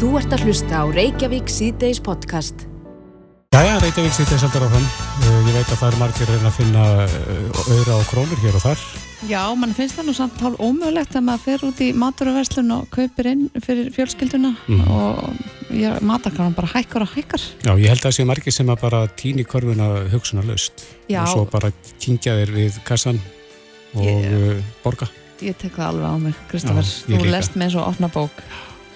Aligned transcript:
Þú 0.00 0.10
ert 0.16 0.32
að 0.32 0.42
hlusta 0.48 0.80
á 0.80 0.84
Reykjavík 0.88 1.50
síðdeis 1.52 1.98
podcast. 2.02 2.62
Jæja, 3.52 3.74
Reykjavík 3.82 4.14
síðdeis 4.16 4.44
aldar 4.46 4.64
áfram. 4.68 4.86
Uh, 5.20 5.38
Ég 5.44 5.56
veit 5.58 5.68
að 5.74 5.80
það 5.80 5.86
er 5.90 5.98
margir 6.00 6.30
að 6.30 6.36
reyna 6.36 6.50
að 6.50 6.56
finna 6.56 6.84
uh, 7.04 7.62
auðra 7.74 7.96
og 7.98 8.06
krónur 8.08 8.40
hér 8.44 8.56
og 8.56 8.62
þar. 8.64 8.84
Já, 9.28 9.40
mann 9.60 9.74
finnst 9.76 9.98
það 9.98 10.06
nú 10.08 10.14
samt 10.16 10.40
hálf 10.40 10.62
ómögulegt 10.64 11.16
að 11.18 11.24
maður 11.26 11.42
fer 11.44 11.64
út 11.68 11.82
í 11.84 11.88
maturverslun 12.00 12.72
og 12.78 12.86
kaupir 12.94 13.28
inn 13.34 13.42
fyrir 13.60 13.90
fjölskylduna 13.92 14.54
Mhm. 14.64 14.86
og 14.88 15.74
já, 15.76 15.90
matarkaran 16.00 16.56
bara 16.56 16.70
hækkar 16.72 17.04
og 17.04 17.12
hækkar. 17.18 17.44
Já, 17.66 17.74
ég 17.76 17.90
held 17.92 18.00
að 18.00 18.06
það 18.08 18.16
sé 18.16 18.26
margir 18.30 18.56
sem 18.56 18.72
að 18.72 18.80
bara 18.86 19.02
týni 19.20 19.44
korfuna 19.44 19.90
hugsunar 20.14 20.48
laust. 20.48 20.86
Já. 21.12 21.20
Og 21.26 21.34
svo 21.34 21.44
bara 21.52 21.72
kingja 22.00 22.38
þér 22.40 22.54
við 22.56 22.80
kassan 22.88 23.20
og 23.94 24.06
Ég- 24.06 24.32
uh, 24.32 24.62
borga. 24.84 25.10
Ég 25.42 25.56
tek 25.60 25.72
það 25.76 25.86
alveg 25.92 26.08
á 26.08 26.16
mig, 26.20 26.34
Kristoffer. 26.48 26.88
Þú 27.08 27.30
lest 27.30 27.54
með 27.60 27.70
svo 27.76 27.84
opna 27.84 28.08
bók. 28.08 28.30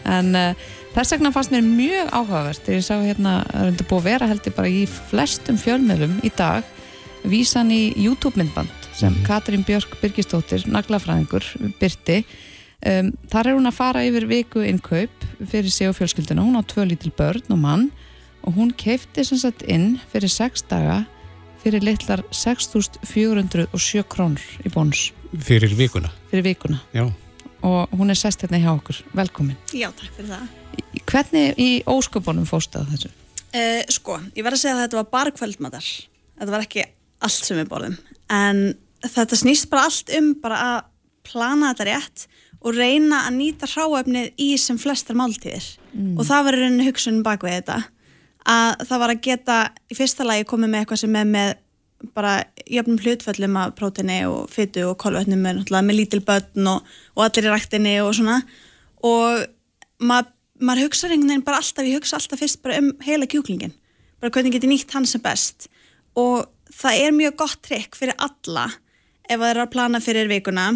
En 0.05 0.35
uh, 0.37 0.55
þess 0.95 1.13
vegna 1.17 1.33
fannst 1.35 1.51
mér 1.55 1.65
mjög 1.67 2.13
áhugavert 2.15 2.63
þegar 2.65 2.79
ég 2.79 2.87
sá 2.87 2.95
hérna, 3.03 3.33
það 3.51 3.61
er 3.65 3.71
undir 3.73 3.89
búið 3.91 4.01
að 4.01 4.09
vera 4.11 4.29
heldur 4.31 4.55
bara 4.57 4.71
í 4.71 4.85
flestum 5.11 5.59
fjölmiðlum 5.59 6.17
í 6.25 6.31
dag, 6.39 6.65
vísan 7.25 7.71
í 7.75 7.83
YouTube-myndband 7.99 8.71
sem 8.95 9.13
Mhm. 9.15 9.25
Katrín 9.27 9.65
Björk 9.67 9.97
Birgistóttir, 10.01 10.67
naglafræðingur, 10.71 11.45
byrti. 11.81 12.25
Um, 12.87 13.13
þar 13.33 13.47
er 13.49 13.55
hún 13.57 13.67
að 13.67 13.73
fara 13.75 14.03
yfir 14.05 14.27
viku 14.29 14.61
innkaup 14.63 15.11
fyrir 15.49 15.71
sig 15.73 15.89
og 15.89 15.97
fjölskylduna. 15.97 16.43
Hún 16.45 16.55
á 16.55 16.63
tvö 16.63 16.85
lítil 16.87 17.11
börn 17.17 17.43
og 17.51 17.59
mann 17.59 17.91
og 18.45 18.55
hún 18.55 18.71
keifti 18.77 19.25
sem 19.25 19.39
sagt 19.39 19.63
inn 19.63 19.99
fyrir 20.13 20.29
sex 20.29 20.63
daga 20.69 21.07
fyrir 21.65 21.81
litlar 21.83 22.23
6.407 22.31 24.05
krónur 24.05 24.43
í 24.65 24.69
bónus 24.71 25.13
Fyrir 25.41 25.75
vikuna. 25.75 26.11
fyrir 26.31 26.45
vikuna 26.45 26.79
Já. 26.95 27.11
og 27.63 27.89
hún 27.91 28.11
er 28.11 28.15
sest 28.21 28.43
hérna 28.43 28.61
hjá 28.61 28.77
okkur, 28.79 29.01
velkomin 29.15 29.57
Já, 29.73 29.89
takk 29.91 30.13
fyrir 30.19 30.29
það. 30.29 30.49
Hvernig 31.05 31.61
í 31.61 31.69
ósköpunum 31.91 32.47
fóstu 32.49 32.81
að 32.81 32.95
þessu? 32.95 33.13
Uh, 33.55 33.83
sko, 33.93 34.19
ég 34.35 34.43
verð 34.43 34.59
að 34.59 34.63
segja 34.65 34.75
að 34.77 34.83
þetta 34.85 34.99
var 35.01 35.11
bara 35.13 35.35
kvöldmatar. 35.35 35.91
Þetta 36.41 36.55
var 36.55 36.65
ekki 36.67 36.87
allt 37.25 37.49
sem 37.49 37.61
við 37.61 37.71
borðum. 37.71 37.97
En 38.35 38.63
þetta 39.05 39.39
snýst 39.39 39.69
bara 39.71 39.87
allt 39.89 40.11
um 40.19 40.33
bara 40.43 40.61
að 40.69 40.79
plana 41.25 41.73
þetta 41.73 41.89
rétt 41.89 42.27
og 42.65 42.77
reyna 42.77 43.25
að 43.29 43.37
nýta 43.39 43.69
hráefnið 43.69 44.31
í 44.41 44.55
sem 44.61 44.79
flestar 44.81 45.17
máltíðir. 45.19 45.67
Og 46.19 46.25
það 46.27 46.47
var 46.47 46.59
rauninni 46.59 46.89
hugsunum 46.89 47.25
bak 47.27 47.45
við 47.45 47.59
þetta. 47.61 47.79
Að 48.51 48.87
það 48.89 49.03
var 49.05 49.13
að 49.13 49.23
geta 49.25 49.59
í 49.89 49.97
fyrsta 49.97 50.27
lagi 50.27 50.49
komið 50.49 50.73
með 50.73 50.83
eitthvað 50.83 51.03
sem 51.05 51.21
er 51.21 51.29
með 51.29 51.53
bara 52.13 52.35
jöfnum 52.69 52.99
hlutföllum 53.01 53.57
af 53.57 53.75
prótini 53.79 54.19
og 54.29 54.51
fytu 54.53 54.85
og 54.91 54.99
kolvetnum 55.01 55.41
með, 55.41 55.63
með 55.71 55.97
lítil 55.97 56.21
börn 56.27 56.69
og, 56.69 56.95
og 57.17 57.25
allir 57.25 57.49
í 57.49 57.53
ræktinni 57.53 57.95
og 58.05 58.13
svona 58.19 58.41
og 59.05 59.45
maður 60.05 60.34
maður 60.67 60.89
hugsa 60.89 61.09
einhvern 61.09 61.31
veginn 61.31 61.47
bara 61.47 61.61
alltaf, 61.63 61.87
ég 61.87 62.01
hugsa 62.01 62.19
alltaf 62.19 62.41
fyrst 62.43 62.63
bara 62.65 62.81
um 62.83 62.91
heila 63.05 63.29
kjúklingin, 63.31 63.75
bara 64.21 64.33
hvernig 64.35 64.57
geti 64.57 64.71
nýtt 64.71 64.95
hann 64.97 65.07
sem 65.09 65.23
best. 65.25 65.69
Og 66.19 66.47
það 66.73 67.01
er 67.05 67.17
mjög 67.17 67.39
gott 67.45 67.63
trikk 67.65 67.99
fyrir 67.99 68.19
alla 68.23 68.69
ef 69.25 69.39
það 69.39 69.49
er 69.51 69.63
að 69.63 69.73
plana 69.73 70.01
fyrir 70.05 70.31
vikuna 70.31 70.69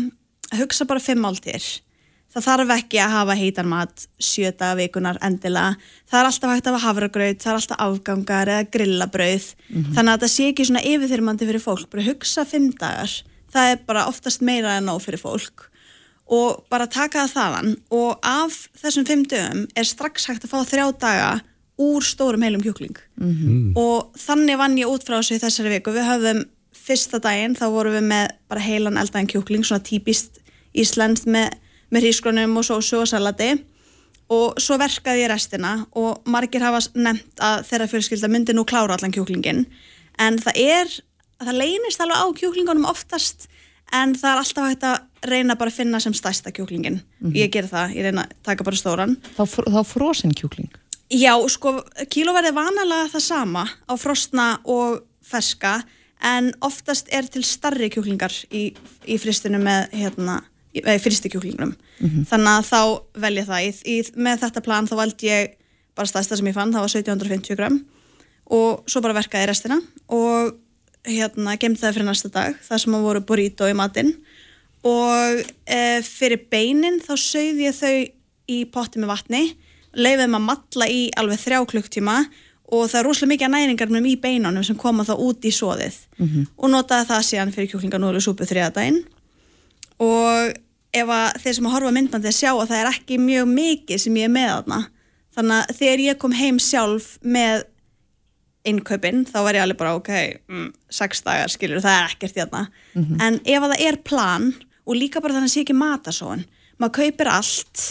að 0.48 0.64
hugsa 0.64 0.86
bara 0.88 1.02
fimm 1.02 1.22
máltíðir. 1.24 1.66
Það 2.28 2.44
þarf 2.44 2.70
ekki 2.74 2.98
að 3.00 3.14
hafa 3.14 3.34
heitan 3.38 3.68
mat 3.70 4.02
sjöta 4.20 4.74
vikunar 4.76 5.16
endilega. 5.24 5.78
Það 6.10 6.18
er 6.20 6.28
alltaf 6.28 6.50
hægt 6.52 6.66
að 6.68 6.74
hafa 6.76 6.84
havragraut, 6.84 7.40
það 7.40 7.50
er 7.50 7.58
alltaf 7.60 7.80
afgangar 7.86 8.50
eða 8.52 8.66
grillabrauð. 8.74 9.46
Þannig 9.96 10.12
að 10.12 10.24
það 10.24 10.32
sé 10.34 10.48
ekki 10.50 10.66
svona 10.68 10.84
yfirþyrmandi 10.90 11.48
fyrir 11.48 11.64
fólk 11.64 11.88
bara 11.88 12.04
hugsa 12.04 12.44
fimm 12.48 12.68
dagar, 12.76 13.14
það 13.48 13.72
er 13.72 13.82
bara 13.88 14.04
oftast 14.10 14.44
meira 14.44 14.76
en 14.76 14.90
nóg 14.90 15.00
fyrir 15.06 15.22
fólk 15.22 15.70
og 16.28 16.64
bara 16.70 16.86
taka 16.86 17.24
það 17.26 17.34
þaðan. 17.34 17.70
Og 17.96 18.18
af 18.22 18.58
þessum 18.80 19.06
fimm 19.08 19.24
dögum 19.28 19.64
er 19.76 19.88
strax 19.88 20.28
hægt 20.28 20.44
að 20.44 20.52
fá 20.52 20.58
þrjá 20.68 20.86
daga 21.00 21.30
úr 21.78 22.02
stórum 22.04 22.42
heilum 22.42 22.62
kjúkling. 22.64 22.98
Og 23.78 24.12
þannig 24.18 24.58
vann 24.58 24.78
ég 24.78 24.90
út 24.90 25.06
frá 25.06 25.18
þessu 25.18 25.38
í 25.38 25.42
þessari 25.42 25.74
viku. 25.76 25.94
Við 25.94 26.08
höfðum 26.10 26.44
fyrsta 26.74 27.20
daginn 27.22 27.56
þá 27.56 27.66
vorum 27.72 27.96
við 27.96 28.06
með 28.10 28.28
bara 28.48 28.64
heilan 28.64 29.00
eldaðan 29.00 29.30
kjúkling 29.30 29.64
svona 29.64 29.84
típist 29.84 30.40
íslenskt 30.74 31.26
með, 31.26 31.52
með 31.90 32.08
hrísgrunum 32.08 32.56
og 32.60 32.66
sósu 32.66 33.00
og 33.00 33.08
salati. 33.08 33.54
Og 34.28 34.58
svo 34.60 34.76
verkaði 34.76 35.22
ég 35.24 35.30
restina 35.32 35.86
og 35.96 36.26
margir 36.28 36.60
hafa 36.60 36.82
nefnt 36.94 37.40
að 37.40 37.62
þeirra 37.70 37.88
fjölskylda 37.88 38.28
myndi 38.28 38.52
nú 38.52 38.66
klára 38.68 38.98
allan 38.98 39.14
kjúklingin 39.14 39.64
en 40.20 40.38
það 40.42 40.60
er, 40.60 40.90
það 41.40 41.60
leynist 41.62 42.02
alveg 42.02 42.20
á 42.20 42.26
kjúklingunum 42.40 42.88
oftast 42.90 43.48
en 43.94 44.14
það 44.18 44.30
er 44.30 44.42
alltaf 44.42 44.68
hægt 44.68 44.86
að 44.88 45.30
reyna 45.32 45.56
bara 45.58 45.72
að 45.72 45.78
finna 45.80 46.00
sem 46.02 46.14
stærsta 46.16 46.52
kjúklingin 46.54 47.00
ég 47.34 47.50
ger 47.52 47.68
það, 47.70 47.94
ég 47.96 48.08
reyna 48.08 48.26
að 48.26 48.34
taka 48.46 48.66
bara 48.66 48.78
stóran. 48.78 49.16
Þá, 49.36 49.44
þá 49.64 49.80
frosin 49.88 50.34
kjúkling? 50.36 50.70
Já, 51.08 51.32
sko, 51.48 51.78
kílóverði 52.12 52.52
er 52.52 52.56
vanalega 52.58 53.08
það 53.14 53.24
sama 53.24 53.64
á 53.64 53.94
frostna 53.96 54.48
og 54.68 55.00
ferska 55.24 55.78
en 56.28 56.50
oftast 56.64 57.08
er 57.14 57.28
til 57.30 57.44
starri 57.46 57.88
kjúklingar 57.92 58.34
í, 58.52 58.68
í 59.06 59.18
fristinu 59.20 59.60
með 59.62 59.94
hérna, 59.96 60.40
í, 60.74 60.82
eða 60.82 60.98
í 60.98 61.02
fristi 61.02 61.30
kjúklingnum 61.32 61.76
þannig 62.28 62.52
að 62.52 62.68
þá 62.68 62.82
velja 63.24 63.46
það. 63.48 63.64
Í, 63.64 63.70
í, 63.94 63.96
með 64.18 64.44
þetta 64.44 64.64
plan 64.66 64.90
þá 64.90 64.96
valdi 65.00 65.30
ég 65.30 65.54
bara 65.98 66.10
stærsta 66.10 66.38
sem 66.38 66.50
ég 66.50 66.54
fann, 66.56 66.74
það 66.74 66.84
var 66.84 66.94
1750 66.94 67.58
gram 67.58 67.80
og 68.54 68.84
svo 68.88 69.02
bara 69.04 69.16
verkaði 69.18 69.48
restina 69.50 69.80
og 70.14 70.54
hérna 71.06 71.56
gemdi 71.60 71.80
það 71.82 71.96
fyrir 71.96 72.08
næsta 72.08 72.30
dag 72.34 72.58
það 72.64 72.82
sem 72.82 72.98
voru 73.04 73.22
burrito 73.24 73.68
í 73.68 73.76
matinn. 73.76 74.14
Og 74.86 75.40
e, 75.66 75.80
fyrir 76.06 76.46
beinin 76.50 77.00
þá 77.02 77.14
sauði 77.18 77.66
ég 77.66 77.76
þau 77.76 77.96
í 78.48 78.58
potti 78.72 79.00
með 79.02 79.12
vatni 79.12 79.42
leiði 79.98 80.24
þeim 80.24 80.36
að 80.38 80.46
matla 80.46 80.88
í 80.90 81.00
alveg 81.18 81.40
þrjá 81.42 81.58
klukktíma 81.72 82.18
og 82.68 82.84
það 82.90 82.98
er 83.00 83.06
rosalega 83.08 83.32
mikið 83.32 83.52
næringarnum 83.54 84.06
í 84.06 84.16
beinunum 84.20 84.64
sem 84.66 84.76
koma 84.78 85.06
þá 85.08 85.14
út 85.24 85.44
í 85.48 85.52
soðið. 85.54 85.96
Og 86.58 86.68
notaði 86.70 87.08
það 87.08 87.26
síðan 87.30 87.52
fyrir 87.54 87.70
kjúklinganúðlu 87.72 88.20
súpu 88.20 88.46
þriðadaginn 88.48 89.02
og 89.98 90.54
ef 90.94 91.08
að 91.10 91.40
þeir 91.42 91.56
sem 91.56 91.66
að 91.66 91.74
horfa 91.74 91.94
myndbandið 91.96 92.36
sjá 92.36 92.50
að 92.52 92.68
það 92.68 92.78
er 92.80 92.90
ekki 92.92 93.18
mjög 93.18 93.48
mikið 93.54 94.02
sem 94.04 94.16
ég 94.20 94.28
er 94.28 94.34
með 94.34 94.52
þarna. 94.52 94.80
Þannig 95.38 95.56
að 95.58 95.78
þegar 95.78 96.04
ég 96.04 96.18
kom 96.18 96.32
heim 96.32 96.58
sjálf 96.58 97.08
með 97.22 97.64
innkaupin 98.68 99.24
þá 99.28 99.38
var 99.46 99.58
ég 99.58 99.64
alveg 99.64 99.80
bara 99.80 99.96
ok, 99.98 100.12
mm, 100.48 100.68
sex 101.00 101.22
dagar 101.26 101.52
skilur 101.52 101.82
það 101.84 101.98
er 101.98 102.12
ekkert 102.12 102.40
hérna. 102.42 102.62
En 103.24 103.40
ef 103.44 103.62
að 103.62 103.72
það 103.74 103.86
er 103.88 104.00
plan 104.04 104.52
og 104.88 104.96
líka 104.96 105.20
bara 105.20 105.36
þannig 105.36 105.50
að 105.50 105.54
sé 105.54 105.64
ekki 105.64 105.76
matasón 105.76 106.44
maður 106.78 106.94
kaupir 107.00 107.30
allt 107.32 107.84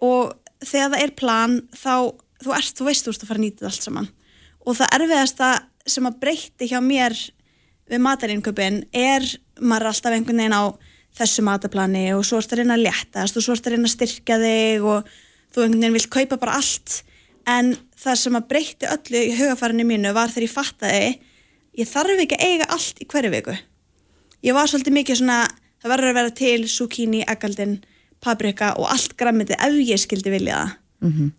og 0.00 0.34
þegar 0.62 0.92
það 0.92 1.02
er 1.02 1.14
plan 1.18 1.56
þá 1.74 1.94
þú, 2.42 2.54
ert, 2.54 2.76
þú 2.78 2.86
veist 2.86 3.06
þú 3.06 3.14
ert 3.14 3.24
að 3.24 3.28
fara 3.32 3.38
að 3.38 3.46
nýta 3.46 3.66
allt 3.68 3.82
saman. 3.82 4.08
Og 4.66 4.78
það 4.78 4.94
erfiðasta 4.98 5.50
sem 5.88 6.06
að 6.06 6.20
breytti 6.22 6.68
hjá 6.70 6.78
mér 6.84 7.16
við 7.88 8.04
matarinköpin 8.04 8.82
er 8.92 9.24
maður 9.58 9.88
er 9.88 9.90
alltaf 9.92 10.14
einhvern 10.14 10.42
veginn 10.42 10.54
á 10.56 10.64
þessu 11.18 11.42
mataplani 11.46 12.04
og 12.14 12.24
svo 12.26 12.38
ert 12.38 12.52
að 12.52 12.62
reyna 12.62 12.76
að 12.76 12.84
léttast 12.86 13.38
og 13.38 13.44
svo 13.44 13.56
ert 13.56 13.66
að 13.66 13.74
reyna 13.74 13.88
að 13.88 13.94
styrkja 13.96 14.38
þig 14.42 14.86
og 14.86 15.12
þú 15.54 15.64
einhvern 15.64 15.80
veginn 15.82 15.96
vilt 15.96 16.10
kaupa 16.12 16.38
bara 16.38 16.58
allt 16.60 16.98
en 17.48 17.72
það 17.98 18.18
sem 18.22 18.36
að 18.38 18.46
breytti 18.50 18.88
öllu 18.92 19.22
í 19.30 19.34
hugafarinu 19.38 19.86
mínu 19.88 20.12
var 20.16 20.28
þegar 20.32 20.46
ég 20.48 20.52
fattaði 20.54 21.08
ég 21.78 21.88
þarf 21.88 22.22
ekki 22.24 22.36
að 22.38 22.44
eiga 22.48 22.66
allt 22.74 23.00
í 23.00 23.06
hverju 23.08 23.30
viku. 23.32 23.54
Ég 24.44 24.54
var 24.56 24.68
svolítið 24.70 24.96
mikið 24.98 25.20
svona 25.20 25.38
það 25.82 25.92
verður 25.92 26.10
að 26.12 26.18
vera 26.18 26.34
til 26.40 26.60
zucchini, 26.70 27.20
eggaldin 27.30 27.76
paprika 28.20 28.72
og 28.78 28.88
allt 28.90 29.14
grammiti 29.18 29.54
ef 29.58 29.76
ég 29.86 30.00
skildi 30.02 30.32
vilja 30.34 30.58
það. 30.62 30.76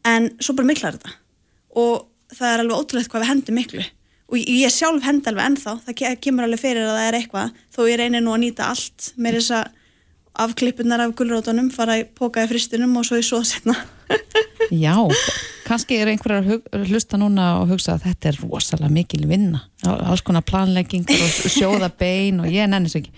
En 0.08 0.30
svo 0.40 0.54
bara 0.56 0.70
miklar 0.70 0.96
þetta. 0.96 1.12
Og 1.76 2.06
það 2.32 2.54
er 2.54 2.62
alveg 2.64 2.78
ótrúlegt 2.80 3.10
hvað 3.12 3.24
við 3.26 3.30
hendum 3.34 3.58
miklu. 3.60 3.84
Og 4.32 4.38
ég 4.40 4.72
sjálf 4.72 5.04
hend 5.04 5.28
alveg 5.28 5.46
ennþá. 5.50 5.74
Það 5.86 5.96
ke- 6.00 6.16
kemur 6.24 6.46
alveg 6.46 6.62
fyrir 6.62 6.86
að 6.88 6.96
það 6.96 7.08
er 7.10 7.18
eitthvað. 7.20 7.52
Þó 7.76 7.80
ég 7.90 7.98
reynir 8.00 8.22
nú 8.24 8.32
að 8.36 8.42
nýta 8.46 8.70
allt. 8.72 9.10
Með 9.18 9.40
þess 9.40 9.52
að 9.60 9.68
afklippunar 10.46 11.02
af 11.04 11.16
gulrótunum 11.20 11.72
fara 11.74 11.98
í 12.00 12.06
póka 12.16 12.46
í 12.46 12.48
fristunum 12.48 12.96
og 12.98 13.04
svo 13.10 13.18
í 13.20 13.26
svo 13.26 13.42
setna 13.44 13.76
Já, 14.70 14.94
kannski 15.66 15.98
er 15.98 16.12
einhverjar 16.12 16.86
hlusta 16.90 17.18
núna 17.18 17.46
og 17.62 17.72
hugsa 17.72 17.96
að 17.96 18.04
þetta 18.10 18.30
er 18.32 18.40
rosalega 18.44 18.92
mikil 18.94 19.24
vinna. 19.30 19.64
Alls 19.88 20.22
konar 20.26 20.44
planleggingar 20.46 21.24
og 21.24 21.54
sjóða 21.54 21.90
bein 21.98 22.42
og 22.44 22.50
ég 22.54 22.70
nennis 22.70 22.96
ekki. 23.00 23.14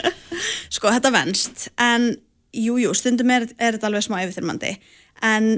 Sko 0.72 0.92
þetta 0.94 1.12
venst 1.16 1.68
en 1.82 2.12
jújú, 2.56 2.86
jú, 2.86 2.94
stundum 2.98 3.32
er, 3.36 3.48
er 3.60 3.76
þetta 3.78 3.90
alveg 3.92 4.06
smá 4.08 4.22
yfirþyrmandi. 4.24 4.72
En 5.28 5.52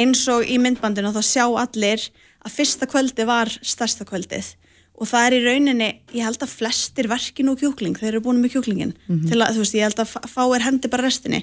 eins 0.00 0.24
og 0.32 0.46
í 0.46 0.58
myndbandinu 0.62 1.12
þá 1.14 1.22
sjá 1.26 1.44
allir 1.62 2.08
að 2.40 2.54
fyrsta 2.56 2.88
kvöldi 2.90 3.26
var 3.28 3.50
stærsta 3.60 4.06
kvöldið. 4.08 4.54
Og 5.00 5.08
það 5.08 5.26
er 5.30 5.34
í 5.38 5.44
rauninni, 5.46 5.86
ég 6.12 6.26
held 6.26 6.42
að 6.44 6.50
flestir 6.58 7.06
verki 7.08 7.44
nú 7.46 7.54
kjúkling, 7.56 7.94
þeir 7.96 8.10
eru 8.16 8.20
búin 8.26 8.42
með 8.42 8.58
kjúklingin 8.58 8.90
til 9.30 9.38
að, 9.40 9.54
þú 9.56 9.62
veist, 9.62 9.76
ég 9.78 9.86
held 9.86 10.02
að 10.02 10.10
fá- 10.12 10.26
fáir 10.28 10.64
hendi 10.66 10.90
bara 10.92 11.06
restinni 11.06 11.38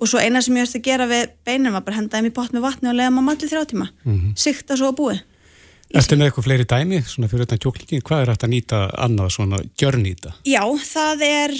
og 0.00 0.08
svo 0.08 0.20
eina 0.20 0.40
sem 0.42 0.56
ég 0.56 0.64
veist 0.64 0.78
að 0.78 0.86
gera 0.88 1.08
við 1.10 1.34
beinum 1.46 1.76
var 1.76 1.84
bara 1.86 2.00
henda 2.00 2.16
þeim 2.16 2.30
í 2.30 2.36
pott 2.36 2.54
með 2.56 2.64
vatni 2.66 2.90
og 2.90 2.96
leiða 2.96 3.10
maður 3.14 3.28
malli 3.28 3.50
þrjá 3.50 3.66
tíma. 3.70 3.90
Mm 4.04 4.32
sikta 4.40 4.76
svo 4.76 4.92
að 4.92 4.98
búi 5.00 5.18
Ertu 5.90 6.14
með 6.14 6.28
eitthvað 6.28 6.44
fleiri 6.46 6.64
dæmi, 6.70 7.00
svona 7.02 7.26
fyrir 7.26 7.48
þetta 7.48 7.56
kjúklingin, 7.64 8.02
hvað 8.06 8.20
er 8.22 8.28
hægt 8.30 8.44
að 8.46 8.52
nýta 8.52 8.78
annað 8.94 9.32
svona 9.34 9.58
gjörnýta? 9.80 10.30
Já, 10.46 10.62
það 10.86 11.24
er 11.26 11.54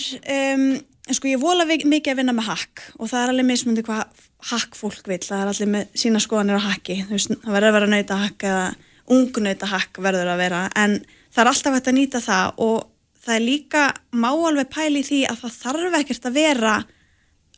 um, 0.55 0.67
sko 1.11 1.27
ég 1.33 1.41
vola 1.43 1.67
mikið 1.67 2.13
að 2.13 2.21
vinna 2.21 2.35
með 2.37 2.47
hakk 2.53 2.85
og 2.99 3.11
það 3.11 3.25
er 3.25 3.33
alveg 3.33 3.49
mismundi 3.49 3.83
hvað 3.89 4.23
hakk 4.53 4.79
fólk 4.79 5.11
vil, 5.11 5.19
það 5.19 5.43
er 5.43 5.51
allir 5.51 5.73
með 5.75 5.99
sína 5.99 6.23
skoðanir 6.23 6.63
á 6.63 6.69
hakki, 6.69 7.01
þú 7.09 7.17
veist, 7.17 7.35
það 7.43 7.57
verður 7.57 7.71
að 7.73 7.77
vera 7.79 7.91
nauta 7.91 8.21
hakk 8.21 8.47
eða 8.53 8.63
ungnauta 9.11 9.67
hakk 9.73 10.01
verður 10.07 10.31
að 10.31 10.43
vera 10.45 10.63
en 10.79 10.97
það 11.35 11.43
er 11.43 11.51
alltaf 11.51 11.75
hægt 11.75 11.91
að 11.91 11.99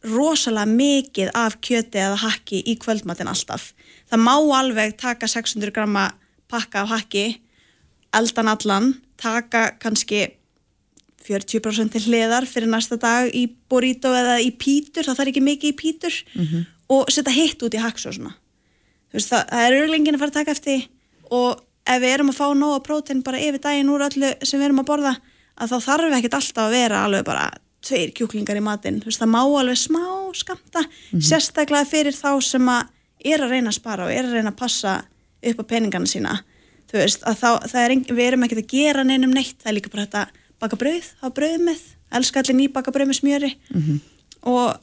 rosalega 0.06 0.66
mikið 0.68 1.30
af 1.38 1.58
kjöti 1.64 2.00
eða 2.02 2.18
hakki 2.24 2.62
í 2.66 2.76
kvöldmatin 2.82 3.30
alltaf. 3.30 3.72
Það 4.10 4.24
má 4.26 4.34
alveg 4.58 4.96
taka 5.00 5.28
600 5.30 5.72
gramma 5.74 6.10
pakka 6.52 6.82
af 6.82 6.92
hakki, 6.92 7.40
eldan 8.12 8.50
allan, 8.52 8.92
taka 9.16 9.72
kannski 9.80 10.26
40% 11.22 11.94
til 11.94 12.02
hliðar 12.08 12.46
fyrir 12.50 12.68
næsta 12.68 12.98
dag 13.00 13.30
í 13.30 13.46
burrito 13.70 14.10
eða 14.10 14.40
í 14.42 14.50
pítur, 14.50 15.06
það 15.06 15.18
þarf 15.20 15.32
ekki 15.32 15.44
mikið 15.46 15.70
í 15.70 15.76
pítur 15.78 16.16
og 16.90 17.10
setja 17.14 17.32
hitt 17.32 17.62
út 17.62 17.74
í 17.74 17.80
veist, 19.12 19.28
það, 19.30 19.44
það 19.48 19.66
er 19.66 19.76
örlingin 19.82 20.16
að 20.16 20.22
fara 20.22 20.32
að 20.32 20.38
taka 20.40 20.54
eftir 20.56 20.88
og 21.30 21.62
ef 21.86 22.00
við 22.02 22.14
erum 22.14 22.32
að 22.32 22.38
fá 22.38 22.46
nóga 22.56 22.80
prótein 22.86 23.22
bara 23.22 23.40
yfir 23.40 23.62
daginn 23.62 23.92
úr 23.92 24.06
öllu 24.08 24.32
sem 24.42 24.58
við 24.58 24.68
erum 24.68 24.82
að 24.82 24.88
borða 24.90 25.14
að 25.56 25.72
þá 25.72 25.78
þarf 25.86 26.16
ekkert 26.18 26.38
alltaf 26.38 26.64
að 26.64 26.76
vera 26.76 27.04
alveg 27.06 27.26
bara 27.26 27.46
tveir 27.82 28.12
kjúklingar 28.16 28.58
í 28.60 28.62
matinn, 28.64 29.00
þú 29.02 29.10
veist, 29.10 29.20
það 29.22 29.32
má 29.34 29.40
alveg 29.42 29.78
smá 29.80 30.04
skamta, 30.38 30.84
sérstaklega 31.18 31.88
fyrir 31.90 32.14
þá 32.16 32.30
sem 32.46 32.68
að 32.72 32.86
er 33.32 33.42
að 33.44 33.52
reyna 33.56 33.70
að 33.72 33.78
spara 33.78 34.06
og 34.06 34.12
er 34.14 34.24
að 34.26 34.36
reyna 34.38 34.52
að 34.52 34.60
passa 34.62 34.92
upp 35.42 35.60
á 35.62 35.64
peningana 35.70 36.06
sína. 36.10 36.36
Þú 36.92 36.98
veist, 37.00 37.22
að 37.26 37.36
þá, 37.42 37.50
er, 37.82 37.90
engin- 37.94 38.16
við 38.18 38.26
erum 38.30 38.42
ekkert 38.46 38.62
að 38.64 38.72
gera 38.74 39.04
neinum 39.06 39.30
neitt, 39.34 39.56
það 39.62 39.70
er 39.72 39.76
líka 39.78 39.92
bara 39.92 40.06
þetta 40.06 40.24
baka 40.62 40.78
brauð, 40.78 41.10
hafa 41.22 41.34
brauð 41.38 41.60
með, 41.66 41.82
elska 42.18 42.42
allir 42.42 42.58
ný 42.58 42.66
baka 42.72 42.92
brauð 42.94 43.08
með 43.12 43.18
smjöri. 43.20 43.52
Og 44.42 44.76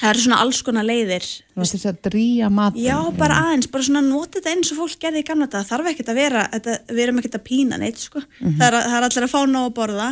það 0.00 0.08
eru 0.10 0.22
svona 0.24 0.38
alls 0.42 0.60
konar 0.66 0.86
leiðir. 0.88 1.26
Þú 1.54 1.62
veist 1.62 1.74
þess 1.76 1.88
að 1.90 1.98
drýja 2.08 2.48
mat 2.50 2.78
Já, 2.80 2.96
bara 3.18 3.36
aðeins, 3.44 3.68
bara 3.70 3.86
svona 3.86 4.02
nota 4.06 4.38
þetta 4.40 4.54
eins 4.56 4.72
og 4.74 4.80
fólk 4.82 4.98
gerði 5.04 5.22
í 5.22 5.26
gamla 5.28 5.46
þetta, 5.46 5.64
þarf 5.70 5.90
ekkert 5.92 6.10
að 6.14 6.18
vera 6.22 6.46
þetta, 6.54 6.78
við 6.90 7.02
erum 7.04 7.20
ekkert 7.22 7.38
að 7.38 7.44
pína 7.46 7.78
neitt 7.82 8.02
sko. 8.02 8.22
það, 8.40 8.64
er, 8.66 8.78
það 8.80 8.96
er 8.98 9.08
allir 9.08 9.26
að 9.28 9.34
fá 9.34 9.40
nóg 9.50 9.68
að 9.68 9.76
borða 9.78 10.08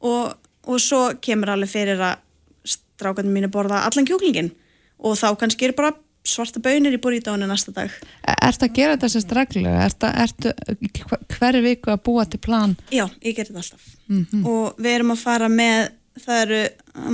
og, 0.00 0.34
og 0.66 0.80
svo 0.82 1.02
kemur 1.22 1.54
alveg 1.54 1.72
fyrir 1.72 2.02
að 2.04 2.20
strákarnir 2.68 3.32
mínu 3.32 3.50
borða 3.52 3.84
allan 3.86 4.08
kjúklingin 4.08 4.52
og 5.00 5.16
þá 5.16 5.32
kannski 5.40 5.70
er 5.70 5.76
bara 5.76 5.94
svarta 6.26 6.60
bönir 6.60 6.94
í 6.94 7.00
burrítónu 7.00 7.46
næsta 7.48 7.72
dag. 7.72 7.92
Ertu 8.44 8.66
að 8.66 8.74
gera 8.76 8.96
þetta 8.96 9.08
sérst 9.14 9.32
reglulega? 9.36 9.86
Ertu, 9.86 10.10
ertu 10.24 10.52
hverju 11.38 11.62
viku 11.64 11.94
að 11.94 12.02
búa 12.06 12.26
til 12.28 12.40
plan? 12.44 12.76
Já, 12.92 13.06
ég 13.24 13.36
ger 13.36 13.48
þetta 13.48 13.62
alltaf. 13.62 13.86
Og 14.44 14.76
við 14.76 14.98
erum 14.98 15.14
að 15.14 15.22
fara 15.22 15.48
með 15.52 15.88
það 16.20 16.42
eru 16.44 16.60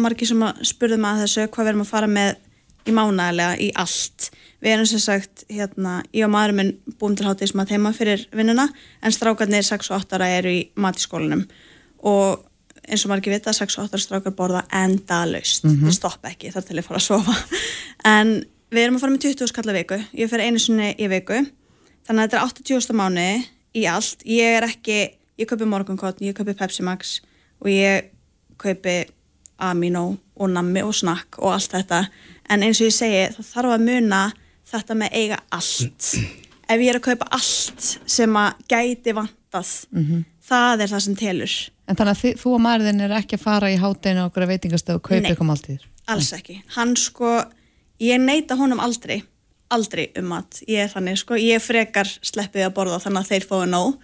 margir 0.02 0.30
sem 0.30 0.42
að 0.42 0.64
spurðu 0.66 0.98
mig 0.98 1.12
að 1.12 1.22
þessu 1.24 1.46
hvað 1.54 1.64
við 1.64 1.72
erum 1.72 1.84
að 1.84 1.92
fara 1.92 2.10
með 2.10 2.34
í 2.86 2.94
mánaðlega 2.96 3.60
í 3.62 3.70
allt. 3.78 4.28
Við 4.62 4.72
erum 4.72 4.88
sem 4.90 5.02
sagt 5.02 5.44
hérna, 5.52 6.00
ég 6.16 6.26
og 6.26 6.32
maðurinn 6.32 6.58
minn 6.58 6.98
búum 6.98 7.16
til 7.18 7.26
hátíðismat 7.28 7.70
heima 7.74 7.92
fyrir 7.94 8.26
vinnuna 8.34 8.66
en 9.02 9.14
strákarnir 9.14 9.66
6 9.66 9.90
og 9.92 10.00
8 10.00 10.18
ára 10.18 10.30
eru 10.38 10.54
í 10.54 10.60
mat 10.80 10.98
í 10.98 11.04
skólanum. 11.04 11.44
Og 12.06 12.42
eins 12.86 13.04
og 13.06 13.12
margir 13.12 13.34
vita 13.34 13.52
6 13.54 13.78
og 13.78 13.86
8 13.86 13.96
ára 13.96 14.02
strákar 14.02 14.34
borða 14.36 14.62
endalaust. 14.74 15.66
Við 15.66 15.94
stoppa 15.96 16.30
ekki 16.32 16.52
þar 16.54 16.66
til 16.66 16.78
ég 16.78 16.86
fara 16.86 17.00
að 17.00 17.06
sofa. 17.06 17.34
En 18.06 18.32
við 18.72 18.82
erum 18.84 18.98
að 18.98 19.04
fara 19.04 19.14
með 19.14 19.26
20 19.26 19.50
skalla 19.50 19.74
viku. 19.76 19.98
Ég 20.16 20.30
fer 20.30 20.44
einu 20.44 20.62
sinni 20.62 20.92
í 20.98 21.08
viku. 21.10 21.40
Þannig 22.06 22.22
að 22.22 22.26
þetta 22.26 22.38
er 22.38 22.46
80.000 22.52 22.98
mánu 23.00 23.26
í 23.76 23.84
allt. 23.90 24.22
Ég 24.28 24.58
er 24.60 24.68
ekki, 24.68 24.98
ég 25.40 25.50
kaupi 25.50 25.68
morgunkotn 25.68 26.28
ég 26.28 26.36
kaupi 26.36 26.54
Pepsi 26.56 26.86
Max 26.86 27.18
og 27.62 27.70
ég 27.72 28.10
kaupi 28.60 29.04
Amino 29.58 30.06
og 30.36 30.50
nammi 30.52 30.82
og 30.84 30.94
snakk 30.94 31.40
og 31.40 31.56
allt 31.56 31.74
þetta. 31.74 32.04
En 32.52 32.62
eins 32.62 32.80
og 32.80 32.90
ég 32.90 32.96
segi 32.96 33.22
það 33.36 33.52
þarf 33.52 33.76
að 33.76 33.86
muna 33.88 34.22
þetta 34.66 34.98
með 34.98 35.16
eiga 35.22 35.40
allt. 35.54 36.12
Ef 36.66 36.82
ég 36.82 36.90
er 36.90 36.98
að 36.98 37.06
kaupa 37.10 37.30
allt 37.34 37.92
sem 38.10 38.38
að 38.38 38.66
gæti 38.70 39.14
vantað 39.16 39.72
það 40.46 40.84
er 40.84 40.92
það 40.92 41.02
sem 41.06 41.18
telur 41.18 41.56
En 41.86 41.94
þannig 41.98 42.16
að 42.16 42.22
þi, 42.22 42.32
þú 42.40 42.52
og 42.56 42.62
maðurinn 42.64 43.04
er 43.06 43.14
ekki 43.20 43.38
að 43.38 43.44
fara 43.44 43.70
í 43.70 43.78
hátinu 43.78 44.24
á 44.24 44.28
okkur 44.28 44.48
veitingastöð 44.50 44.98
og 44.98 45.04
kaupa 45.06 45.20
Nei. 45.22 45.30
eitthvað 45.30 45.50
máltíðir. 45.52 45.86
alls 46.06 46.32
ekki, 46.34 46.60
hann 46.76 46.96
sko 46.98 47.30
ég 48.02 48.20
neita 48.22 48.56
honum 48.58 48.82
aldrei 48.82 49.22
aldrei 49.74 50.10
um 50.18 50.28
mat, 50.30 50.60
ég 50.68 50.84
er 50.84 50.90
þannig 50.92 51.18
sko 51.18 51.38
ég 51.40 51.62
frekar 51.62 52.10
sleppið 52.22 52.68
að 52.68 52.74
borða 52.76 53.00
þannig 53.02 53.24
að 53.24 53.30
þeir 53.32 53.46
fóðu 53.50 53.70
nóg 53.72 53.96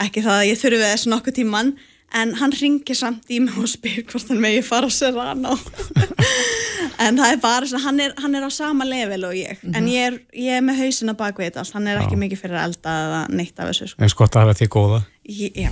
ekki 0.00 0.22
það 0.24 0.38
að 0.38 0.48
ég 0.48 0.60
þurfi 0.60 0.84
þess 0.86 1.08
nokkuð 1.12 1.36
tíman 1.40 1.72
en 2.14 2.34
hann 2.40 2.52
ringir 2.58 2.96
samt 2.98 3.28
í 3.30 3.38
mig 3.42 3.54
og 3.60 3.68
spyr 3.70 4.02
hvort 4.10 4.28
hann 4.32 4.40
megi 4.42 4.62
fara 4.66 4.88
á 4.88 4.92
Serrano 4.94 5.52
en 7.04 7.18
það 7.20 7.34
er 7.34 7.38
bara 7.42 7.68
svona 7.68 7.84
hann 7.86 8.00
er, 8.04 8.14
hann 8.20 8.34
er 8.38 8.46
á 8.46 8.50
sama 8.52 8.86
level 8.88 9.28
og 9.28 9.36
ég 9.38 9.60
en 9.74 9.86
ég 9.90 10.08
er, 10.10 10.18
ég 10.36 10.58
er 10.58 10.64
með 10.66 10.82
hausina 10.84 11.14
bakvið 11.18 11.50
þetta 11.50 11.62
allt 11.64 11.76
hann 11.78 11.88
er 11.90 12.02
ekki 12.02 12.16
Já. 12.18 12.22
mikið 12.24 12.42
fyrir 12.42 12.58
að 12.60 12.66
elda 12.70 12.96
eða 13.06 13.20
neitt 13.40 13.62
af 13.62 13.70
þessu 13.70 13.90
sko. 13.92 14.02
eins 14.04 14.16
gott 14.18 14.36
að 14.36 14.46
hafa 14.46 14.58
því 14.60 14.68
góða 14.76 15.00
ég, 15.30 15.54
já, 15.66 15.70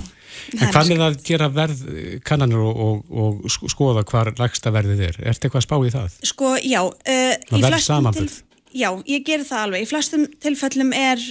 En 0.55 0.69
hvað 0.71 0.91
er 0.93 1.01
að 1.03 1.15
gera 1.25 1.47
verð 1.51 1.79
kannanir 2.27 2.61
og, 2.61 2.77
og, 2.85 2.99
og 3.09 3.49
sk- 3.51 3.71
skoða 3.73 4.03
hvar 4.07 4.29
lægsta 4.39 4.71
verðið 4.71 5.01
er? 5.07 5.17
Ertu 5.31 5.47
eitthvað 5.49 5.63
að 5.63 5.65
spá 5.65 5.75
í 5.81 5.91
það? 5.95 6.17
Sko, 6.29 6.51
já, 6.61 6.79
uh, 6.85 7.33
í 7.49 7.63
flestum 7.65 7.81
samanburð. 7.87 8.35
Já, 8.77 8.89
ég 9.09 9.23
ger 9.25 9.41
það 9.49 9.63
alveg. 9.65 9.83
Í 9.83 9.89
flestum 9.89 10.27
tilfellum 10.45 10.93
er 10.95 11.23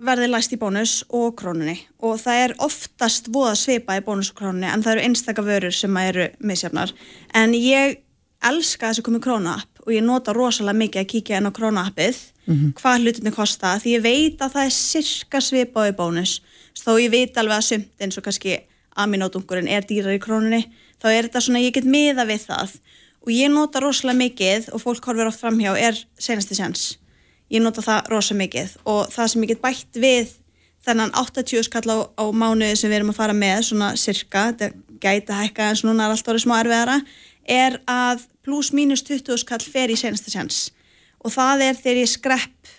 verðið 0.00 0.32
læst 0.32 0.54
í 0.54 0.58
bónus 0.60 0.94
og 1.12 1.34
krónunni. 1.40 1.76
Og 2.02 2.20
það 2.22 2.44
er 2.44 2.54
oftast 2.64 3.28
voða 3.32 3.54
svipa 3.58 3.98
í 3.98 4.04
bónus 4.04 4.32
og 4.32 4.38
krónunni 4.40 4.70
en 4.70 4.84
það 4.84 4.96
eru 4.96 5.04
einstaka 5.08 5.44
vörur 5.46 5.76
sem 5.76 5.96
eru 6.02 6.28
misjafnar. 6.40 6.94
En 7.34 7.54
ég 7.56 7.98
elska 8.42 8.88
þess 8.90 9.02
að 9.02 9.06
koma 9.08 9.22
krónuapp 9.22 9.82
og 9.84 9.90
ég 9.94 10.04
nota 10.06 10.34
rosalega 10.34 10.78
mikið 10.78 11.02
að 11.02 11.10
kíkja 11.12 11.40
inn 11.40 11.50
á 11.50 11.56
krónuappið 11.56 12.20
hvað 12.78 13.04
hlutinni 13.04 13.32
kosta 13.34 13.76
því 13.82 13.96
ég 13.96 14.02
veit 14.02 14.40
að 14.42 14.56
það 14.56 14.64
er 14.64 14.74
sirka 14.76 15.40
svipa 15.40 15.86
í 15.86 15.94
bónus. 15.98 16.40
Þó 16.74 16.96
ég 16.98 17.12
veit 17.12 17.36
alveg 17.38 17.58
að 17.58 17.68
sumt 17.68 18.02
eins 18.02 18.18
og 18.18 18.26
kannski 18.26 18.56
aminódungurinn 18.98 19.70
er 19.70 19.86
dýrar 19.86 20.16
í 20.16 20.22
krónunni 20.22 20.64
þá 21.02 21.06
er 21.12 21.28
þetta 21.28 21.44
svona 21.44 21.62
ég 21.62 21.76
get 21.76 21.86
miða 21.86 22.26
við 22.26 22.48
það. 22.48 22.74
Og 23.22 23.30
ég 23.30 23.52
nota 23.54 23.82
rosalega 23.82 24.18
mikið 24.18 24.72
og 24.74 24.82
fólk 24.82 25.06
horfir 25.06 25.30
oft 25.30 25.42
framhjá 25.42 25.76
er 25.78 26.02
senasti 26.18 26.58
sens 26.58 26.96
ég 27.52 27.62
nota 27.64 27.84
það 27.84 28.12
rosalega 28.12 28.42
mikið 28.42 28.76
og 28.88 29.02
það 29.12 29.32
sem 29.32 29.44
ég 29.44 29.52
get 29.52 29.62
bætt 29.62 30.00
við 30.02 30.36
þennan 30.82 31.14
80 31.14 31.66
skall 31.68 31.86
á, 31.94 31.98
á 32.18 32.24
mánuði 32.34 32.74
sem 32.78 32.90
við 32.90 33.00
erum 33.00 33.12
að 33.12 33.20
fara 33.20 33.36
með 33.36 33.66
svona 33.68 33.92
cirka, 34.00 34.48
þetta 34.50 34.72
gæti 35.02 35.30
að 35.30 35.42
hækka 35.44 35.68
eins 35.70 35.82
og 35.84 35.90
núna 35.90 36.06
er 36.06 36.14
allt 36.14 36.30
orðið 36.32 36.46
smá 36.46 36.56
erfiðara 36.58 37.00
er 37.46 37.78
að 37.90 38.26
pluss 38.42 38.72
mínus 38.74 39.04
20 39.06 39.38
skall 39.42 39.62
fer 39.62 39.92
í 39.92 39.98
senasta 39.98 40.32
sens 40.32 40.70
og 41.22 41.34
það 41.34 41.68
er 41.68 41.78
þegar 41.78 42.02
ég 42.02 42.10
skrepp 42.10 42.72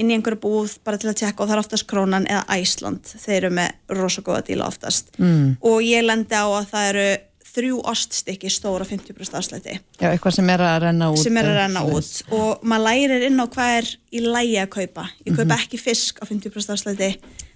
inn 0.00 0.10
í 0.10 0.16
einhverju 0.16 0.40
búð 0.42 0.78
bara 0.86 0.98
til 0.98 1.10
að 1.10 1.20
tjekka 1.20 1.44
og 1.44 1.50
það 1.50 1.56
er 1.56 1.62
oftast 1.62 1.86
Krónan 1.90 2.26
eða 2.26 2.56
Æsland 2.56 3.12
þeir 3.12 3.36
eru 3.36 3.52
með 3.60 3.98
rosa 4.00 4.24
góða 4.26 4.42
díla 4.48 4.66
oftast. 4.66 5.12
Mm. 5.20 5.54
og 5.62 5.84
ég 5.86 6.02
lendi 6.02 6.34
á 6.34 6.46
að 6.48 6.70
það 6.72 6.88
eru 6.90 7.06
þrjú 7.54 7.80
oststykki 7.90 8.50
stóra 8.50 8.86
50% 8.88 9.38
afslætti. 9.38 9.78
Já, 10.00 10.08
eitthvað 10.10 10.38
sem 10.38 10.48
er 10.50 10.64
að 10.66 10.78
renna 10.88 11.10
út. 11.12 11.22
sem 11.22 11.36
er 11.38 11.50
að 11.50 11.58
renna 11.60 11.84
út. 11.86 12.12
Og 12.34 12.64
maður 12.66 12.86
lærir 12.88 13.26
inn 13.28 13.38
á 13.38 13.46
hvað 13.46 13.76
er 13.78 13.90
í 14.10 14.24
lægi 14.24 14.56
að 14.62 14.72
kaupa. 14.78 15.08
Ég 15.26 15.36
kaupa 15.38 15.60
ekki 15.60 15.80
fisk 15.80 16.18
á 16.18 16.24
50% 16.26 16.74
afslætti. 16.74 17.12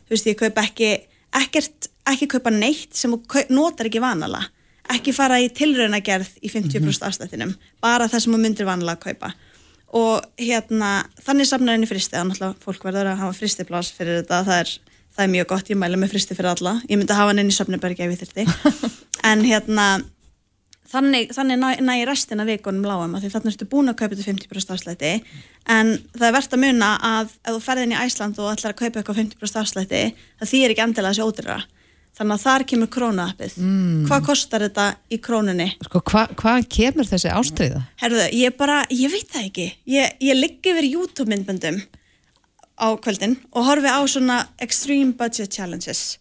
Þú 0.06 0.14
veist 0.14 0.30
ég 0.30 0.38
kaupa 0.38 0.64
ekki 0.68 0.92
ekkert, 1.38 1.90
ekki 2.08 2.30
kaupa 2.30 2.54
neitt 2.54 2.94
sem 2.96 3.12
notar 3.50 3.90
ekki 3.90 4.00
vanala 4.00 4.46
ekki 4.92 5.12
fara 5.16 5.38
í 5.42 5.50
tilraunagerð 5.52 6.38
í 6.42 6.50
50% 6.52 7.06
afslættinum. 7.08 7.54
Bara 7.84 8.08
það 8.08 8.24
sem 8.24 8.34
þú 8.34 8.40
myndir 8.42 8.68
vanalega 8.68 8.98
að 8.98 9.04
kaupa. 9.08 9.32
Og 9.98 10.24
hérna 10.40 10.90
þannig 11.24 11.48
safnar 11.48 11.76
henni 11.76 11.88
fristi 11.88 12.18
og 12.20 12.28
náttúrulega 12.28 12.64
fólk 12.64 12.84
verður 12.88 13.12
að 13.12 13.22
hafa 13.22 13.36
fristiplás 13.36 13.92
fyrir 13.96 14.20
þetta. 14.20 14.42
Það 14.48 14.62
er, 14.62 14.72
það 15.18 15.24
er 15.26 15.32
mjög 15.34 15.48
gott, 15.50 15.70
ég 15.72 15.78
mæli 15.80 15.98
með 15.98 16.12
fristi 16.14 16.36
fyrir 16.38 16.52
alla. 16.54 16.76
Ég 16.86 16.96
myndi 17.00 17.16
hafa 17.18 17.32
hann 17.32 17.42
inn 17.42 17.50
í 17.50 17.56
söfnubergi 17.56 18.06
ef 18.06 18.14
ég 18.14 18.22
þyrfti. 18.22 18.46
En 19.28 19.40
hérna 19.42 19.84
þannig, 20.88 21.32
þannig 21.36 21.58
næ, 21.60 21.68
næ 21.84 21.94
restina 22.08 22.44
vikunum 22.48 22.84
lágum 22.86 23.16
því 23.20 23.30
þannig 23.32 23.56
ertu 23.56 23.66
búin 23.68 23.90
að 23.90 23.96
kaupa 23.98 24.14
þetta 24.16 24.28
50% 24.30 24.70
afslætti 24.76 25.10
en 25.74 25.90
það 26.14 26.28
er 26.28 26.36
verðt 26.38 26.54
að 26.56 26.62
muna 26.62 26.90
að 27.08 27.32
ef 27.34 27.50
þú 27.58 27.64
ferðin 27.66 27.92
í 27.96 27.98
Æsland 27.98 28.38
og 28.40 28.52
ætlar 28.54 28.72
að 28.72 28.78
kaupa 28.78 29.02
eitthvað 29.02 29.18
50% 29.20 29.60
afslætti 29.64 30.00
það 30.14 30.52
þýr 30.54 30.74
ekki 30.76 30.84
endilega 30.86 31.12
þessi 31.18 31.26
ódýra 31.26 31.58
þannig 32.18 32.34
að 32.38 32.44
þar 32.46 32.64
kemur 32.70 32.88
krónuappið. 32.94 33.58
Mm. 33.62 34.06
hvað 34.08 34.24
kostar 34.30 34.64
þetta 34.64 34.86
í 35.14 35.18
krónunni? 35.22 35.68
Sko, 35.86 36.00
hva- 36.08 36.30
hvað 36.40 36.64
kemur 36.78 37.06
þessi 37.10 37.30
ástriða? 37.30 37.82
Herðu, 38.00 38.24
ég 38.34 38.56
bara, 38.58 38.80
ég 38.90 39.12
veit 39.12 39.28
það 39.34 39.44
ekki. 39.50 39.66
Ég, 39.98 40.16
ég 40.30 40.34
liggi 40.40 40.72
yfir 40.72 40.88
YouTube 40.88 41.30
myndböndum 41.30 41.78
á 42.78 42.88
kvöldin 43.02 43.36
og 43.52 43.66
horfi 43.66 43.90
á 43.90 44.00
svona 44.06 44.38
extreme 44.62 45.12
budget 45.18 45.52
challenges 45.54 46.18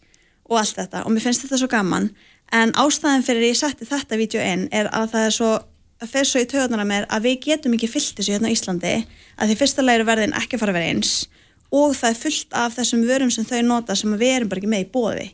og 0.50 0.60
allt 0.62 0.78
þetta. 0.78 1.06
Og 1.06 1.14
mér 1.14 1.28
finnst 1.28 1.46
þetta 1.46 1.62
svo 1.62 1.70
gaman 1.72 2.12
en 2.54 2.74
ástæðan 2.80 3.26
fyrir 3.26 3.50
ég 3.52 3.60
setti 3.60 3.88
þetta 3.88 4.20
vídeo 4.20 4.44
inn 4.44 4.68
er 4.72 4.90
að 4.96 5.14
það 5.14 5.26
er 5.30 5.36
svo 5.38 5.52
að 5.98 6.12
fer 6.14 6.30
svo 6.30 6.44
í 6.44 6.50
töðunar 6.50 6.84
að 6.84 6.92
mér 6.92 7.08
að 7.10 7.26
við 7.26 7.40
getum 7.48 7.74
ekki 7.78 7.90
fyllt 7.90 8.20
þessu 8.20 8.36
hérna 8.36 8.52
á 8.52 8.56
Íslandi 8.56 8.94
að 9.38 9.50
því 9.50 9.58
fyrsta 9.62 9.86
læri 9.86 10.06
verðin 10.08 10.36
ekki 10.38 10.60
fara 10.62 10.74
að 10.74 10.80
vera 10.80 10.92
eins 10.94 11.14
og 11.74 11.96
það 11.98 12.12
er 12.12 12.20
fullt 12.22 12.54
af 12.62 12.76
þessum 12.78 13.08
vörum 13.10 13.32
sem 13.34 13.48
þau 13.48 13.62
nota 13.66 13.96
sem 13.98 14.14
við 14.14 14.36
erum 14.36 14.52
bara 14.52 14.62
ekki 14.62 14.72
með 14.72 14.86
í 14.86 14.92
bóði 14.94 15.26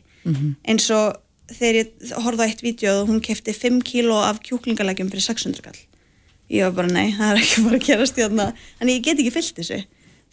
eins 0.64 0.88
og 0.90 1.20
þegar 1.52 1.78
ég 1.78 2.14
horfði 2.24 2.46
á 2.46 2.48
eitt 2.48 2.62
vídeo 2.64 2.94
og 3.02 3.10
hún 3.10 3.20
kefti 3.24 3.52
5 3.52 3.82
kíló 3.84 4.16
af 4.24 4.40
kjúklingalegjum 4.44 5.10
fyrir 5.12 5.26
600 5.26 5.64
kall. 5.64 5.76
Ég 6.48 6.64
var 6.64 6.72
bara 6.78 6.92
nei, 6.92 7.12
það 7.16 7.30
er 7.30 7.40
ekki 7.42 7.64
bara 7.66 7.78
að 7.78 7.86
gerast 7.88 8.20
hérna. 8.20 8.46
En 8.80 8.88
ég 8.88 9.04
get 9.04 9.20
ekki 9.20 9.34
fyllt 9.34 9.60
þessu 9.60 9.82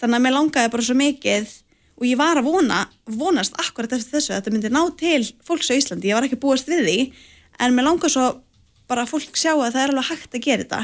þannig 0.02 0.18
að 0.18 0.24
mér 0.26 0.36
langaði 0.36 0.72
bara 0.74 0.86
svo 0.88 0.96
mikið 0.98 1.52
og 2.02 2.08
ég 2.10 2.18
var 2.18 2.40
að 2.40 2.48
vona, 2.50 2.80
vonast 3.06 3.58
akkurat 3.62 3.92
eftir 3.94 4.18
þessu 4.18 4.34
að 4.34 4.40
þetta 4.40 4.54
myndi 4.56 4.72
ná 4.74 4.82
til 4.98 5.22
fólks 5.46 5.70
á 5.70 5.78
Íslandi. 5.78 6.10
Ég 6.10 6.18
var 6.18 6.26
ekki 6.26 6.40
búast 6.42 6.70
við 6.70 6.82
því 6.88 6.98
en 7.62 7.76
mér 7.78 7.86
langaði 7.86 8.16
svo 8.16 8.26
bara 8.90 9.06
að 9.06 9.14
fólk 9.14 9.38
sjá 9.38 9.54
að 9.54 9.70
það 9.76 9.82
er 9.84 9.94
alveg 9.94 10.10
hægt 10.10 10.36
að 10.36 10.46
gera 10.48 10.66
þetta. 10.66 10.82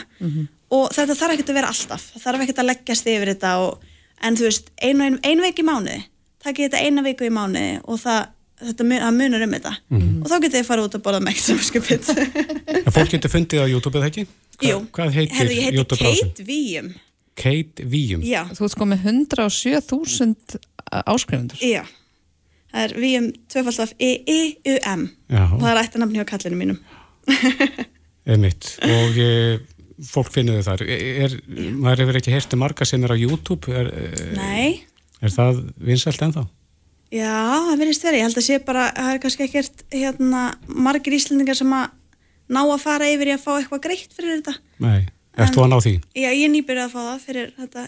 Og 0.77 0.85
þetta 0.93 1.15
þarf 1.17 1.33
ekkert 1.33 1.49
að 1.51 1.57
vera 1.57 1.71
alltaf. 1.73 2.05
Það 2.13 2.25
þarf 2.27 2.45
ekkert 2.45 2.61
að 2.61 2.69
leggjast 2.69 3.09
yfir 3.11 3.31
þetta 3.33 3.51
og, 3.63 3.85
en 4.21 4.37
þú 4.37 4.47
veist, 4.47 4.71
einu, 4.77 5.07
einu, 5.07 5.19
einu 5.23 5.45
veik 5.47 5.61
í 5.63 5.65
mánuði. 5.67 5.99
Takk 6.43 6.61
ég 6.61 6.69
þetta 6.69 6.83
eina 6.85 7.03
viku 7.07 7.27
í 7.27 7.33
mánuði 7.33 7.79
og 7.83 7.99
það, 8.03 8.29
þetta 8.61 8.87
það 8.93 9.17
munar 9.17 9.47
um 9.47 9.57
þetta. 9.57 9.73
Og 9.97 10.29
þá 10.29 10.37
getið 10.45 10.59
ég 10.61 10.69
fara 10.69 10.85
út 10.85 10.99
að 10.99 11.05
borða 11.07 11.33
sem 11.41 11.59
skupið 11.71 12.13
En 12.85 12.93
fólk 12.93 13.15
getur 13.15 13.33
fundið 13.33 13.65
á 13.65 13.67
YouTube 13.67 13.97
eða 13.97 14.11
ekki? 14.11 14.27
Hva, 14.57 14.69
Jú, 14.69 14.79
Hvað 14.93 15.17
heitir 15.17 15.37
Herðu, 15.37 15.57
ég 15.57 15.67
heiti? 15.71 15.97
Kate 16.03 16.47
Víum 16.47 16.93
Kate 17.37 17.85
Víum. 17.85 18.23
Já, 18.25 18.43
Þú 18.57 18.65
ert 18.67 18.73
sko 18.75 18.87
með 18.89 19.05
107.000 19.13 20.57
áskrifundur. 21.05 21.61
já 21.61 21.83
Það 22.73 22.83
er 22.83 22.93
Víum 22.99 23.27
tvöfald 23.49 23.79
af 23.85 23.93
E-E-U-M 24.03 25.03
Já. 25.31 25.43
og 25.53 25.61
það 25.61 25.69
er 25.71 25.81
ætti 25.85 26.01
nafni 26.01 26.19
á 26.21 26.25
kallinu 26.27 26.57
mínum 26.59 26.79
Einmitt. 28.27 28.73
Og 28.83 29.17
e, 29.23 29.29
fólk 30.03 30.33
finnur 30.35 30.59
þau 30.59 30.67
þar. 30.73 30.81
Er, 30.91 31.23
er, 31.23 31.35
maður 31.79 32.01
hefur 32.03 32.17
ekki 32.19 32.33
heyrti 32.35 32.59
marga 32.59 32.85
sinnir 32.87 33.13
á 33.13 33.17
YouTube. 33.17 33.71
Er, 33.71 33.87
er, 33.87 34.25
Nei, 34.35 34.83
er 35.23 35.31
það 35.33 35.61
vinsælt 35.87 36.25
ennþá? 36.27 36.43
já, 37.07 37.31
það 37.69 37.77
verðist 37.79 38.03
verið, 38.03 38.19
ég 38.19 38.25
held 38.27 38.37
að 38.41 38.43
sé 38.49 38.57
bara 38.67 38.81
það 38.97 39.09
er 39.13 39.19
kannski 39.23 39.45
ekkert 39.45 39.83
hérna, 39.95 40.41
margir 40.67 41.13
íslendingar 41.15 41.55
sem 41.55 41.71
að 41.71 41.93
ná 42.51 42.59
að 42.65 42.81
fara 42.83 43.07
yfir 43.13 43.29
í 43.31 43.35
að 43.37 43.45
fá 43.45 43.53
eitthvað 43.61 43.83
greitt 43.85 44.11
fyrir 44.17 44.33
þetta 44.41 44.55
Nei. 44.83 45.05
Þú 45.37 45.63
að 45.63 45.71
ná 45.71 45.77
því? 45.85 45.93
Já, 46.17 46.29
ég 46.33 46.43
er 46.47 46.53
nýbyrjuð 46.55 46.83
að 46.87 46.93
fá 46.93 46.99
það 47.07 47.23
fyrir 47.27 47.51
þetta 47.57 47.87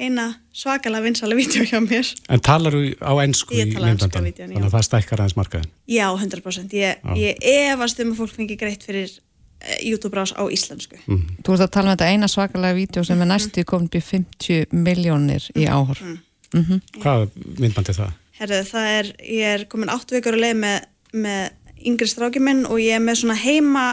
eina 0.00 0.26
svakalega 0.56 1.04
vinsala 1.04 1.36
vídeo 1.36 1.64
hjá 1.68 1.80
mér 1.84 2.08
En 2.32 2.40
talar 2.40 2.72
þú 2.76 2.82
á 3.04 3.12
ennsku 3.24 3.56
Ég 3.56 3.68
í 3.68 3.74
tala 3.74 3.90
ensku 3.90 4.06
á 4.08 4.20
myndbandan? 4.20 4.28
vídeóinu, 4.28 4.52
já. 4.52 4.56
Þannig 4.56 4.68
að 4.70 4.76
það 4.76 4.86
stækkar 4.86 5.20
aðeins 5.24 5.36
markaðin. 5.40 5.70
Já, 5.90 6.06
100% 6.16 6.76
Ég, 6.78 7.02
ég 7.20 7.44
efast 7.72 8.00
um 8.04 8.12
að 8.14 8.20
fólk 8.22 8.34
fengi 8.36 8.56
greitt 8.60 8.86
fyrir 8.86 9.10
uh, 9.10 9.76
YouTube-rás 9.84 10.32
á 10.36 10.42
íslensku 10.48 10.96
Mm. 11.10 11.26
Þú 11.44 11.56
ert 11.56 11.64
að 11.66 11.72
tala 11.74 11.90
um 11.90 11.96
þetta 11.96 12.10
eina 12.14 12.28
svakalega 12.30 12.76
vídeo 12.78 13.04
sem 13.04 13.20
er 13.20 13.28
næstu 13.28 13.64
komin 13.64 13.88
upp 13.90 13.94
í 13.98 14.02
50 14.04 14.72
miljónir 14.72 15.50
í 15.56 15.66
áhor. 15.68 15.98
Mm 16.00 16.80
Hvað 17.00 17.28
myndband 17.60 17.88
er 17.92 17.94
það? 17.94 18.12
Herðu, 18.40 18.60
það 18.66 18.86
er, 18.98 19.10
ég 19.22 19.54
er 19.54 19.64
komin 19.70 19.90
áttu 19.92 20.16
vikur 20.16 20.34
að 20.34 20.40
leið 20.46 20.56
með, 20.64 20.86
með 21.12 21.42
yngri 21.86 22.08
stráki 22.08 22.40
minn 22.42 22.64
og 22.66 22.80
ég 22.82 22.96
er 22.96 23.04
með 23.04 23.20
svona 23.20 23.36
heima 23.38 23.84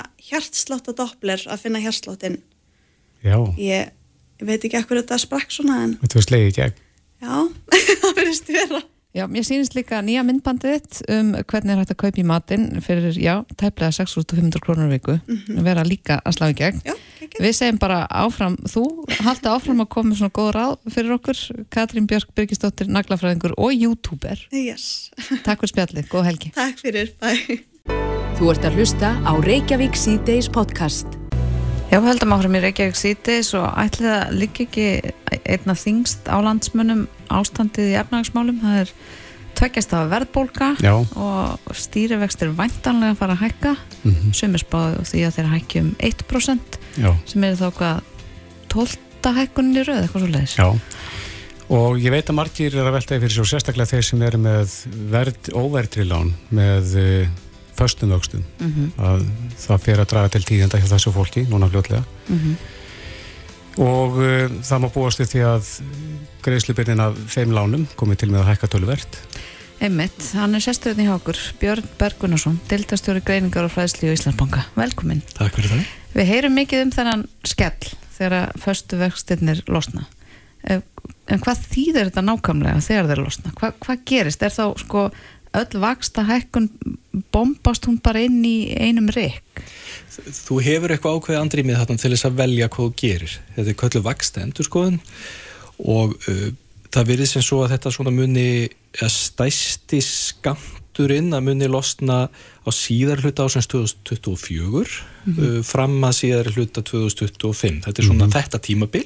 hjartslátt 1.83 2.27
Já, 3.25 3.37
Ég, 3.57 3.89
veit 4.41 4.61
ekki 4.67 4.77
ekkur 4.81 5.01
þetta 5.01 5.17
sprakk 5.21 5.49
svona 5.53 5.79
en 5.85 5.97
var 6.01 6.27
slegið 6.27 6.51
í 6.51 6.55
gegn. 6.59 6.77
já, 7.23 7.33
það 8.03 8.13
verðist 8.21 8.51
vera. 8.53 8.83
Já, 9.17 9.23
mér 9.25 9.45
sýnist 9.47 9.73
líka 9.73 9.97
nýja 10.05 10.21
myndbandið 10.21 10.75
þitt 10.75 10.97
um 11.09 11.31
hvernig 11.49 11.73
er 11.73 11.79
hægt 11.81 11.93
að 11.95 11.97
kaupa 12.03 12.21
í 12.21 12.25
matinn 12.27 12.65
fyrir, 12.85 13.15
já, 13.17 13.39
tæplega 13.57 13.89
6.500 13.95 14.61
krónur 14.61 14.91
viku, 14.91 15.15
vera 15.65 15.81
líka 15.87 16.19
að 16.21 16.35
slá 16.37 16.51
í 16.51 16.57
gegn. 16.59 16.83
Já, 16.85 16.93
ekki. 17.25 17.41
Við 17.41 17.55
segjum 17.57 17.79
bara 17.81 18.03
áfram, 18.13 18.59
þú 18.69 18.83
haldi 19.25 19.49
áfram 19.49 19.81
að 19.81 19.89
koma 19.97 20.19
svona 20.19 20.35
góð 20.37 20.51
ráð 20.59 20.77
fyrir 20.93 21.17
okkur, 21.17 21.41
Katrín 21.73 22.05
Björk 22.11 22.29
Birgisdóttir, 22.37 22.91
naglafræðingur 22.93 23.57
og 23.57 23.73
youtuber. 23.73 24.37
Yes. 24.53 25.09
Takk 25.47 25.65
fyrir 25.65 25.73
spjallið, 25.73 26.11
góð 26.13 26.29
helgi. 26.29 26.53
Takk 26.59 26.83
fyrir, 26.85 27.15
bye. 27.23 27.63
Þú 28.37 28.53
ert 28.53 28.69
að 28.69 28.77
hlusta 28.77 29.15
á 29.25 29.33
Reykjavík 29.41 29.97
C-Days 29.97 30.51
podcast. 30.53 31.16
Já, 31.87 32.01
við 32.03 32.09
höldum 32.11 32.33
áfram 32.35 32.57
í 32.57 32.61
Reykjavík 32.65 32.97
síðdeis 32.99 33.53
og 33.57 33.67
ætlið 33.79 34.09
að 34.11 34.33
liggja 34.41 34.65
ekki 34.67 34.87
einna 35.47 35.75
þingst 35.79 36.27
á 36.27 36.35
landsmönnum 36.43 37.05
ástandið 37.31 37.93
í 37.93 37.95
efnagsmálum. 38.01 38.57
Það 38.59 38.79
er 38.81 38.91
tveggjast 39.57 39.93
af 39.97 40.09
verðbólka 40.11 40.67
Já. 40.83 40.91
og 40.99 41.71
stýrivextir 41.79 42.51
væntanlega 42.59 43.15
að 43.15 43.21
fara 43.21 43.37
að 43.37 43.43
hækka. 43.45 43.71
Mm 44.03 44.11
Mhm. 44.17 44.33
Sumir 44.35 44.61
spáðu 44.61 45.01
því 45.07 45.23
að 45.27 45.35
þeir 45.37 45.49
hækki 45.53 45.79
um 45.79 45.95
1% 45.99 46.77
Já, 46.97 47.11
sem 47.25 47.43
er 47.43 47.55
þá 47.55 47.67
hvað 47.71 48.01
12 48.69 48.97
hækkunin 49.37 49.75
í 49.81 49.83
röð, 49.83 50.03
eitthvað 50.03 50.21
svo 50.23 50.29
leiðis. 50.31 50.55
já. 50.55 50.67
Og 51.69 51.97
ég 51.99 52.11
veit 52.11 52.29
að 52.29 52.35
margir 52.35 52.75
er 52.75 52.85
að 52.87 52.93
veltaði 52.95 53.19
fyrir 53.21 53.35
svo 53.35 53.43
sérstaklega 53.43 53.91
þeir 53.91 54.03
sem 54.03 54.21
eru 54.21 54.37
með 54.37 54.75
verð, 55.11 55.49
óverðri 55.51 56.05
lán 56.07 56.33
með 56.51 56.93
föstum 57.77 58.13
vöxtum. 58.13 58.43
Mm 58.59 58.91
Að 58.97 59.27
það 59.57 59.83
fer 59.85 60.01
að 60.01 60.09
draga 60.13 60.33
til 60.33 60.43
tíðenda 60.47 60.81
hjá 60.81 60.89
þessu 60.93 61.13
fólki, 61.15 61.45
núna 61.49 61.69
fljótlega. 61.71 62.03
Og 63.77 64.17
uh, 64.17 64.47
það 64.65 64.81
má 64.81 64.87
búast 64.93 65.21
við 65.21 65.35
því 65.35 65.43
að 65.45 65.67
greiðslubyrðin 66.45 67.03
af 67.03 67.19
þeim 67.29 67.53
lánum 67.53 67.85
komið 67.99 68.23
til 68.23 68.31
með 68.33 68.41
að 68.41 68.49
hækka 68.51 68.71
töluvert. 68.73 69.19
Einmitt, 69.77 70.31
hann 70.33 70.57
er 70.57 70.63
sesturinn 70.65 71.03
í 71.03 71.05
hákur, 71.05 71.37
Björn 71.61 71.85
Bergunarsson, 71.99 72.57
dildastjóri 72.71 73.21
greiningar 73.21 73.67
og 73.67 73.73
fræðsli 73.75 74.09
í 74.09 74.15
Íslandsbanka. 74.15 74.63
Velkomin. 74.73 75.21
Takk 75.37 75.53
fyrir 75.53 75.75
það. 75.75 75.91
Við 76.17 76.29
heyrum 76.31 76.57
mikið 76.57 76.85
um 76.87 76.93
þennan 76.95 77.25
skell 77.45 77.91
þegar 78.17 78.37
að 78.39 78.63
föstu 78.63 78.97
vextirnir 78.97 79.61
losna. 79.69 80.07
Eh, 80.65 80.81
En 81.27 81.41
hvað 81.43 81.63
þýðir 81.73 82.07
þetta 82.07 82.23
nákvæmlega 82.23 82.83
þegar 82.85 83.09
þeir 83.09 83.21
losna? 83.25 83.53
Hva, 83.59 83.71
hvað 83.83 84.03
gerist? 84.07 84.43
Er 84.47 84.53
þá 84.55 84.63
sko 84.79 85.01
öll 85.55 85.81
vaksta 85.81 86.25
hækkun 86.27 86.69
bombast 87.33 87.87
hún 87.87 87.99
bara 88.03 88.23
inn 88.25 88.43
í 88.45 88.73
einum 88.75 89.09
rikk? 89.13 89.63
Þú 90.17 90.61
hefur 90.65 90.93
eitthvað 90.93 91.19
ákveði 91.19 91.41
andrýmið 91.41 91.81
þarna 91.81 92.01
til 92.01 92.13
þess 92.13 92.27
að 92.29 92.39
velja 92.41 92.69
hvað 92.73 92.87
þú 92.87 92.95
gerir. 93.01 93.35
Þetta 93.55 93.73
er 93.73 93.79
köllu 93.81 94.01
vaksta 94.05 94.43
endurskoðun 94.45 94.99
og 95.77 96.15
uh, 96.31 96.47
það 96.93 97.11
verið 97.11 97.31
sem 97.31 97.45
svo 97.45 97.61
að 97.63 97.75
þetta 97.75 97.93
svona 97.93 98.13
muni 98.15 98.47
að 98.97 99.11
stæsti 99.13 99.99
skamturinn 100.03 101.35
að 101.37 101.45
muni 101.51 101.69
losna 101.69 102.23
á 102.27 102.69
síðar 102.73 103.21
hluta 103.21 103.45
ásins 103.45 103.69
2024 103.69 104.81
uh, 104.81 105.59
fram 105.67 105.99
að 106.07 106.17
síðar 106.21 106.51
hluta 106.55 106.81
2025. 106.81 107.83
Þetta 107.85 108.01
er 108.03 108.09
svona 108.09 108.31
þetta 108.33 108.63
tímabil 108.63 109.05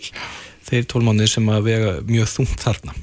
þeir 0.68 0.88
tólmánir 0.88 1.30
sem 1.32 1.48
að 1.52 1.68
vega 1.68 1.94
mjög 2.08 2.32
þungt 2.36 2.64
þarna. 2.64 2.96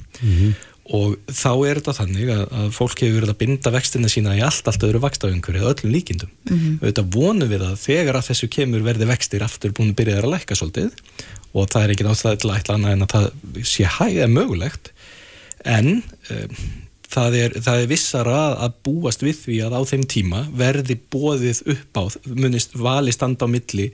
Og 0.95 1.15
þá 1.27 1.51
er 1.69 1.79
þetta 1.79 1.93
þannig 1.99 2.31
að, 2.33 2.43
að 2.59 2.69
fólk 2.73 3.03
hefur 3.03 3.19
verið 3.19 3.33
að 3.33 3.39
binda 3.43 3.73
vextina 3.73 4.09
sína 4.09 4.35
í 4.37 4.41
allt, 4.45 4.67
allt 4.69 4.85
öðru 4.87 5.01
vakstaumhverju 5.03 5.61
eða 5.61 5.73
öllum 5.75 5.93
líkindum. 5.93 6.31
Mm 6.49 6.57
-hmm. 6.57 6.77
Þetta 6.81 7.05
vonum 7.13 7.51
við 7.51 7.65
að 7.67 7.75
þegar 7.83 8.17
að 8.17 8.29
þessu 8.31 8.49
kemur 8.55 8.85
verði 8.87 9.09
vextir 9.11 9.45
aftur 9.45 9.75
búin 9.75 9.93
að 9.93 9.99
byrja 10.01 10.19
að 10.23 10.31
lækka 10.33 10.57
svolítið 10.57 10.91
og 11.53 11.69
það 11.69 11.83
er 11.83 11.93
ekki 11.93 12.07
náttúrulega 12.07 12.41
til 12.41 12.49
að 12.49 12.59
ætla 12.59 12.77
annað 12.77 12.95
en 12.95 13.05
að 13.05 13.13
það 13.15 13.65
sé 13.69 13.89
hægða 13.99 14.27
mögulegt 14.33 14.91
en 15.65 15.89
um, 16.29 16.55
það, 17.09 17.37
er, 17.39 17.57
það 17.61 17.81
er 17.81 17.89
vissara 17.89 18.37
að 18.65 18.77
búast 18.85 19.25
við 19.25 19.41
því 19.43 19.57
að 19.65 19.77
á 19.77 19.81
þeim 19.91 20.05
tíma 20.13 20.45
verði 20.57 20.99
bóðið 21.11 21.63
upp 21.75 22.01
á, 22.01 22.03
munist 22.33 22.77
vali 22.77 23.13
standa 23.15 23.49
á 23.49 23.49
milli 23.49 23.89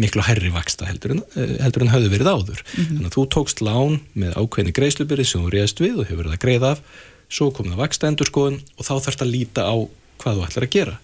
miklu 0.00 0.22
hærri 0.26 0.50
vaksta 0.54 0.86
heldur 0.88 1.14
en, 1.16 1.22
eh, 1.36 1.56
heldur 1.62 1.84
en 1.86 1.92
höfðu 1.94 2.10
verið 2.14 2.30
áður. 2.34 2.62
Þannig 2.74 3.08
að 3.10 3.14
þú 3.16 3.24
tókst 3.36 3.62
lán 3.64 4.00
með 4.18 4.34
ákveðni 4.40 4.72
greiðslubyrði 4.74 5.26
sem 5.30 5.44
þú 5.44 5.52
réðst 5.54 5.80
við 5.84 6.00
og 6.02 6.06
hefur 6.10 6.22
verið 6.24 6.34
að 6.36 6.42
greiða 6.46 6.70
af, 6.74 6.82
svo 7.30 7.50
kom 7.54 7.70
það 7.72 7.80
vaksta 7.84 8.10
endurskoðun 8.10 8.60
og 8.78 8.84
þá 8.84 8.92
þarfst 9.06 9.22
að 9.24 9.32
líta 9.34 9.62
á 9.66 9.74
hvað 10.22 10.36
þú 10.38 10.46
ætlar 10.48 10.66
að 10.68 10.74
gera. 10.76 10.98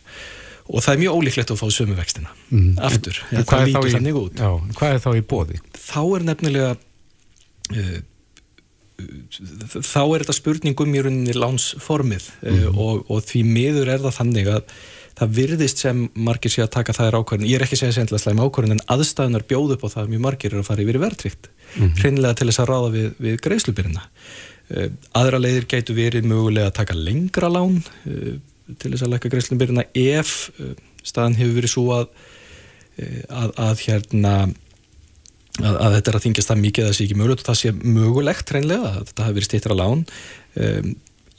Og 0.71 0.83
það 0.85 0.93
er 0.95 1.01
mjög 1.03 1.17
ólíklegt 1.19 1.51
að 1.51 1.59
fá 1.59 1.67
sömu 1.75 1.97
vextina 1.99 2.31
aftur. 2.79 3.17
En 3.33 3.39
Ja, 3.39 3.43
hvað 3.43 3.63
er 3.63 3.89
í- 3.89 3.95
þannig 3.97 4.15
út. 4.21 4.35
Já, 4.39 4.51
hvað 4.79 4.95
er 4.95 5.01
þá 5.03 5.11
í 5.19 5.23
bóði? 5.27 5.57
Þá 5.75 6.03
er 6.17 6.23
nefnilega 6.29 6.71
uh, 7.75 7.99
þá 9.81 10.01
er 10.15 10.23
þetta 10.25 10.37
spurningum 10.37 10.95
í 10.95 11.03
rauninni 11.05 11.35
lánsformið 11.37 12.27
mm 12.45 12.79
og, 12.81 13.05
og 13.11 13.23
því 13.27 13.43
miður 13.49 13.89
er 13.95 14.03
það 14.05 14.17
þannig 14.21 14.51
að 14.53 14.75
það 15.19 15.33
virðist 15.37 15.83
sem 15.83 16.05
margir 16.15 16.53
sé 16.53 16.63
að 16.65 16.73
taka 16.77 16.95
það 16.97 17.09
er 17.11 17.17
ákvörðin, 17.21 17.49
ég 17.51 17.59
er 17.59 17.65
ekki 17.65 17.77
að 17.77 17.83
segja 17.83 17.97
sendla 17.99 18.21
slæm 18.21 18.43
ákvörðin 18.45 18.77
en 18.77 18.85
aðstæðunar 18.95 19.47
bjóð 19.51 19.75
upp 19.77 19.85
á 19.87 19.89
það 19.95 20.03
að 20.03 20.13
mjög 20.15 20.23
margir 20.27 20.55
er 20.55 20.63
að 20.63 20.69
fara 20.69 20.85
yfir 20.85 21.01
verðtrykt 21.03 21.51
hreinlega 22.01 22.39
til 22.39 22.49
þess 22.51 22.63
að 22.63 22.71
ráða 22.71 22.93
við, 22.95 23.09
við 23.27 23.37
greiðslubyrina 23.47 24.05
uh, 24.07 24.89
aðra 25.21 25.43
leiðir 25.43 25.69
gætu 25.71 25.97
verið 25.99 26.31
mögulega 26.31 26.71
að 26.71 26.79
taka 26.81 26.99
lengra 26.99 27.53
lán 27.53 27.79
uh, 27.81 28.33
til 28.71 28.93
þess 28.95 29.07
að 29.07 29.15
lækka 29.15 29.33
greiðslubyrina 29.35 29.87
ef 29.99 30.35
uh, 30.57 30.73
staðan 31.07 31.39
hefur 31.39 31.61
verið 31.61 31.75
svo 31.75 31.87
að, 31.97 32.11
að, 33.01 33.55
að 33.57 33.85
hérna 33.87 34.35
að, 35.61 35.77
að 35.77 35.95
þetta 35.97 36.11
er 36.11 36.19
að 36.19 36.25
þingjast 36.27 36.51
það 36.51 36.65
mikið 36.65 36.85
að 36.85 36.91
það 36.91 36.97
sé 36.99 37.07
ekki 37.07 37.21
mögulegt 37.21 37.43
og 37.43 37.49
það 37.49 37.61
sé 37.61 37.73
mögulegt 37.81 38.53
reynlega 38.55 38.91
að 38.91 38.99
þetta 39.11 39.27
hafi 39.27 39.37
verið 39.39 39.49
stýttra 39.49 39.77
lán 39.79 40.03
um, 40.05 40.91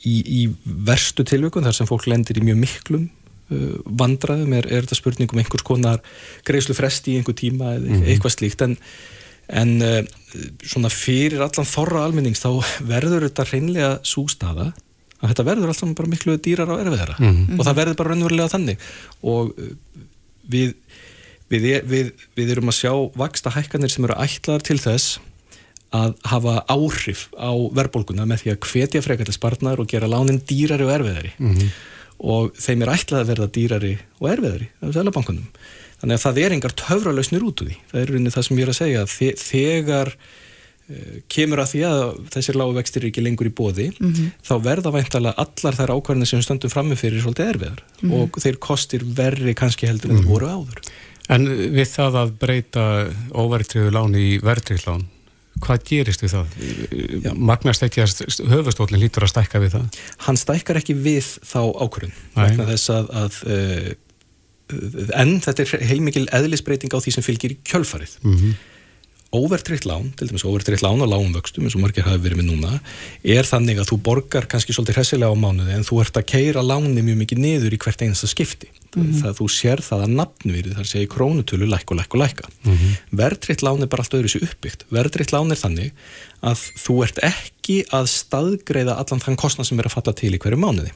í, 0.02 0.16
í 0.18 0.42
verstu 0.90 1.26
tilvökun 1.28 1.68
þar 1.68 1.78
sem 1.78 1.90
fólk 1.90 2.08
lendir 2.10 2.42
í 2.42 2.46
mjög 2.46 2.62
miklum 2.64 3.06
vandraðum 4.02 4.54
er, 4.58 4.68
er 4.72 4.86
þetta 4.86 4.98
spurning 5.00 5.32
um 5.34 5.42
einhvers 5.42 5.66
konar 5.68 6.00
greiðslu 6.48 6.76
fresti 6.78 7.16
í 7.16 7.18
einhver 7.22 7.38
tíma 7.38 7.76
eða 7.78 8.00
eitthvað 8.14 8.36
slíkt? 8.38 8.64
En, 8.68 8.78
en 9.62 9.74
uh, 9.84 9.98
svona 10.64 10.92
fyrir 10.94 11.42
allan 11.44 11.68
þorra 11.68 12.06
almennings 12.08 12.42
þá 12.44 12.52
verður 12.88 13.28
þetta 13.30 13.48
reynlega 13.52 13.92
sústaða 14.08 14.70
að 15.22 15.34
þetta 15.34 15.48
verður 15.52 15.70
alltaf 15.74 15.92
bara 16.00 16.10
miklu 16.10 16.38
dýrar 16.42 16.72
á 16.74 16.82
erfiðara. 16.82 17.16
Mhm. 17.22 17.60
og 17.60 17.66
það 17.68 17.76
verður 17.82 17.98
bara 18.00 18.14
raunverulega 18.16 18.54
þannig. 18.56 18.86
Og 19.22 19.52
uh, 19.54 19.74
við, 20.50 20.72
við, 21.52 21.68
er- 21.76 21.84
við, 21.92 22.14
við 22.40 22.56
erum 22.56 22.72
að 22.72 22.80
sjá 22.80 22.94
vaksta 23.20 23.52
hækkanir 23.54 23.92
sem 23.94 24.08
eru 24.08 24.18
ætlaðar 24.24 24.66
til 24.72 24.80
þess 24.82 25.20
að 25.92 26.14
hafa 26.32 26.54
áhrif 26.72 27.26
á 27.36 27.52
verðbólguna 27.76 28.24
með 28.24 28.46
því 28.46 28.52
að 28.54 28.60
hvetja 28.72 29.02
frekar 29.04 29.28
til 29.28 29.36
spartnar 29.36 29.82
og 29.84 29.90
gera 29.92 30.08
lánin 30.08 30.38
dýrari 30.48 30.86
og 30.88 30.94
erfiðari 30.96 31.34
og 32.22 32.52
þeim 32.62 32.86
er 32.86 32.94
ætlað 32.94 33.24
að 33.24 33.32
verða 33.32 33.52
dýrari 33.56 33.94
og 34.20 34.30
erfiðari 34.30 34.70
af 34.82 34.94
selabankunum 34.96 35.48
þannig 36.02 36.18
að 36.18 36.24
það 36.26 36.40
er 36.42 36.56
engar 36.56 36.78
töfralausnir 36.82 37.44
út 37.46 37.62
úr 37.62 37.70
því. 37.70 37.76
Það 37.92 38.02
er 38.02 38.10
rauninni 38.10 38.34
það 38.34 38.48
sem 38.48 38.58
ég 38.60 38.66
er 38.66 38.72
að 38.72 38.80
segja 38.80 39.04
þegar 39.42 40.12
uh, 40.16 41.14
kemur 41.36 41.62
að 41.62 41.70
því 41.72 41.84
að 41.92 42.02
þessir 42.34 42.60
lágu 42.62 42.76
vextir 42.78 43.04
eru 43.04 43.12
ekki 43.12 43.26
lengur 43.26 43.50
í 43.50 43.54
bóði 43.62 43.88
þá 44.48 44.54
verða 44.66 44.94
væntalega 44.96 45.46
allar 45.46 45.78
þær 45.78 45.94
ákvarðinir 45.98 46.32
sem 46.32 46.44
stöndum 46.46 46.74
frammi 46.74 46.98
fyrir 46.98 47.22
svolítið 47.22 47.54
erfiðar. 47.54 47.86
Og 48.18 48.42
þeir 48.42 48.60
kostir 48.66 49.06
verri 49.06 49.56
kannski 49.58 49.90
heldur 49.90 50.16
en 50.16 50.24
mm 50.24 50.32
voru 50.32 50.50
áður. 50.50 50.84
En 51.32 51.46
við 51.48 51.88
það 51.88 52.18
að 52.26 52.32
breyta 52.42 52.86
óvertriðu 53.32 53.92
lán 53.94 54.18
í 54.18 54.40
vertrið 54.44 54.88
lán, 54.90 55.06
hvað 55.62 55.84
gerist 55.88 56.24
við 56.24 56.34
það? 56.36 56.56
Já. 57.26 57.32
Magnast 57.38 57.84
ekki 57.86 58.04
að 58.04 58.24
höfustólinn 58.52 59.02
lítur 59.02 59.26
að 59.26 59.34
stækka 59.34 59.62
við 59.64 59.76
það? 59.78 60.00
hann 60.26 60.40
stækkar 60.40 60.82
ekki 60.82 60.96
við 60.98 61.28
þá 61.46 61.62
ákvörðun 61.86 62.16
vegna 62.36 62.68
þess 62.72 62.90
að, 62.96 63.12
að 63.22 63.40
uh, 63.48 63.92
en 65.22 65.38
þetta 65.44 65.64
er 65.66 65.88
heilmikil 65.92 66.28
eðlisbreyting 66.32 66.94
á 66.96 67.00
því 67.04 67.16
sem 67.18 67.26
fylgir 67.26 67.56
í 67.56 67.62
kjölfarið 67.68 68.18
Mm 68.24 68.38
-hmm. 68.38 68.54
óvertriðt 69.32 69.86
lán, 69.88 70.12
til 70.16 70.28
dæmis 70.28 70.44
óvertriðt 70.44 70.84
lán 70.84 71.02
og 71.04 71.08
lágumvöxtum 71.12 71.64
eins 71.64 71.76
og 71.76 71.82
margir 71.82 72.04
hafi 72.04 72.20
verið 72.24 72.42
með 72.42 72.48
núna 72.52 72.80
er 73.24 73.48
þannig 73.48 73.80
að 73.80 73.90
þú 73.92 73.98
borgar 74.04 74.48
kannski 74.48 74.74
svolítið 74.74 74.98
hressilega 75.00 75.32
á 75.32 75.36
mánuði 75.36 75.76
en 75.76 75.88
þú 75.88 76.02
ert 76.04 76.18
að 76.18 76.30
keira 76.34 76.62
láni 76.62 77.02
mjög 77.02 77.18
mikið 77.24 77.40
niður 77.40 77.74
í 77.74 77.80
hvert 77.80 78.02
einasta 78.02 78.28
skipti 78.28 78.68
það 78.92 79.30
að 79.30 79.38
þú 79.40 79.48
sér 79.56 79.82
það 79.86 80.04
að 80.06 80.16
nafnvirði 80.20 80.76
þar 80.76 80.90
segir 80.90 81.10
krónutölu 81.14 81.70
læk 81.72 81.94
og 81.94 82.00
læk 82.02 82.16
og 82.16 82.22
læka 82.22 82.50
mm 82.50 82.74
-hmm. 82.74 82.96
verðtritt 83.22 83.64
lán 83.64 83.82
er 83.82 83.88
bara 83.88 84.04
allt 84.04 84.14
öðru 84.14 84.30
sér 84.32 84.44
uppbyggt. 84.44 84.86
Verðtritt 84.92 85.32
lán 85.32 85.52
er 85.52 85.60
þannig 85.64 85.92
að 86.42 86.60
þú 86.84 87.04
ert 87.04 87.20
ekki 87.24 87.78
að 87.92 88.06
staðgreiða 88.12 88.98
allan 89.00 89.24
þann 89.24 89.38
kostnað 89.38 89.68
sem 89.68 89.80
er 89.80 89.86
að 89.86 89.96
falla 89.96 90.14
til 90.14 90.34
í 90.36 90.38
hverju 90.38 90.58
mánuði. 90.58 90.92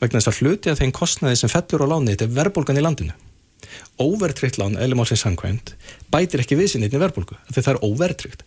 Vegna 0.00 0.20
þess 0.20 0.30
að 0.30 0.40
hluti 0.40 0.70
af 0.70 0.78
þeim 0.78 0.92
kostnaði 0.92 1.36
sem 1.36 1.50
fellur 1.50 1.84
á 1.84 1.92
láni 1.92 2.14
þetta 2.14 2.24
er 2.24 2.36
verðbólgan 2.38 2.78
í 2.78 2.86
landinu. 2.86 3.14
Óvertritt 3.98 4.58
lán, 4.58 4.76
eðlumálsins 4.78 5.22
samkvæmt 5.22 5.74
bætir 6.10 6.42
ekki 6.42 6.58
við 6.58 6.72
sinni 6.72 6.88
einni 6.88 7.00
verðbólgu 7.02 7.38
það 7.50 7.70
er 7.74 7.80
óvertritt 7.82 8.42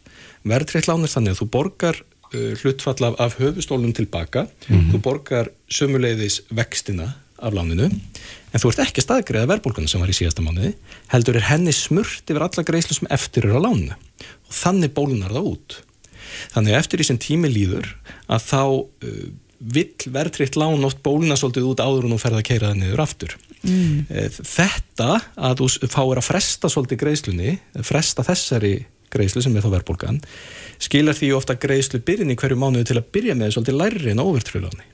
verðtritt 0.47 0.89
lán 0.89 1.05
er 1.05 1.11
þannig 1.11 1.35
að 1.35 1.41
þú 1.41 1.47
borgar 1.55 2.01
uh, 2.01 2.51
hlutfall 2.61 3.09
af, 3.09 3.15
af 3.19 3.37
höfustólum 3.39 3.93
tilbaka 3.95 4.47
þú 4.67 5.01
borgar 5.03 5.51
sömuleiðis 5.71 6.41
vextina 6.51 7.13
af 7.37 7.55
láninu 7.55 7.87
en 7.87 8.61
þú 8.61 8.71
ert 8.71 8.83
ekki 8.85 9.01
að 9.01 9.07
staðgreiða 9.07 9.49
verðbólguna 9.51 9.91
sem 9.91 10.01
var 10.01 10.11
í 10.11 10.17
síðasta 10.17 10.45
mánuði 10.45 10.73
heldur 11.13 11.39
er 11.39 11.49
henni 11.49 11.73
smurt 11.75 12.29
yfir 12.29 12.45
alla 12.47 12.65
greiðslu 12.67 12.97
sem 12.97 13.11
eftir 13.13 13.47
eru 13.47 13.61
á 13.61 13.65
láninu. 13.67 13.97
Og 14.47 14.55
þannig 14.61 14.93
bólunar 14.95 15.35
það 15.35 15.51
út. 15.51 15.79
Þannig 16.53 16.77
eftir 16.79 17.01
því 17.01 17.09
sem 17.09 17.19
tími 17.21 17.51
líður 17.51 17.91
að 18.27 18.47
þá 18.47 18.63
uh, 18.67 19.27
vill 19.57 20.13
verðtritt 20.13 20.57
lán 20.59 20.85
oft 20.85 21.01
bóluna 21.05 21.37
svolítið 21.39 21.71
út 21.71 21.83
áður 21.83 22.07
og 22.07 22.13
nú 22.13 22.19
ferða 22.21 22.43
að 22.43 22.49
keira 22.51 22.71
það 22.71 22.81
niður 22.83 23.03
aftur. 23.07 23.37
Mm. 23.65 24.05
þetta 24.45 25.15
að 25.33 25.63
þú 25.63 25.89
fáir 25.89 26.19
að 26.19 26.27
fresta 26.27 26.69
svolítið 26.69 26.99
greiðslunni 27.01 27.55
fresta 27.81 28.21
þessari 28.23 28.75
greiðslu 29.13 29.41
sem 29.43 29.55
er 29.57 29.65
þá 29.65 29.71
verðbólgan 29.73 30.19
skilar 30.83 31.17
því 31.17 31.31
ofta 31.37 31.57
greiðslu 31.59 32.03
byrjun 32.05 32.33
í 32.33 32.37
hverju 32.39 32.59
mánuði 32.59 32.91
til 32.91 32.99
að 32.99 33.09
byrja 33.17 33.35
með 33.39 33.55
svolítið 33.55 33.79
læri 33.81 34.13
en 34.13 34.21
óverðtriláni 34.23 34.85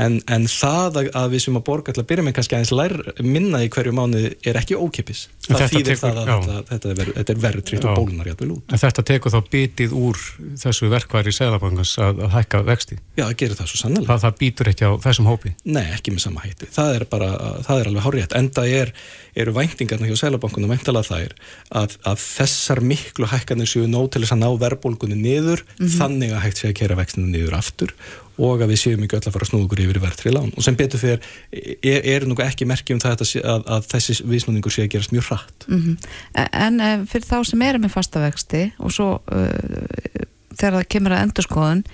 en, 0.00 0.18
en 0.34 0.46
það 0.50 0.98
að, 1.00 1.08
að 1.20 1.28
við 1.34 1.42
sem 1.44 1.58
að 1.58 1.64
borga 1.68 1.92
til 1.94 2.02
að 2.02 2.08
byrja 2.10 2.24
með 2.26 2.34
kannski 2.38 2.56
aðeins 2.58 2.72
lær, 2.74 2.94
minna 3.22 3.60
í 3.64 3.68
hverju 3.72 3.92
mánuði 3.94 4.32
er 4.50 4.58
ekki 4.60 4.78
ókipis 4.80 5.24
það 5.44 5.60
þetta 5.60 5.68
þýðir 5.74 5.90
tekur- 5.90 6.02
það 6.04 6.18
að 6.18 6.28
já. 6.28 6.36
þetta, 6.44 6.64
þetta, 6.72 6.90
er 6.94 6.98
ver- 7.00 7.12
þetta 7.18 7.34
er 7.36 7.40
verðtritt 7.44 7.84
og 7.90 7.98
bólunar 8.00 8.30
játvel 8.32 8.50
út 8.56 8.74
En 8.74 8.82
þetta 8.84 9.04
tekur 9.12 9.34
þá 9.34 9.40
bitið 9.54 9.94
úr 10.00 10.20
þessu 10.64 10.90
verkværi 10.92 11.34
seðlabankans 11.36 11.94
að, 12.02 12.22
að 12.26 12.34
hækka 12.38 12.62
vexti. 12.66 12.98
já, 13.16 13.24
það 13.28 13.36
gerir 13.44 13.58
það 13.60 13.70
svo 13.72 13.80
sannlega 13.84 14.10
Það, 14.14 14.22
það 14.24 14.38
býtur 14.40 14.70
ekki 14.74 14.88
á 14.88 14.92
þessum 15.04 15.28
hópi. 15.30 15.52
Nei, 15.64 15.84
ekki 15.94 16.12
með 16.14 16.22
sama 16.24 16.42
hætti. 16.44 16.66
Það 16.74 16.90
er 16.98 17.04
bara, 17.10 17.28
það 17.66 17.80
er 17.80 17.88
alveg 17.90 18.04
hárétt. 18.04 18.34
Enda 18.38 18.64
er, 18.68 18.90
eru 19.38 19.54
væntingarna 19.56 20.08
hjá 20.10 20.18
Sælabankunum 20.20 20.72
væntalega 20.74 21.08
þær 21.08 21.34
að, 21.80 21.96
að 22.10 22.18
þessar 22.24 22.82
miklu 22.84 23.28
hækkanir 23.30 23.70
séu 23.70 23.86
nóg 23.90 24.10
til 24.14 24.24
þess 24.24 24.34
að 24.36 24.42
ná 24.44 24.50
verðbólgunni 24.64 25.18
niður, 25.20 25.64
þannig 25.80 26.34
að 26.36 26.44
hægt 26.48 26.60
sé 26.62 26.70
að 26.72 26.76
kera 26.82 26.98
vextinu 27.00 27.30
niður 27.32 27.56
aftur 27.58 27.94
og 28.38 28.62
að 28.64 28.72
við 28.72 28.80
séum 28.80 29.04
ekki 29.04 29.18
öll 29.18 29.22
að 29.28 29.34
fara 29.36 29.46
að 29.46 29.50
snúða 29.50 29.66
okkur 29.68 29.82
yfir 29.84 29.98
í 29.98 30.02
verðtri 30.02 30.32
lán. 30.34 30.52
Og 30.54 30.66
sem 30.66 30.78
betur 30.78 31.02
fyrir, 31.02 31.28
er, 31.52 32.00
er 32.14 32.26
nú 32.26 32.36
ekki 32.42 32.66
merki 32.68 32.96
um 32.96 33.02
það 33.02 33.22
að, 33.22 33.34
að, 33.54 33.66
að 33.76 33.88
þessi 33.92 34.16
viðsnúningur 34.26 34.74
sé 34.74 34.86
að 34.86 34.92
gerast 34.96 35.14
mjög 35.14 35.28
hratt. 35.30 35.68
Mhm. 35.68 35.98
En 36.44 36.80
eh, 36.82 37.04
fyrir 37.10 37.28
þá 37.28 37.36
sem 37.50 37.66
eru 37.68 37.82
með 37.84 37.94
fasta 37.94 38.24
vexti 38.24 38.64
og 38.82 38.94
svo 38.94 39.10
uh, 39.20 40.24
þegar 40.54 40.80
það 40.80 40.90
kemur 40.96 41.14
að 41.14 41.24
endurskoðun 41.28 41.84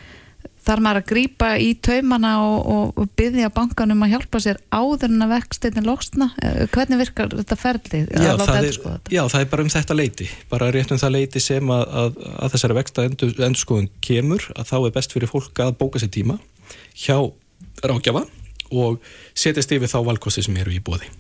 þarf 0.71 0.87
maður 0.87 1.03
að 1.03 1.09
grípa 1.13 1.53
í 1.61 1.71
taumana 1.85 2.35
og, 2.47 2.95
og, 2.97 3.13
byggja 3.21 3.53
bankanum 3.55 4.07
að 4.07 4.15
hjálpa 4.17 4.43
sér 4.47 4.63
áður 4.73 5.11
en 5.11 5.27
að 5.27 5.35
vextinni 5.37 5.85
loksna 5.85 6.31
Eh, 6.41 6.67
hvernig 6.73 7.01
virkar 7.01 7.33
þetta 7.35 7.57
ferli? 7.59 8.01
Að 8.09 8.25
Já 8.25 8.31
það, 8.41 8.57
er, 8.57 8.77
þetta? 8.77 9.13
já, 9.13 9.21
það 9.29 9.43
er 9.43 9.49
bara 9.53 9.65
um 9.65 9.71
þetta 9.75 9.97
leiti 9.97 10.29
bara 10.49 10.69
rétt 10.73 10.93
um 10.95 11.01
það 11.01 11.15
leiti 11.17 11.43
sem 11.45 11.73
að, 11.75 11.83
að, 12.03 12.21
að 12.33 12.55
þessari 12.55 12.77
vexta 12.79 13.05
endur, 13.09 13.35
endurskoðun 13.37 13.89
kemur 14.05 14.47
að 14.55 14.71
þá 14.71 14.77
er 14.79 14.95
best 14.95 15.17
fyrir 15.17 15.31
fólk 15.31 15.63
að 15.65 15.75
bóka 15.81 16.01
sér 16.01 16.13
tíma 16.15 16.39
hjá 16.97 17.19
rákjafa 17.85 18.25
og 18.71 19.01
setjast 19.35 19.75
yfir 19.77 19.91
þá 19.91 19.99
valkosti 20.07 20.47
sem 20.47 20.57
eru 20.63 20.73
í 20.73 20.81
bóði 20.85 21.11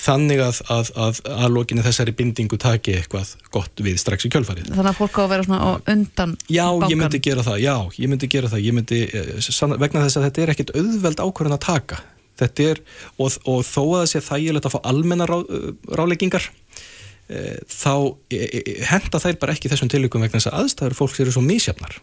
þannig 0.00 0.40
að 0.44 0.60
að, 0.72 0.90
að, 0.96 1.18
að 1.28 1.54
lokinu 1.54 1.84
þessari 1.84 2.14
bindingu 2.16 2.58
taki 2.60 2.94
eitthvað 2.98 3.34
gott 3.52 3.82
við 3.84 3.98
strax 4.00 4.26
í 4.26 4.30
kjölfarið 4.32 4.70
Þannig 4.70 4.92
að 4.92 5.00
fólk 5.00 5.18
á 5.18 5.22
að 5.24 5.32
vera 5.34 5.46
svona 5.46 5.60
á 5.60 5.70
undan 5.94 6.36
Já, 6.46 6.64
bankanum. 6.68 6.92
ég 6.92 7.00
myndi 7.02 7.20
gera 7.26 7.44
það, 7.46 7.58
já, 7.64 7.74
ég 7.98 8.12
myndi 8.12 8.30
gera 8.32 8.52
það, 8.52 8.64
ég 8.66 8.76
myndi, 8.78 9.02
eh, 9.08 9.74
vegna 9.82 10.06
þess 10.06 10.20
að 10.20 10.26
þetta 10.28 10.44
er 10.44 10.54
ekkit 10.54 10.72
auðveld 10.76 11.24
ákvörðin 11.24 11.56
að 11.56 11.66
taka, 11.66 12.00
þetta 12.40 12.70
er, 12.70 12.80
og, 13.18 13.36
og 13.44 13.60
þó 13.68 13.82
að 13.82 13.98
það 13.98 14.08
sé 14.14 14.24
þægilegt 14.30 14.70
að 14.70 14.76
fá 14.76 14.80
almenna 14.92 15.28
rá, 15.28 15.36
eh, 15.42 15.68
ráleggingar, 16.00 16.48
e, 17.30 17.42
þá 17.70 17.92
e, 18.32 18.40
e, 18.40 18.62
henda 18.88 19.20
þær 19.22 19.36
bara 19.42 19.54
ekki 19.54 19.70
þessum 19.70 19.90
tilvíkum 19.92 20.24
vegna 20.24 20.40
þess 20.40 20.50
að 20.50 20.64
aðstæður 20.64 20.96
fólks 20.98 21.20
eru 21.22 21.34
svo 21.34 21.44
misjafnar. 21.46 22.00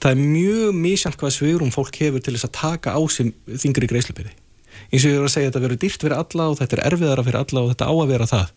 Það 0.00 0.14
er 0.14 0.22
mjög 0.22 0.78
misjafn 0.78 1.18
hvað 1.20 1.34
svigurum 1.36 1.74
fólk 1.74 1.98
hefur 2.00 2.24
til 2.24 2.36
þess 2.38 2.48
að 2.48 2.54
taka 2.56 2.94
á 2.96 3.00
sem 3.12 3.34
þingri 3.50 3.90
greiðslupyrði. 3.90 4.32
Eins 4.92 5.04
og 5.06 5.12
ég 5.14 5.18
er 5.18 5.26
að 5.26 5.32
segja 5.32 5.48
þetta 5.50 5.62
verður 5.64 5.82
dýrt 5.82 6.02
fyrir 6.04 6.18
alla 6.18 6.46
og 6.52 6.58
þetta 6.58 6.76
er 6.76 6.86
erfiðara 6.90 7.22
fyrir 7.24 7.38
alla 7.40 7.60
og 7.62 7.70
þetta 7.72 7.86
á 7.88 7.94
að 7.96 8.10
vera 8.10 8.26
það. 8.28 8.50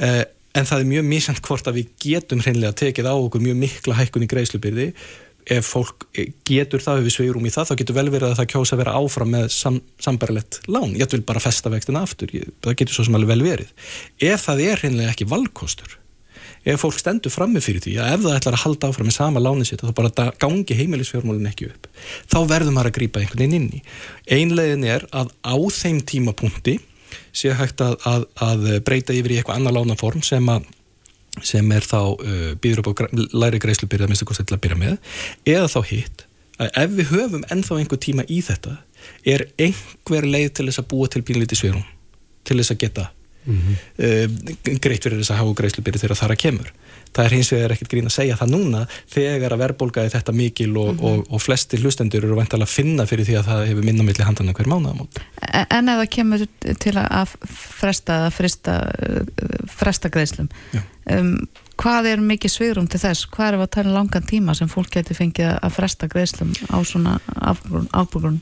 Eh, 0.00 0.22
en 0.56 0.68
það 0.70 0.82
er 0.82 0.88
mjög 0.94 1.10
mísjönd 1.10 1.42
hvort 1.44 1.68
að 1.68 1.76
við 1.80 1.90
getum 2.00 2.40
hreinlega 2.40 2.78
tekið 2.80 3.10
á 3.12 3.14
okkur 3.14 3.44
mjög 3.44 3.58
mikla 3.60 3.98
hækkun 3.98 4.24
í 4.24 4.30
greiðslubyrði. 4.32 4.88
Ef 5.50 5.68
fólk 5.68 6.08
eh, 6.16 6.32
getur 6.48 6.80
það 6.80 7.04
við 7.04 7.16
sveirum 7.18 7.44
í 7.44 7.52
það, 7.52 7.68
þá 7.68 7.80
getur 7.82 7.98
vel 8.00 8.08
verið 8.08 8.30
að 8.30 8.40
það 8.40 8.50
kjósa 8.54 8.76
að 8.76 8.82
vera 8.86 8.96
áfram 9.02 9.32
með 9.36 9.48
sam, 9.52 9.78
sambarlegt 10.00 10.62
lán. 10.72 10.96
Ég 10.96 11.12
vil 11.12 11.24
bara 11.28 11.44
festa 11.44 11.72
vextina 11.72 12.06
aftur. 12.08 12.32
Ég, 12.32 12.48
það 12.64 12.80
getur 12.80 12.96
svo 12.96 13.08
sem 13.10 13.20
alveg 13.20 13.34
vel 13.34 13.48
verið. 13.50 13.74
Ef 14.32 14.48
það 14.48 14.64
er 14.64 14.84
hreinlega 14.84 15.12
ekki 15.12 15.28
valkostur 15.28 15.99
ef 16.64 16.82
fólk 16.82 16.98
stendur 17.00 17.32
frammi 17.32 17.62
fyrir 17.64 17.84
því 17.84 17.94
að 18.02 18.14
ef 18.14 18.24
það 18.24 18.36
ætlar 18.36 18.56
að 18.58 18.64
halda 18.64 18.90
áfram 18.90 19.08
með 19.08 19.16
sama 19.16 19.42
láni 19.42 19.66
sitt 19.68 19.84
þá 19.84 19.94
bara 19.96 20.26
gangi 20.42 20.76
heimilisfjármálin 20.76 21.48
ekki 21.48 21.70
upp 21.70 21.88
þá 22.28 22.38
verður 22.50 22.74
maður 22.76 22.90
að 22.90 22.96
grípa 22.98 23.22
einhvern 23.22 23.44
veginn 23.44 23.56
inn 23.56 23.70
í. 23.78 23.82
Einlegin 24.36 24.84
er 24.84 25.06
að 25.16 25.32
á 25.40 25.56
þeim 25.56 26.02
tímapunkti 26.04 26.76
sé 27.32 27.54
hægt 27.56 27.80
að, 27.84 27.96
að, 28.06 28.26
að 28.44 28.68
breyta 28.86 29.16
yfir 29.16 29.34
í 29.34 29.40
eitthvað 29.40 29.60
annar 29.60 29.78
lánaform 29.78 30.22
sem 30.26 30.52
að 30.52 30.68
sem 31.46 31.72
er 31.72 31.86
þá 31.86 32.00
uh, 32.00 32.50
býður 32.60 32.82
upp 32.82 33.04
á 33.06 33.14
læri 33.14 33.60
greiðslubyrði 33.62 34.06
að 34.06 34.12
minnstu 34.12 34.26
kosti 34.28 34.44
til 34.48 34.56
að 34.56 34.64
byrja 34.66 34.80
með 34.80 35.14
eða 35.48 35.70
þá 35.70 35.80
hitt 35.92 36.26
að 36.60 36.74
ef 36.82 36.96
við 36.98 37.12
höfum 37.14 37.46
ennþá 37.54 37.78
einhver 37.78 38.00
tíma 38.02 38.26
í 38.28 38.40
þetta 38.44 38.76
er 39.24 39.46
einhver 39.56 40.26
leið 40.26 40.50
til 40.58 40.66
þess 40.68 40.82
að 40.82 40.90
búa 40.90 41.08
til 41.12 41.22
pínlítið 41.24 41.62
svirum 41.62 41.86
til 42.44 42.58
þess 42.58 42.74
að 42.74 42.82
geta 42.82 43.06
uh, 43.48 44.24
greitt 44.82 45.06
fyrir 45.06 45.20
þess 45.20 45.34
að 45.34 45.42
hafa 45.42 45.58
greiðslubyrði 45.62 46.04
þegar 46.04 46.22
þar 46.22 46.36
að 46.36 46.42
kemur. 46.44 46.72
Það 47.10 47.26
er 47.26 47.34
hins 47.34 47.48
vegar 47.50 47.72
ekkert 47.74 47.90
grín 47.90 48.06
að 48.06 48.14
segja 48.14 48.36
það 48.38 48.52
núna 48.52 48.80
þegar 49.10 49.54
að 49.56 49.62
verðbólga 49.64 50.04
er 50.06 50.12
þetta 50.12 50.34
mikil 50.36 50.68
og, 50.78 51.00
og, 51.02 51.24
og 51.26 51.42
flesti 51.42 51.80
hlustendur 51.80 52.22
eru 52.22 52.36
vantilega 52.38 52.68
að 52.68 52.76
finna 52.76 53.06
fyrir 53.10 53.26
því 53.26 53.40
að 53.40 53.48
það 53.48 53.62
hefur 53.72 53.88
minna 53.88 54.06
milli 54.06 54.26
handana 54.28 54.54
hver 54.54 54.70
mánuðamót 54.70 55.18
En 55.50 55.80
en 55.80 55.90
ef 55.90 55.98
það 56.00 56.12
kemur 56.14 56.44
til 56.84 56.94
að 57.00 57.34
fresta 57.50 58.20
fresta, 58.34 58.76
fresta 59.70 60.12
greiðslum 60.12 60.50
um, 61.10 61.34
hvað 61.80 62.10
er 62.12 62.24
mikið 62.24 62.54
svigrum 62.54 62.88
til 62.90 63.00
þess? 63.02 63.26
Hvað 63.32 63.52
er 63.54 63.58
að 63.58 63.72
tala 63.76 63.90
um 63.90 63.96
langan 63.98 64.26
tíma 64.30 64.54
sem 64.56 64.70
fólk 64.70 64.92
geti 64.94 65.16
fengið 65.16 65.54
að 65.56 65.76
fresta 65.76 66.08
greiðslum 66.10 66.52
á 66.70 66.78
svona 66.86 67.18
afbúrunum? 67.40 68.40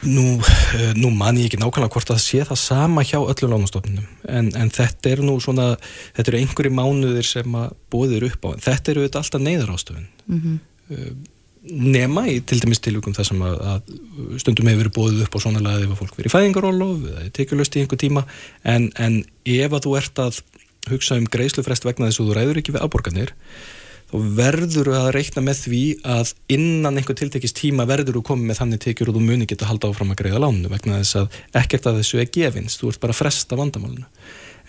Nú, 0.00 0.38
eh, 0.78 0.94
nú 0.96 1.10
man 1.12 1.36
ég 1.36 1.50
ekki 1.50 1.58
nákvæmlega 1.60 1.92
hvort 1.92 2.12
að 2.14 2.22
sé 2.24 2.40
það 2.48 2.60
sama 2.62 3.02
hjá 3.04 3.18
öllum 3.18 3.52
lánastofnunum 3.52 4.06
en, 4.32 4.46
en 4.56 4.70
þetta 4.72 5.10
er 5.10 5.20
nú 5.26 5.34
svona 5.44 5.74
þetta 6.16 6.30
eru 6.30 6.40
einhverju 6.40 6.72
mánuðir 6.72 7.28
sem 7.28 7.58
að 7.60 7.74
bóðir 7.92 8.24
upp 8.30 8.48
á. 8.48 8.50
Þetta 8.70 8.94
eru 8.94 9.04
auðvitað 9.04 9.20
alltaf 9.24 9.44
neyðarástöfun 9.44 10.08
Mm 10.30 10.56
uh, 10.90 11.12
nema 11.68 12.24
í 12.30 12.38
til 12.46 12.60
dæmis 12.62 12.80
tilvíkum 12.80 13.14
það 13.16 13.26
sem 13.30 13.42
að, 13.44 13.58
að 13.72 14.38
stundum 14.40 14.70
hefur 14.70 14.80
verið 14.80 14.94
bóðið 14.96 15.24
upp 15.26 15.36
á 15.36 15.38
svona 15.44 15.62
lagið 15.64 15.86
ef 15.86 15.92
að 15.92 16.00
fólk 16.00 16.16
verið 16.16 16.30
í 16.30 16.34
fæðingarólof 16.34 17.02
eða 17.10 17.26
tekjulöst 17.36 17.76
í 17.76 17.82
einhver 17.82 18.00
tíma. 18.00 18.22
En, 18.64 18.88
en 18.96 19.20
ef 19.44 19.76
að 19.76 19.84
þú 19.86 19.92
ert 20.00 20.22
að 20.24 20.40
hugsa 20.88 21.18
um 21.20 21.28
greiðslufrest 21.28 21.84
vegna 21.84 22.08
þess 22.08 22.22
að 22.22 22.30
þú 22.30 22.38
ræður 22.38 22.62
ekki 22.62 22.74
við 22.76 22.86
afborganir 22.86 23.34
þá 24.10 24.16
verður 24.36 24.90
að 24.98 25.10
reikna 25.14 25.44
með 25.46 25.60
því 25.64 25.82
að 26.16 26.32
innan 26.50 26.98
einhver 26.98 27.18
tiltekist 27.18 27.58
tíma 27.60 27.86
verður 27.88 28.18
þú 28.18 28.24
komið 28.30 28.50
með 28.50 28.60
þannig 28.60 28.82
tekjur 28.84 29.12
og 29.12 29.18
þú 29.18 29.22
muni 29.26 29.46
geta 29.50 29.66
að 29.66 29.72
halda 29.74 29.90
áfram 29.92 30.14
að 30.14 30.22
greiða 30.22 30.42
lánu 30.42 30.72
vegna 30.72 30.98
þess 30.98 31.20
að 31.20 31.38
ekkert 31.62 31.86
af 31.86 32.00
þessu 32.00 32.22
er 32.22 32.32
gefins, 32.34 32.78
þú 32.80 32.90
ert 32.90 33.02
bara 33.04 33.14
að 33.14 33.20
fresta 33.22 33.58
vandamálinu. 33.60 34.08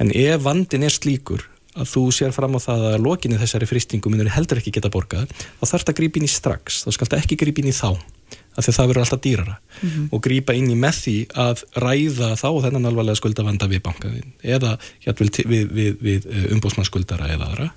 En 0.02 0.14
ef 0.14 0.46
vandin 0.46 0.86
er 0.86 0.94
slíkur 0.94 1.48
að 1.72 1.88
þú 1.88 2.06
sér 2.14 2.34
fram 2.36 2.58
á 2.58 2.60
það 2.62 2.88
að 2.92 3.04
lokinni 3.06 3.40
þessari 3.40 3.70
fristingu 3.70 4.12
munir 4.12 4.32
heldur 4.34 4.60
ekki 4.60 4.74
geta 4.76 4.92
borgað 4.92 5.30
þá 5.32 5.64
þarf 5.64 5.78
þetta 5.86 5.94
að 5.94 6.00
grípa 6.02 6.20
inn 6.20 6.28
í 6.28 6.32
strax, 6.32 6.82
þá 6.84 6.90
skal 6.92 7.08
þetta 7.08 7.22
ekki 7.22 7.38
grípa 7.40 7.64
inn 7.64 7.72
í 7.72 7.76
þá 7.76 7.96
af 8.52 8.66
því 8.66 8.74
það 8.76 8.90
verður 8.90 9.06
alltaf 9.06 9.22
dýrara. 9.24 9.54
Mm 9.56 9.90
-hmm. 9.90 10.08
og 10.12 10.22
grípa 10.26 10.54
inn 10.56 10.70
í 10.72 10.76
með 10.76 10.98
því 11.06 11.16
að 11.40 11.64
ræða 11.80 12.30
þá 12.36 12.50
þennan 12.66 12.90
alvarlega 12.90 13.20
skulda 13.20 13.46
vanda 13.48 13.68
við 13.72 13.82
bankaðin 13.88 14.34
eða 14.44 14.78
við, 15.06 15.46
við, 15.48 15.72
við, 15.72 15.92
við 16.02 16.28
eh, 16.28 16.48
umbósmannskuldara 16.52 17.32
eða 17.32 17.48
aðra 17.48 17.70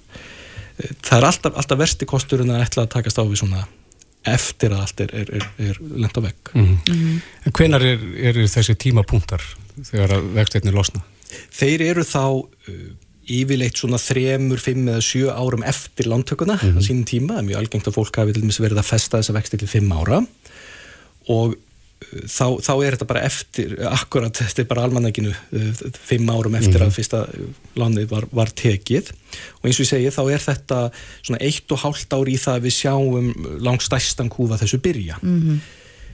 það 0.78 1.16
er 1.18 1.28
alltaf, 1.30 1.56
alltaf 1.56 1.78
versti 1.78 2.08
kosturinn 2.08 2.52
að 2.54 2.64
ætla 2.66 2.84
að 2.87 2.92
takast 2.96 3.20
á 3.20 3.24
við 3.24 3.40
svona 3.42 3.64
eftir 4.24 4.72
að 4.72 4.82
allt 4.87 5.00
er, 5.04 5.14
er, 5.20 5.30
er, 5.37 5.46
er 5.68 5.80
lengt 5.80 6.16
á 6.16 6.22
vegg 6.24 6.52
mm 6.54 6.64
-hmm. 6.64 6.76
mm 6.88 7.00
-hmm. 7.00 7.20
En 7.46 7.52
hvenar 7.52 7.82
er 7.82 8.34
þessi 8.48 8.74
tímapunktar 8.74 9.42
þegar 9.82 10.20
vegsteinni 10.34 10.72
losna? 10.72 11.02
Þeir 11.50 11.82
eru 11.82 12.02
þá 12.02 12.24
uh, 12.40 12.90
yfirleitt 13.26 13.76
svona 13.76 13.98
þremur, 13.98 14.60
fimm 14.60 14.88
eða 14.88 15.00
sjö 15.00 15.30
árum 15.32 15.62
eftir 15.62 16.06
lántökuna 16.06 16.54
mm 16.54 16.60
-hmm. 16.60 16.76
á 16.76 16.80
mhm. 16.80 16.87
sínum 16.87 17.04
tíma, 17.04 17.34
það 17.34 17.38
er 17.38 17.48
mjög 17.48 17.58
algengt 17.58 17.88
að 17.88 17.94
fólk 17.94 18.16
hafi 18.16 18.32
til 18.32 18.42
dæmis 18.42 18.60
verið 18.60 18.78
að 18.78 18.90
festa 18.90 19.18
þessa 19.18 19.32
vexti 19.32 19.56
til 19.56 19.68
fimm 19.68 19.92
ára 19.92 20.26
og 21.28 21.56
þá, 22.25 22.47
þá 22.62 22.73
er 22.75 22.97
þetta 22.97 23.09
bara 23.11 23.23
eftir, 23.27 23.77
akkurat 23.90 24.40
þetta 24.40 24.64
er 24.64 24.69
bara 24.71 24.87
almanækinu 24.88 25.33
uh, 25.35 25.85
fimm 26.09 26.31
árum 26.31 26.59
eftir 26.59 26.79
mm 26.79 26.83
-hmm. 26.83 26.90
að 26.90 26.99
fyrsta 26.99 27.23
lánið 27.81 28.11
var, 28.11 28.29
var 28.33 28.53
tekið 28.55 29.12
og 29.61 29.69
eins 29.69 29.79
og 29.79 29.85
ég 29.85 29.93
segi 29.93 30.12
þá 30.14 30.25
er 30.31 30.45
þetta 30.49 30.81
svona 31.21 31.40
eitt 31.40 31.73
og 31.73 31.83
hálft 31.85 32.12
ár 32.12 32.29
í 32.29 32.37
það 32.38 32.59
að 32.59 32.67
við 32.67 32.77
sjáum 32.81 33.33
langstæstan 33.61 34.33
kúfa 34.33 34.61
þessu 34.61 34.83
byrja 34.83 35.19
mm 35.23 35.40
-hmm. 35.40 35.64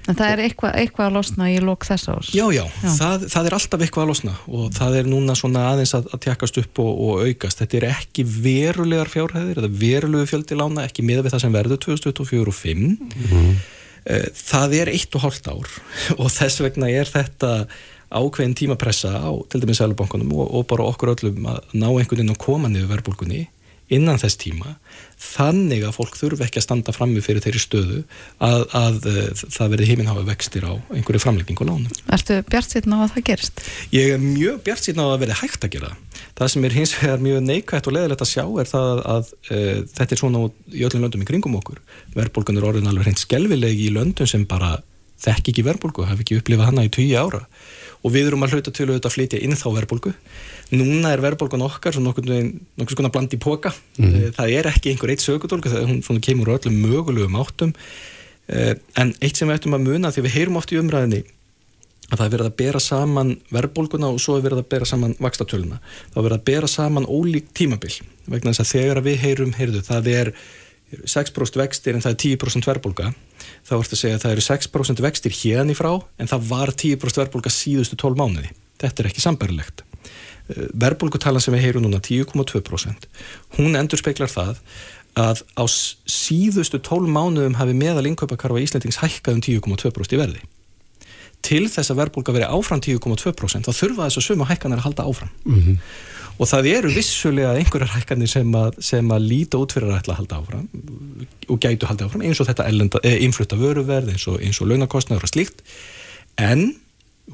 En 0.08 0.16
það 0.16 0.32
er 0.32 0.42
eitthvað, 0.46 0.76
eitthvað 0.80 1.08
að 1.10 1.16
losna 1.18 1.48
í 1.52 1.56
lók 1.62 1.84
þess 1.84 2.08
ás? 2.08 2.30
Já, 2.32 2.46
já, 2.54 2.64
já. 2.64 2.90
Það, 2.96 3.26
það 3.32 3.48
er 3.48 3.56
alltaf 3.56 3.82
eitthvað 3.84 4.04
að 4.04 4.10
losna 4.10 4.34
og 4.48 4.70
það 4.72 4.96
er 5.00 5.10
núna 5.12 5.36
svona 5.38 5.64
aðeins 5.70 5.92
að, 5.98 6.08
að 6.14 6.22
tjekkast 6.24 6.60
upp 6.62 6.80
og, 6.84 7.02
og 7.04 7.26
aukast. 7.28 7.60
Þetta 7.60 7.78
er 7.80 7.86
ekki 7.90 8.24
verulegar 8.24 9.12
fjárhæðir, 9.12 9.60
þetta 9.60 9.68
er 9.68 9.76
verulegu 9.82 10.30
fjöldi 10.30 10.58
lána, 10.58 10.86
ekki 10.88 11.04
miða 11.06 11.26
við 11.26 11.36
það 11.36 11.44
sem 11.44 11.58
verður 11.58 11.82
2024 11.84 12.40
og 12.40 12.56
2005. 12.56 12.80
Mm 12.80 12.96
-hmm. 13.28 13.60
Það 14.00 14.76
er 14.80 14.90
eitt 14.92 15.16
og 15.18 15.24
hálft 15.26 15.48
ár 15.50 15.72
og 16.20 16.28
þess 16.32 16.62
vegna 16.64 16.90
er 16.90 17.08
þetta 17.10 17.66
ákveðin 18.10 18.56
tímapressa 18.58 19.12
á 19.22 19.30
til 19.50 19.60
dæmis 19.62 19.78
Sælubankunum 19.78 20.32
og, 20.34 20.46
og 20.50 20.66
bara 20.70 20.88
okkur 20.90 21.14
öllum 21.14 21.46
að 21.46 21.60
ná 21.76 21.86
einhvern 21.90 22.18
veginn 22.18 22.34
að 22.34 22.42
koma 22.42 22.70
niður 22.70 22.94
verbulgunni 22.96 23.44
innan 23.90 24.20
þess 24.20 24.38
tíma 24.40 24.74
þannig 25.20 25.82
að 25.84 25.96
fólk 25.98 26.16
þurfi 26.16 26.46
ekki 26.46 26.60
að 26.60 26.64
standa 26.64 26.94
frammi 26.94 27.20
fyrir 27.24 27.42
þeirri 27.44 27.60
stöðu 27.60 27.98
að, 28.40 28.62
að 28.76 29.08
eh, 29.10 29.42
það 29.42 29.72
verði 29.74 29.88
heiminháðu 29.90 30.24
vextir 30.30 30.64
á 30.64 30.72
einhverju 30.94 31.22
framlegging 31.22 31.60
og 31.60 31.68
lánum. 31.68 31.98
Ertu 32.14 32.38
bjart 32.48 32.72
síðan 32.72 32.96
á 32.96 32.98
að 33.04 33.16
það 33.16 33.26
gerist? 33.28 33.64
Ég 33.92 34.14
er 34.14 34.22
mjög 34.22 34.62
bjart 34.66 34.86
síðan 34.86 35.04
á 35.04 35.06
að 35.10 35.18
verði 35.24 35.38
hægt 35.42 35.66
að 35.66 35.74
gera. 35.76 35.92
Það 36.40 36.52
sem 36.54 36.66
er 36.66 36.76
hins 36.78 36.94
vegar 36.96 37.24
mjög 37.26 37.42
neikvægt 37.44 37.90
og 37.90 37.96
leðilegt 37.96 38.24
að 38.24 38.32
sjá 38.32 38.44
er 38.62 38.70
það 38.70 38.88
að, 38.90 39.02
að 39.12 39.32
e, 39.50 39.58
þetta 39.98 40.16
er 40.16 40.22
svona 40.22 40.44
í 40.72 40.86
öllum 40.88 41.04
löndum 41.04 41.24
í 41.26 41.28
kringum 41.28 41.58
okkur. 41.60 41.82
Verðbólgan 42.16 42.60
er 42.60 42.68
orðin 42.70 42.88
alveg 42.88 43.10
hreint 43.10 43.20
skelvilegi 43.20 43.90
í 43.90 43.92
löndum 43.92 44.30
sem 44.30 44.46
bara 44.48 44.78
þekk 45.20 45.52
ekki 45.52 45.66
verðbólgu, 45.66 46.08
hafi 46.08 46.24
ekki 46.24 46.40
upplifað 46.40 46.70
hana 46.70 46.86
í 46.86 46.92
tíu 46.94 47.12
ára 47.20 47.44
og 48.00 48.14
við 48.14 48.30
erum 48.30 48.44
að 48.46 48.56
hluta 48.56 48.72
til 48.74 48.88
að 48.92 49.10
flytja 49.12 49.40
inn 49.44 49.58
þá 49.58 49.66
verðbólgu. 49.76 50.12
Núna 50.72 51.12
er 51.14 51.22
verðbólgan 51.24 51.66
okkar 51.66 51.98
nokkur 52.00 52.94
svona 52.94 53.12
bland 53.12 53.34
í 53.34 53.40
póka 53.40 53.72
mm. 53.98 54.30
það 54.38 54.54
er 54.56 54.70
ekki 54.70 54.92
einhver 54.92 55.12
eitt 55.12 55.24
sögutólku 55.24 55.72
það 55.72 55.92
hún 56.06 56.22
kemur 56.24 56.54
öllum 56.56 56.78
mögulegum 56.80 57.36
áttum. 57.40 57.74
Eh, 58.48 58.72
en 58.98 59.12
eitt 59.20 59.36
sem 59.36 59.50
við 59.50 59.60
ættum 59.60 59.76
að 59.76 59.86
muna 59.88 60.12
því 60.14 60.26
við 60.26 60.36
heyrum 60.38 60.58
oft 60.60 60.72
í 60.72 60.80
umræðinni 60.80 61.24
að 62.10 62.16
það 62.16 62.24
er 62.24 62.32
verið 62.34 62.48
að 62.48 62.56
bera 62.58 62.80
saman 62.82 63.34
verðbólguna 63.54 64.08
og 64.10 64.22
svo 64.22 64.38
er 64.38 64.46
verið 64.46 64.64
að 64.64 64.70
bera 64.72 64.88
saman 64.88 65.12
vakstartöluna 65.22 65.78
þá 65.84 66.16
er 66.16 66.24
verið 66.24 66.38
að 66.38 66.48
bera 66.48 66.70
saman 66.70 67.06
ólík 67.06 67.52
tímabil. 67.54 67.92
Vegna 68.30 68.54
þess 68.54 68.64
að 68.64 68.72
þegar 68.72 69.02
við 69.06 69.20
heyrum 69.24 69.54
heyrðu, 69.54 69.84
það 69.86 70.10
er 70.14 70.32
6% 70.90 71.60
vextir 71.60 71.94
en 71.94 72.02
það 72.02 72.16
er 72.16 72.22
10% 72.24 72.66
verðbólga 72.66 73.12
þá 73.68 73.74
ertu 73.78 73.96
að 73.96 74.02
segja 74.02 74.18
að 74.18 74.24
það 74.24 74.34
eru 74.36 74.46
6% 74.46 75.04
vextir 75.04 75.36
hérna 75.42 75.74
í 75.74 75.78
frá 75.78 75.92
en 76.18 76.30
það 76.30 76.48
var 76.50 76.74
10% 76.74 77.22
verðbólga 77.22 77.52
síðustu 77.54 77.98
12 78.00 78.20
mánuði. 78.20 78.52
Þetta 78.80 79.02
er 79.02 79.10
ekki 79.10 79.24
sambærilegt. 79.24 79.84
Eh, 80.50 80.70
verðbólgutalan 80.74 81.42
sem 81.42 81.54
við 81.54 81.66
heyrum 81.66 81.84
núna 81.84 82.00
10,2% 82.02 83.10
hún 83.58 83.76
endur 83.78 84.00
speklar 84.00 84.30
það 84.32 84.62
að 85.18 85.42
á 85.58 85.64
síðustu 85.66 86.78
12 86.78 87.10
mánuðum 87.10 87.58
hafi 87.58 87.74
meðal 87.76 88.06
innkaupakarfa 88.08 88.62
Íslandings 88.62 89.00
hækkað 89.02 89.36
um 89.36 89.42
10,2% 89.44 90.16
í 90.16 90.20
verði. 90.20 90.42
Til 91.40 91.64
þess 91.72 91.90
að 91.90 92.02
verðbólga 92.02 92.34
veri 92.36 92.48
áfram 92.48 92.82
10,2% 92.84 93.66
þá 93.66 93.72
þurfa 93.72 94.06
þess 94.06 94.20
að 94.20 94.26
suma 94.26 94.48
hækkanar 94.50 94.82
að 94.82 94.86
halda 94.88 95.06
áfram. 95.08 95.30
Mm 95.44 95.60
-hmm. 95.60 95.76
Og 96.40 96.48
það 96.48 96.68
eru 96.72 96.90
vissulega 96.94 97.54
einhverjar 97.58 97.94
hækkanir 97.98 98.30
sem 98.32 98.54
að, 98.56 98.78
að 98.80 99.26
líta 99.26 99.60
út 99.60 99.74
fyrir 99.76 99.90
að 99.90 99.98
ætla 100.00 100.14
að 100.14 100.20
halda 100.22 100.38
áfram 100.40 100.68
og 101.50 101.58
gætu 101.60 101.84
að 101.84 101.90
halda 101.92 102.06
áfram 102.08 102.24
eins 102.24 102.40
og 102.40 102.48
þetta 102.48 102.68
eh, 103.04 103.18
influtta 103.26 103.58
vöruverð 103.60 104.14
eins 104.14 104.24
og, 104.30 104.40
og 104.40 104.70
launakostnaður 104.70 105.26
og 105.28 105.32
slíkt. 105.34 105.60
En 106.40 106.70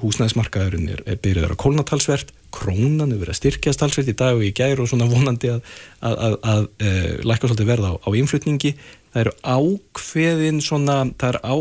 húsnæðismarkaðurinn 0.02 0.90
er, 0.92 1.02
er 1.08 1.20
byrjuð 1.22 1.46
að 1.48 1.60
kólnatalsvert, 1.62 2.32
krónan 2.54 3.12
er 3.12 3.20
verið 3.20 3.32
að 3.32 3.38
styrkjast 3.38 3.80
talsvert 3.80 4.10
í 4.10 4.16
dag 4.18 4.36
og 4.36 4.44
í 4.44 4.52
gæri 4.56 4.82
og 4.82 4.90
svona 4.90 5.08
vonandi 5.08 5.52
að, 5.54 5.62
að, 6.04 6.16
að, 6.26 6.36
að 6.52 6.66
e, 6.80 6.92
læka 7.24 7.48
svolítið 7.48 7.70
verða 7.70 7.92
á, 7.92 7.96
á 8.04 8.08
innflutningi 8.20 8.74
það 9.16 9.22
eru 9.22 9.32
ákveðin 9.42 10.58
svona, 10.60 10.96
það, 11.16 11.38
á, 11.40 11.54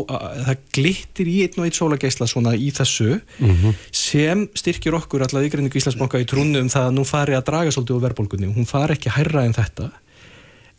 það 0.44 0.64
glittir 0.76 1.30
í 1.30 1.36
einn 1.46 1.60
og 1.62 1.68
einn 1.68 1.76
sólageisla 1.78 2.28
svona 2.28 2.52
í 2.52 2.68
þessu 2.76 3.14
mm 3.16 3.52
-hmm. 3.54 3.78
sem 3.90 4.44
styrkjur 4.52 4.98
okkur 5.00 5.24
allavega 5.24 5.48
ykkurinn 5.48 5.70
í 5.70 5.78
Íslandsbanka 5.80 6.20
í 6.20 6.28
trúnu 6.28 6.60
um 6.60 6.68
það 6.68 6.90
að 6.90 6.96
nú 6.98 7.04
fari 7.08 7.36
að 7.36 7.46
draga 7.48 7.72
svolítið 7.72 7.96
úr 7.96 8.04
verðbólgunni, 8.04 8.52
hún 8.52 8.68
fari 8.68 8.92
ekki 8.98 9.08
að 9.08 9.16
hærra 9.16 9.44
en 9.44 9.56
þetta 9.56 9.90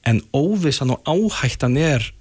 en 0.05 0.21
óvissan 0.33 0.93
og 0.93 1.01
áhættan 1.03 1.77
er 1.77 2.13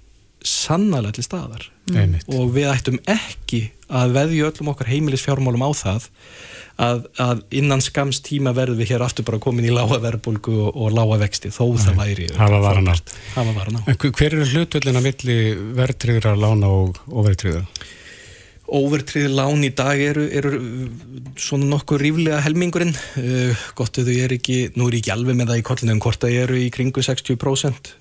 sannlega 0.43 1.13
til 1.17 1.23
staðar 1.23 1.69
mm. 1.91 2.19
og 2.33 2.53
við 2.55 2.71
ættum 2.73 2.99
ekki 3.05 3.71
að 3.87 4.15
veðja 4.17 4.51
öllum 4.51 4.71
okkar 4.73 4.91
heimilisfjármálum 4.91 5.63
á 5.63 5.71
það 5.77 6.07
að, 6.77 7.03
að 7.23 7.43
innan 7.57 7.81
skams 7.81 8.19
tíma 8.25 8.53
verðum 8.57 8.81
við 8.81 8.93
hér 8.93 9.05
aftur 9.07 9.25
bara 9.27 9.41
komin 9.41 9.67
í 9.67 9.73
lága 9.73 9.99
verbulgu 10.03 10.55
og, 10.67 10.71
og 10.75 10.95
lága 10.95 11.19
vexti 11.23 11.51
þó 11.53 11.63
Nei, 11.71 11.83
það 11.85 12.01
væri 12.01 12.27
hafa 12.37 13.53
varana 13.57 13.85
hver 14.19 14.27
eru 14.37 14.49
hlutvöldin 14.51 14.99
að 14.99 15.07
milli 15.07 15.37
verðtriðra, 15.79 16.35
lána 16.37 16.73
og 16.73 16.99
overtriða? 17.07 17.63
Overtriði 18.67 19.29
lán 19.31 19.61
í 19.63 19.69
dag 19.71 20.01
eru, 20.03 20.25
eru 20.27 20.57
svona 21.39 21.69
nokkuð 21.71 22.01
ríflega 22.01 22.41
helmingurinn. 22.43 22.91
Uh, 23.19 23.67
gott 23.79 24.01
að 24.01 24.11
þau 24.11 24.17
er 24.25 24.35
ekki, 24.35 24.57
nú 24.75 24.89
er 24.89 24.97
ég 24.97 25.05
ekki 25.05 25.13
alveg 25.15 25.39
með 25.39 25.53
það 25.53 25.61
í 25.61 25.67
kollinu 25.69 25.95
en 25.95 26.03
hvort 26.03 26.25
það 26.25 26.41
eru 26.43 26.59
í 26.59 26.67
kringu 26.75 27.05
60% 27.05 27.95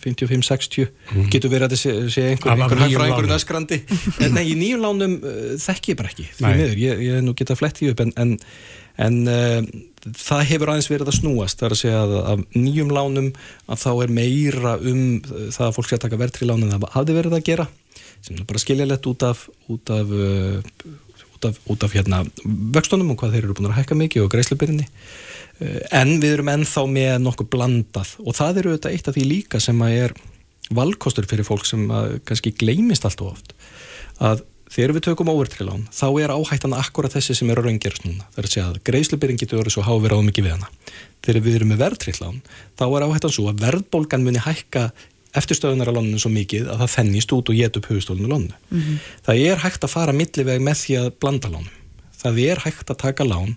55-60 0.00 0.86
mm. 0.88 1.28
getur 1.32 1.52
verið 1.52 1.66
að 1.66 1.74
það 1.74 2.10
sé 2.14 2.26
einhver, 2.30 2.54
einhver 2.54 2.82
hæfræðingur 2.84 3.34
öskrandi. 3.36 3.80
En 4.24 4.36
nei, 4.36 4.44
í 4.52 4.56
nýjum 4.58 4.84
lánum 4.84 5.16
uh, 5.20 5.40
þekk 5.60 5.92
ég 5.92 6.00
bara 6.00 6.12
ekki 6.12 6.28
því 6.36 6.52
miður, 6.54 6.82
ég, 6.84 7.02
ég 7.06 7.24
nú 7.24 7.34
geta 7.38 7.56
flett 7.58 7.82
í 7.84 7.90
upp 7.92 8.02
en, 8.04 8.14
en, 8.20 8.36
en 9.00 9.18
uh, 9.30 9.58
það 10.16 10.46
hefur 10.52 10.72
aðeins 10.72 10.90
verið 10.92 11.12
að 11.12 11.18
snúast. 11.18 11.60
Það 11.60 11.68
er 11.68 11.76
að 11.76 11.82
segja 11.82 12.00
að 12.06 12.16
af 12.32 12.44
nýjum 12.56 12.94
lánum 12.96 13.30
að 13.68 13.84
þá 13.84 13.90
er 13.92 14.16
meira 14.20 14.74
um 14.80 15.04
það 15.26 15.66
að 15.68 15.76
fólk 15.76 15.90
sé 15.90 15.98
að 15.98 16.04
taka 16.06 16.22
verðri 16.24 16.50
lánum 16.50 16.72
það 16.72 16.90
hafði 16.96 17.18
verið 17.20 17.38
að 17.38 17.46
gera 17.50 17.68
sem 18.26 18.36
er 18.36 18.46
bara 18.48 18.62
skiljalegt 18.62 19.08
út 19.10 19.26
af 19.26 19.46
út 19.70 19.92
af, 19.94 20.14
uh, 20.14 20.60
út 21.34 21.48
af, 21.48 21.60
út 21.72 21.84
af 21.86 21.96
hérna, 21.96 22.22
vöxtunum 22.44 23.12
og 23.14 23.20
hvað 23.20 23.36
þeir 23.36 23.44
eru 23.46 23.58
búin 23.58 23.70
að 23.72 23.78
hækka 23.80 23.98
mikið 23.98 24.26
og 24.26 24.32
greiðsluberinni 24.34 24.88
Eh, 25.60 25.80
en 26.00 26.16
við 26.22 26.38
erum 26.38 26.52
ennþá 26.54 26.84
með 26.88 27.16
nokkuð 27.26 27.50
blandað. 27.52 28.14
Og 28.24 28.36
það 28.36 28.62
eru 28.62 28.74
auðvitað 28.74 28.94
eitt 28.94 29.10
af 29.10 29.16
því 29.16 29.26
líka 29.28 29.60
sem 29.60 29.82
að 29.84 29.96
er 30.04 30.14
valkostur 30.70 31.26
fyrir 31.28 31.46
fólk 31.46 31.66
sem 31.68 31.82
kannski 32.24 32.54
gleymist 32.56 33.04
allt 33.04 33.20
og 33.24 33.34
oft. 33.34 33.52
Að 34.22 34.44
þegar 34.70 34.94
við 34.94 35.04
tökum 35.08 35.32
overtrilán 35.32 35.88
þá 35.92 36.06
er 36.22 36.32
áhættan 36.32 36.76
akkurat 36.78 37.12
þessi 37.12 37.34
sem 37.36 37.50
eru 37.52 37.64
raungerast 37.66 38.06
núna. 38.06 38.24
Það 38.30 38.40
er 38.40 38.48
að 38.48 38.54
segja 38.54 38.66
að 38.68 38.80
greiðslubyrjum 38.86 39.40
getur 39.40 39.60
verið 39.60 39.74
svo 39.74 39.84
háið 39.84 40.04
verið 40.06 40.22
á 40.22 40.28
mikið 40.28 40.46
við 40.46 40.54
hana. 40.54 40.70
Þegar 41.20 41.44
við 41.44 41.56
erum 41.58 41.72
með 41.74 41.82
verðtrilán 41.82 42.38
þá 42.78 42.84
er 42.86 43.06
áhættan 43.08 43.34
svo 43.34 43.48
að 43.50 43.64
verðbólgan 43.66 44.24
muni 44.24 44.44
hækka 44.46 44.86
eftirstöðunar 45.36 45.90
á 45.90 45.96
lónunum 45.96 46.20
svo 46.22 46.32
mikið 46.34 46.70
að 46.72 46.82
það 46.82 46.94
fennist 46.94 47.34
út 47.36 47.50
og 47.52 47.58
get 47.58 47.76
upp 47.78 47.90
höfustólunu 47.90 48.30
lónu 48.30 48.50
mm 48.50 48.80
-hmm. 48.80 48.96
það 49.26 49.42
er 49.50 49.62
hægt 49.64 49.84
að 49.84 49.94
fara 49.94 50.12
milliveg 50.12 50.60
með 50.60 50.76
því 50.82 50.96
að 51.00 51.12
blanda 51.20 51.48
lónum 51.48 51.76
það 52.22 52.40
er 52.46 52.62
hægt 52.64 52.90
að 52.90 53.02
taka 53.06 53.24
lán 53.24 53.56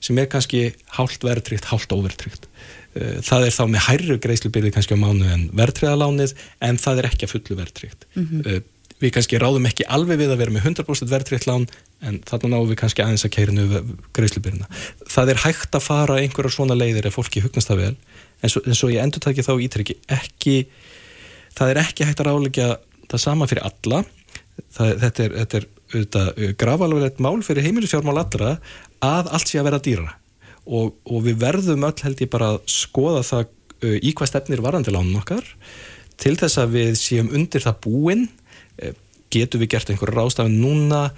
sem 0.00 0.18
er 0.18 0.26
kannski 0.26 0.74
hálft 0.98 1.22
verðtrygt, 1.24 1.64
hálft 1.64 1.92
overtrygt 1.92 2.48
uh, 2.96 3.18
það 3.22 3.46
er 3.46 3.52
þá 3.58 3.64
með 3.66 3.86
hærru 3.88 4.18
greiðslubyrði 4.18 4.72
kannski 4.74 4.94
á 4.94 5.04
mánu 5.04 5.26
en 5.32 5.50
verðtriðalánið 5.52 6.34
en 6.60 6.76
það 6.76 6.98
er 6.98 7.10
ekki 7.10 7.26
að 7.26 7.34
fullu 7.34 7.56
verðtriðt 7.56 8.06
mm 8.14 8.26
-hmm. 8.26 8.46
uh, 8.46 8.60
við 9.02 9.12
kannski 9.16 9.38
ráðum 9.40 9.66
ekki 9.68 9.86
alveg 9.92 10.20
við 10.22 10.32
að 10.32 10.40
vera 10.42 10.54
með 10.54 10.68
100% 10.70 11.10
verðtriðt 11.12 11.46
lán 11.46 11.66
en 12.04 12.20
þannig 12.28 12.52
náum 12.52 12.68
við 12.70 12.78
kannski 12.80 13.04
aðeins 13.04 13.24
að 13.26 13.34
keira 13.36 13.82
greiðslubyrðina. 14.16 14.68
Það 15.12 15.32
er 15.32 15.42
hægt 15.44 15.76
að 15.76 15.84
fara 15.84 16.18
einhverjar 16.20 16.54
svona 16.54 16.76
leiðir 16.76 17.08
ef 17.08 17.16
fólki 17.18 17.42
hugnast 17.44 17.68
það 17.68 17.82
vel 17.82 17.94
en 18.42 18.52
svo, 18.52 18.62
en 18.64 18.76
svo 18.76 18.90
ég 18.92 19.04
endur 19.04 19.24
taki 19.24 19.44
þá 19.44 19.52
ítrykki 19.66 19.98
ekki, 20.16 20.56
það 21.56 21.72
er 21.72 21.80
ekki 21.82 22.06
hægt 22.08 22.22
að 22.22 22.30
ráleggja 22.30 22.68
það 23.10 23.22
sama 23.22 23.48
fyrir 23.50 23.66
alla. 23.66 24.02
Það, 24.74 24.92
þetta 25.02 25.24
er, 25.24 25.34
þetta 25.40 25.58
er 25.60 25.66
uh, 25.96 26.52
grafalverðilegt 26.60 27.20
mál 27.24 27.36
fyrir 27.44 27.66
heimilisfjármál 27.66 28.16
allra 28.22 28.56
að 29.04 29.28
allt 29.36 29.50
sé 29.50 29.60
að 29.60 29.68
vera 29.68 29.82
dýra 29.84 30.14
og, 30.66 30.94
og 31.04 31.20
við 31.26 31.36
verðum 31.42 31.84
öll 31.86 31.98
held 32.02 32.22
ég 32.24 32.30
bara 32.32 32.54
að 32.54 32.62
skoða 32.72 33.22
það 33.26 33.44
uh, 33.46 33.98
í 34.00 34.12
hvað 34.16 34.32
stefnir 34.32 34.64
varandi 34.64 34.94
lánum 34.94 35.20
okkar. 35.20 35.44
Til 36.16 36.34
þess 36.40 36.62
að 36.62 36.76
við 36.78 36.92
séum 37.00 37.32
undir 37.36 37.64
það 37.64 37.82
búin 37.84 38.26
uh, 38.26 38.94
getum 39.32 39.62
við 39.62 39.74
gert 39.76 39.92
einhverju 39.92 40.16
rástafin 40.16 40.60
núna? 40.62 41.08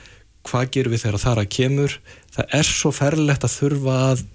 Hvað 0.48 0.72
gerum 0.74 0.94
við 0.94 1.04
þegar 1.04 1.22
það 1.22 1.42
að 1.42 1.52
kemur? 1.54 1.96
Það 2.34 2.58
er 2.58 2.68
svo 2.68 2.92
ferlegt 2.94 3.46
að 3.46 3.56
þurfa 3.56 3.96
að 4.08 4.26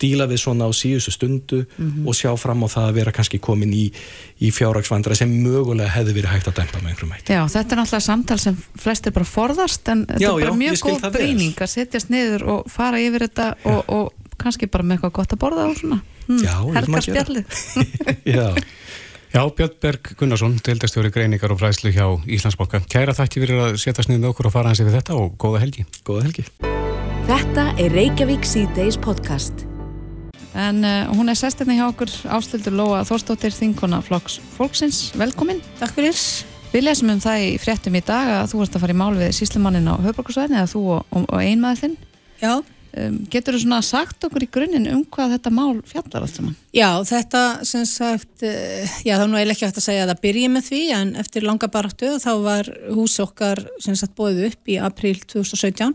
díla 0.00 0.26
við 0.30 0.42
svona 0.44 0.68
á 0.68 0.70
síðustu 0.72 1.12
stundu 1.14 1.60
mm 1.64 1.90
-hmm. 1.90 2.08
og 2.08 2.14
sjá 2.14 2.30
fram 2.38 2.64
á 2.64 2.68
það 2.68 2.88
að 2.88 2.96
vera 2.98 3.12
kannski 3.12 3.38
komin 3.38 3.72
í, 3.72 3.92
í 4.40 4.50
fjárraksvandra 4.50 5.14
sem 5.14 5.30
mögulega 5.30 5.88
hefði 5.88 6.14
verið 6.18 6.32
hægt 6.34 6.48
að 6.48 6.56
dempa 6.60 6.78
með 6.78 6.88
einhverjum 6.88 7.12
hætti. 7.12 7.32
Já, 7.32 7.42
þetta 7.48 7.74
er 7.74 7.80
náttúrulega 7.80 8.00
samtal 8.00 8.38
sem 8.38 8.56
flestir 8.78 9.12
bara 9.12 9.24
forðast 9.24 9.88
en 9.88 10.06
þetta 10.06 10.22
já, 10.22 10.28
er 10.28 10.40
bara 10.40 10.52
já, 10.52 10.62
mjög 10.62 10.80
góð 10.80 11.12
bríning 11.12 11.60
að 11.60 11.70
setjast 11.76 12.10
niður 12.10 12.42
og 12.42 12.70
fara 12.70 12.98
yfir 13.00 13.26
þetta 13.28 13.54
og, 13.64 13.84
og 13.88 14.12
kannski 14.40 14.66
bara 14.66 14.84
með 14.84 14.98
eitthvað 14.98 15.12
gott 15.12 15.32
að 15.32 15.38
borða 15.38 15.68
og 15.68 15.76
svona. 15.78 16.00
Hmm, 16.26 16.42
já, 16.44 16.56
Helgar 16.74 17.02
spjallið. 17.02 17.44
já. 18.36 18.54
Já, 19.30 19.46
Björn 19.54 19.76
Berg 19.78 20.10
Gunnarsson, 20.18 20.56
deildastjóri 20.66 21.12
greiningar 21.14 21.52
og 21.54 21.60
fræslu 21.60 21.92
hjá 21.94 22.06
Íslandsbóka. 22.26 22.82
Kæra 22.90 23.14
þakki 23.14 23.44
fyrir 23.44 23.62
að 23.68 23.78
setjast 23.78 24.10
niður 24.10 24.24
með 24.24 24.32
okkur 24.32 24.50
og 24.50 24.56
fara 24.56 24.72
hans 24.72 24.82
yfir 24.82 24.98
þetta 24.98 25.18
og 25.22 25.38
góða 25.38 25.62
helgi. 25.62 25.86
Góða 26.02 26.26
helgi. 26.26 26.46
Þetta 27.30 27.70
er 27.78 27.94
Reykjavík 27.94 28.42
C-Days 28.42 28.98
podcast. 28.98 29.69
En 30.58 30.82
uh, 30.82 31.10
hún 31.14 31.30
er 31.30 31.38
sestirni 31.38 31.76
hjá 31.78 31.86
okkur 31.86 32.10
ástildur 32.34 32.74
Lóa 32.74 33.04
Þórstóttir, 33.06 33.54
þinkona 33.54 34.00
Flokks 34.02 34.40
Fólksins. 34.56 35.10
Velkomin. 35.18 35.62
Takk 35.78 35.94
fyrir. 35.98 36.18
Við 36.70 36.84
lesum 36.86 37.12
um 37.14 37.22
það 37.22 37.44
í 37.46 37.54
fréttum 37.62 37.96
í 37.98 38.02
dag 38.06 38.34
að 38.40 38.52
þú 38.52 38.64
ert 38.64 38.76
að 38.76 38.84
fara 38.84 38.94
í 38.94 38.98
mál 38.98 39.14
við 39.18 39.32
síslumannin 39.38 39.90
á 39.90 39.94
höfbrukarsvæðin 40.02 40.58
eða 40.60 40.70
þú 40.70 40.82
og, 40.96 41.16
og 41.22 41.38
einmaður 41.38 41.82
þinn. 41.84 41.96
Já. 42.42 42.52
Um, 42.90 43.20
getur 43.30 43.54
þú 43.54 43.60
svona 43.62 43.84
sagt 43.86 44.24
okkur 44.26 44.42
í 44.42 44.48
grunninn 44.50 44.88
um 44.90 45.04
hvað 45.14 45.36
þetta 45.36 45.50
mál 45.54 45.76
fjallar 45.86 46.24
allt 46.24 46.34
saman? 46.34 46.56
Já, 46.74 46.88
þetta 47.06 47.42
sem 47.68 47.84
sagt, 47.86 48.42
uh, 48.42 48.94
já 49.06 49.14
þá 49.20 49.28
nú 49.30 49.38
er 49.38 49.52
ekki 49.52 49.68
hægt 49.68 49.78
að 49.78 49.86
segja 49.86 50.02
að 50.02 50.10
það 50.10 50.22
byrji 50.24 50.48
með 50.50 50.64
því 50.66 50.80
en 50.96 51.12
eftir 51.22 51.46
langa 51.46 51.68
baráttu 51.70 52.16
þá 52.18 52.32
var 52.42 52.70
húsi 52.90 53.22
okkar 53.22 53.62
sem 53.78 53.94
sagt 53.94 54.16
bóðið 54.18 54.48
upp 54.48 54.72
í 54.74 54.80
april 54.82 55.14
2017 55.22 55.94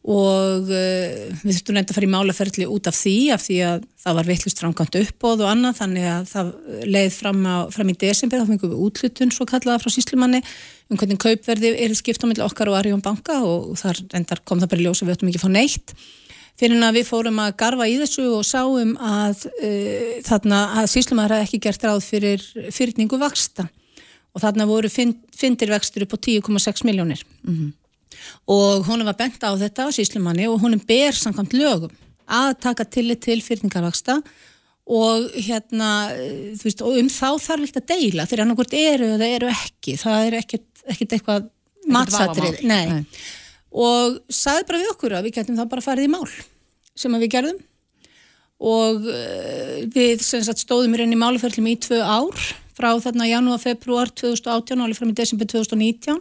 og 0.00 0.70
uh, 0.72 1.16
við 1.42 1.58
þurftum 1.58 1.76
reynda 1.76 1.92
að 1.92 1.96
fara 1.98 2.06
í 2.06 2.12
málaferðli 2.14 2.66
út 2.72 2.88
af 2.88 2.96
því 2.96 3.16
af 3.34 3.42
því 3.44 3.56
að 3.68 3.82
það 4.00 4.16
var 4.16 4.28
vittlust 4.30 4.62
framkvæmt 4.62 4.96
uppbóð 5.02 5.42
og 5.44 5.50
annað 5.50 5.80
þannig 5.82 6.06
að 6.08 6.30
það 6.30 6.52
leið 6.94 7.10
fram, 7.18 7.42
á, 7.44 7.56
fram 7.74 7.90
í 7.92 7.96
desember 8.00 8.40
þá 8.40 8.48
fengum 8.48 8.72
við 8.72 8.84
útlutun 8.86 9.34
svo 9.34 9.44
kallaða 9.50 9.82
frá 9.82 9.92
síslumanni 9.92 10.40
um 10.88 10.96
hvernig 10.96 11.20
kaupverði 11.20 11.74
er 11.84 11.92
skipt 11.98 12.24
á 12.24 12.26
milli 12.30 12.46
okkar 12.46 12.70
og 12.72 12.78
Arjón 12.78 13.04
banka 13.04 13.42
og 13.44 13.76
þar 13.80 14.00
reyndar 14.14 14.40
kom 14.48 14.62
það 14.62 14.72
bara 14.72 14.80
í 14.80 14.86
ljós 14.86 15.02
að 15.02 15.10
við 15.10 15.18
ættum 15.18 15.30
ekki 15.30 15.40
að 15.40 15.44
fá 15.44 15.52
neitt. 15.52 15.92
Fyrir 16.60 16.84
að 16.84 16.96
við 16.96 17.06
fórum 17.08 17.38
að 17.40 17.52
garfa 17.60 17.88
í 17.88 17.98
þessu 18.00 18.24
og 18.36 18.46
sáum 18.48 18.94
að 19.04 19.44
uh, 19.50 20.16
þarna 20.24 20.62
að 20.80 20.88
síslumann 20.94 21.28
hefði 21.28 21.44
ekki 21.44 21.60
gert 21.68 21.84
ráð 21.84 22.00
fyrir 22.08 22.48
fyrirningu 22.72 23.20
vaksta 23.20 23.68
og 24.32 24.40
þarna 24.40 24.64
voru 24.70 24.88
fyndir 24.88 25.72
vextur 25.74 26.06
upp 26.06 26.16
á 26.16 26.18
10,6 26.24 26.86
miljónir 26.88 27.20
mm 27.44 27.52
-hmm 27.52 27.70
og 28.50 28.86
hún 28.88 29.04
var 29.06 29.18
bent 29.18 29.42
á 29.42 29.50
þetta 29.58 29.88
á 29.88 29.94
síslumanni 29.94 30.48
og 30.50 30.60
hún 30.62 30.76
er 30.76 30.86
ber 30.86 31.16
samkvæmt 31.16 31.56
lögum 31.56 31.92
að 32.30 32.54
taka 32.62 32.86
tillit 32.86 33.22
til 33.24 33.40
fyrningarvaksta 33.42 34.20
og 34.90 35.30
hérna 35.38 35.90
veist, 36.58 36.82
og 36.82 36.98
um 36.98 37.10
þá 37.10 37.38
þarf 37.38 37.66
ekki 37.68 37.80
að 37.80 37.90
deila 37.92 38.26
þegar 38.26 38.44
hann 38.44 38.54
okkur 38.56 38.76
eru 38.80 39.10
eða 39.16 39.28
eru 39.36 39.50
ekki. 39.52 39.96
Það 40.00 40.22
er 40.26 40.36
ekkert, 40.40 40.68
ekkert 40.90 41.16
eitthvað 41.16 41.50
matsatrið 41.90 42.62
og 43.70 44.16
sagði 44.34 44.66
bara 44.66 44.80
við 44.80 44.94
okkur 44.94 45.14
að 45.14 45.28
við 45.28 45.36
getum 45.36 45.58
þá 45.60 45.66
bara 45.70 45.84
farið 45.84 46.08
í 46.08 46.10
mál 46.10 46.24
sem 46.98 47.14
við 47.22 47.30
gerðum. 47.36 47.60
Og 48.60 49.06
uh, 49.08 49.76
við 49.94 50.20
sagt, 50.20 50.64
stóðum 50.66 50.96
í 50.96 51.00
reyni 51.00 51.16
máluferðlum 51.16 51.70
í 51.70 51.78
tvö 51.80 52.02
ár 52.02 52.42
frá 52.76 52.90
þarna 53.00 53.28
janúar, 53.28 53.62
februar 53.62 54.10
2018 54.10 54.74
og 54.74 54.84
alveg 54.84 54.98
fram 54.98 55.12
í 55.12 55.16
desember 55.16 55.48
2019 55.48 56.18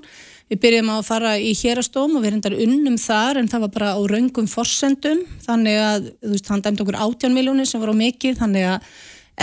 Við 0.50 0.62
byrjum 0.64 0.88
að 0.90 1.04
fara 1.06 1.36
í 1.38 1.52
hérastóm 1.54 2.16
og 2.18 2.24
við 2.24 2.40
erum 2.40 2.64
unnum 2.66 2.98
þar 2.98 3.38
en 3.38 3.50
það 3.52 3.64
var 3.68 3.72
bara 3.76 3.90
á 3.94 4.00
raungum 4.10 4.48
forsendum. 4.50 5.22
Þannig 5.46 5.78
að 5.78 6.08
þú 6.10 6.32
veist 6.34 6.50
hann 6.50 6.64
dæmdi 6.66 6.82
okkur 6.86 6.98
18 7.06 7.36
miljónir 7.36 7.70
sem 7.70 7.82
var 7.84 7.92
á 7.94 8.02
mikið 8.02 8.40
þannig 8.40 8.66
að 8.72 8.88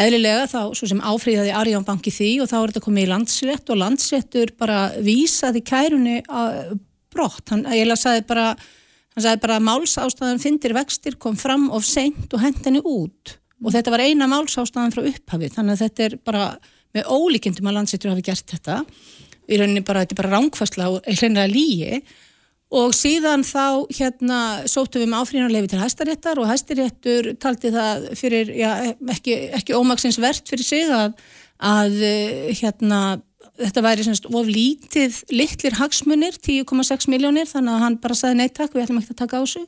eðlilega 0.02 0.48
þá 0.50 0.58
svo 0.76 0.88
sem 0.90 1.04
áfríðaði 1.06 1.52
Arján 1.56 1.86
banki 1.86 2.10
því 2.12 2.30
og 2.42 2.50
þá 2.50 2.56
er 2.58 2.72
þetta 2.72 2.84
komið 2.84 3.06
í 3.06 3.10
landsrétt 3.12 3.70
og 3.70 3.80
landsréttur 3.80 4.52
bara 4.58 4.80
vísaði 5.06 5.62
kærunni 5.66 6.16
brott. 7.14 7.44
Hann 7.52 7.62
eiginlega 7.70 8.02
sagði 8.02 8.24
bara, 8.28 8.48
hann 9.14 9.26
sagði 9.28 9.42
bara 9.46 9.60
að 9.60 9.66
málsástæðan 9.70 10.42
fyndir 10.42 10.74
vextir 10.76 11.20
kom 11.22 11.38
fram 11.38 11.68
of 11.70 11.86
seint 11.86 12.34
og 12.34 12.42
hendt 12.42 12.66
henni 12.66 12.82
út. 12.82 13.36
Og 13.62 13.70
þetta 13.72 13.94
var 13.94 14.02
eina 14.04 14.26
málsástæðan 14.28 14.92
frá 14.92 15.06
upphafi 15.06 15.52
þannig 15.54 15.78
að 15.78 15.86
þetta 15.86 16.08
er 16.08 16.18
bara 16.26 16.48
með 16.96 17.08
ólíkindum 17.14 17.70
að 17.70 17.78
landsréttur 17.78 18.12
hafi 18.12 18.26
gert 18.26 18.52
þetta 18.56 18.82
í 19.46 19.58
rauninni 19.60 19.84
bara, 19.86 20.04
þetta 20.04 20.16
er 20.16 20.22
bara 20.22 20.34
ránkværsla 20.36 20.88
og 20.92 21.10
hleinlega 21.10 21.50
lígi 21.50 22.00
og 22.76 22.94
síðan 22.98 23.44
þá 23.46 23.86
hérna 23.94 24.40
sóttum 24.66 25.04
við 25.04 25.12
með 25.12 25.22
áfrínarlefi 25.22 25.70
til 25.70 25.82
hæstaréttar 25.82 26.40
og 26.42 26.48
hæstaréttur 26.50 27.30
taldi 27.42 27.70
það 27.74 28.08
fyrir, 28.18 28.50
já, 28.58 28.70
ekki, 29.14 29.36
ekki 29.60 29.76
ómaksins 29.78 30.18
verðt 30.22 30.50
fyrir 30.50 30.66
sig 30.66 30.90
að, 30.90 31.14
að 31.62 32.00
hérna 32.58 33.00
þetta 33.56 33.84
væri 33.84 34.04
semst 34.06 34.28
of 34.28 34.50
lítið 34.50 35.18
litlir 35.32 35.76
hagsmunir, 35.78 36.36
10,6 36.42 37.08
miljónir 37.12 37.48
þannig 37.48 37.76
að 37.76 37.84
hann 37.84 37.98
bara 38.02 38.18
saði 38.18 38.40
neittak, 38.40 38.74
við 38.74 38.86
ætlum 38.86 39.00
ekki 39.00 39.14
að 39.14 39.20
taka 39.22 39.40
á 39.40 39.44
þessu. 39.44 39.64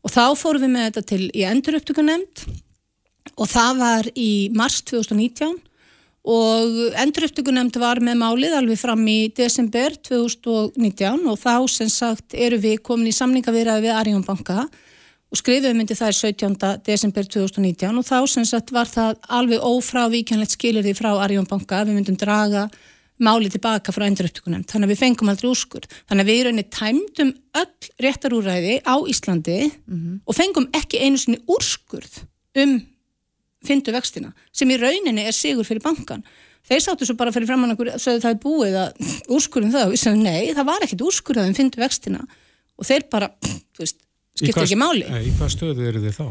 Og 0.00 0.14
þá 0.14 0.24
fórum 0.38 0.64
við 0.64 0.72
með 0.74 0.86
þetta 0.88 1.02
til 1.10 1.24
í 1.36 1.42
enduruptökunemnd 1.50 2.44
og 3.36 3.50
það 3.50 3.82
var 3.82 4.08
í 4.16 4.30
mars 4.56 4.80
2019 4.88 5.58
og 6.20 6.94
enduröftugunemnd 7.00 7.78
var 7.80 8.02
með 8.04 8.18
málið 8.20 8.56
alveg 8.58 8.78
fram 8.80 9.06
í 9.08 9.30
desember 9.32 9.94
2019 10.04 11.24
og 11.30 11.38
þá 11.40 11.54
sem 11.72 11.88
sagt 11.88 12.36
eru 12.36 12.58
við 12.60 12.82
komin 12.84 13.08
í 13.08 13.16
samningavirðaði 13.16 13.86
við 13.86 13.96
Arjón 13.96 14.26
banka 14.26 14.66
og 15.30 15.38
skrifum 15.38 15.78
myndi 15.78 15.96
það 15.96 16.12
er 16.12 16.18
17. 16.18 16.58
desember 16.84 17.24
2019 17.24 18.02
og 18.02 18.04
þá 18.04 18.18
sem 18.28 18.44
sagt 18.44 18.72
var 18.74 18.90
það 18.90 19.16
alveg 19.32 19.64
ófrávíkjanlegt 19.64 20.58
skilirði 20.58 20.94
frá 20.98 21.14
Arjón 21.14 21.48
banka 21.48 21.84
við 21.86 21.96
myndum 21.96 22.20
draga 22.20 22.68
málið 23.20 23.56
tilbaka 23.56 23.92
frá 23.94 24.04
enduröftugunemnd 24.08 24.68
þannig 24.68 24.90
að 24.90 24.92
við 24.92 25.02
fengum 25.04 25.32
aldrei 25.32 25.50
úrskur 25.50 25.88
þannig 25.88 26.22
að 26.24 26.30
við 26.30 26.38
í 26.40 26.44
rauninni 26.46 26.68
tæmdum 26.68 27.34
öll 27.62 27.90
réttarúræði 28.04 28.78
á 28.84 28.96
Íslandi 29.08 29.60
mm 29.68 29.96
-hmm. 29.96 30.20
og 30.24 30.36
fengum 30.36 30.68
ekki 30.76 31.00
einu 31.00 31.16
sinni 31.16 31.40
úrskurð 31.48 32.24
um 32.60 32.80
fyndu 33.66 33.94
vextina 33.94 34.32
sem 34.52 34.70
í 34.70 34.78
rauninni 34.80 35.26
er 35.28 35.36
sigur 35.36 35.66
fyrir 35.68 35.84
bankan 35.84 36.24
þeir 36.68 36.84
sáttu 36.84 37.08
svo 37.08 37.16
bara 37.18 37.32
fyrir 37.34 37.48
framann 37.50 37.74
okkur 37.74 37.94
að 37.94 38.20
það 38.22 38.30
er 38.30 38.42
búið 38.42 38.78
að 38.82 39.10
úrskurðum 39.36 39.74
það 39.74 39.88
og 39.88 39.94
við 39.94 40.04
sagðum 40.04 40.28
nei, 40.28 40.52
það 40.56 40.70
var 40.70 40.86
ekkit 40.86 41.08
úrskurðað 41.08 41.50
um 41.50 41.58
fyndu 41.58 41.82
vextina 41.82 42.22
og 42.80 42.88
þeir 42.88 43.08
bara, 43.12 43.32
þú 43.44 43.84
veist, 43.84 43.98
skiptir 44.38 44.64
ekki 44.66 44.80
máli 44.80 45.04
Í 45.04 45.34
hvað 45.38 45.52
stöðu 45.56 45.90
eru 45.90 46.04
þið 46.04 46.16
þá? 46.20 46.28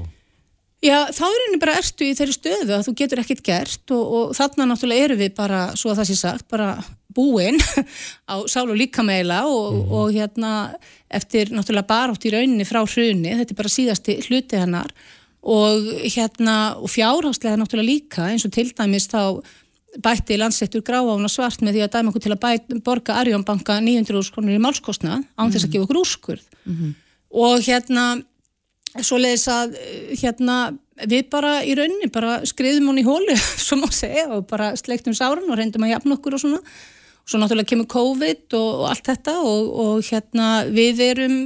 Já, 0.80 1.10
þá 1.12 1.26
er 1.28 1.42
henni 1.44 1.58
bara 1.60 1.76
ertu 1.76 2.06
í 2.08 2.13
þeirri 2.15 2.34
stöðu 2.38 2.72
að 2.78 2.86
þú 2.88 2.94
getur 3.02 3.20
ekkit 3.20 3.42
gert 3.44 3.92
og, 3.92 4.13
og 4.15 4.30
þarna 4.38 4.70
náttúrulega 4.70 5.10
eru 5.10 5.18
við 5.20 5.34
bara, 5.36 5.65
svo 5.76 5.92
að 5.92 6.00
það 6.00 6.08
sé 6.08 6.15
sagt, 6.22 6.46
bara 6.48 6.70
búinn 7.12 7.60
á 8.32 8.36
sál 8.48 8.70
og 8.70 8.78
líkameila 8.80 9.42
og, 9.50 9.74
mm 9.74 9.82
-hmm. 9.82 9.92
og 10.00 10.13
hérna 10.15 10.52
eftir 11.12 11.52
náttúrulega 11.52 11.89
barátt 11.89 12.26
í 12.26 12.32
rauninni 12.32 12.63
frá 12.63 12.80
hruni, 12.86 13.36
þetta 13.42 13.52
er 13.52 13.60
bara 13.60 13.76
síðasti 13.76 14.18
hluti 14.30 14.56
hennar 14.56 14.94
og 15.41 15.88
hérna 16.04 16.75
og 16.80 16.91
fjárhagslega 16.91 17.60
náttúrulega 17.60 17.88
líka 17.88 18.28
eins 18.28 18.45
og 18.45 18.52
til 18.52 18.71
dæmis 18.75 19.08
þá 19.08 19.39
bætti 20.04 20.38
landsettur 20.38 20.84
gráána 20.86 21.30
svart 21.32 21.63
með 21.63 21.78
því 21.78 21.86
að 21.86 21.93
dæma 21.95 22.12
okkur 22.12 22.23
til 22.25 22.34
að 22.36 22.41
bæt, 22.43 22.73
borga 22.86 23.15
Arjónbanka 23.21 23.80
900 23.82 24.34
krónur 24.36 24.58
í 24.58 24.62
málskostna 24.62 25.21
án 25.39 25.54
þess 25.54 25.65
að 25.65 25.69
mhm. 25.69 25.73
gefa 25.73 25.88
okkur 25.88 26.02
úrskurð 26.04 26.43
mm 26.65 26.75
-hmm. 26.75 26.93
og 27.30 27.63
hérna 27.63 28.06
svo 29.06 29.17
leiðis 29.17 29.47
að 29.47 29.75
hérna 30.21 30.78
við 31.08 31.30
bara 31.32 31.63
í 31.63 31.75
rauninni 31.78 32.12
bara 32.12 32.39
skriðum 32.45 32.91
hún 32.91 33.02
í 33.02 33.08
hólu 33.08 33.36
svo 33.65 33.78
má 33.80 33.89
segja 33.91 34.28
og 34.36 34.47
bara 34.47 34.75
sleiktum 34.75 35.13
sáran 35.13 35.49
og 35.49 35.58
reyndum 35.58 35.84
að 35.84 35.95
jafna 35.95 36.15
okkur 36.15 36.34
og 36.34 36.39
svona 36.39 36.60
og 36.60 37.28
svo 37.30 37.39
náttúrulega 37.39 37.69
kemur 37.69 37.88
COVID 37.88 38.54
og, 38.54 38.71
og 38.82 38.89
allt 38.89 39.06
þetta 39.06 39.39
og, 39.39 39.73
og 39.80 40.04
hérna 40.04 40.65
við 40.67 40.99
erum 40.99 41.38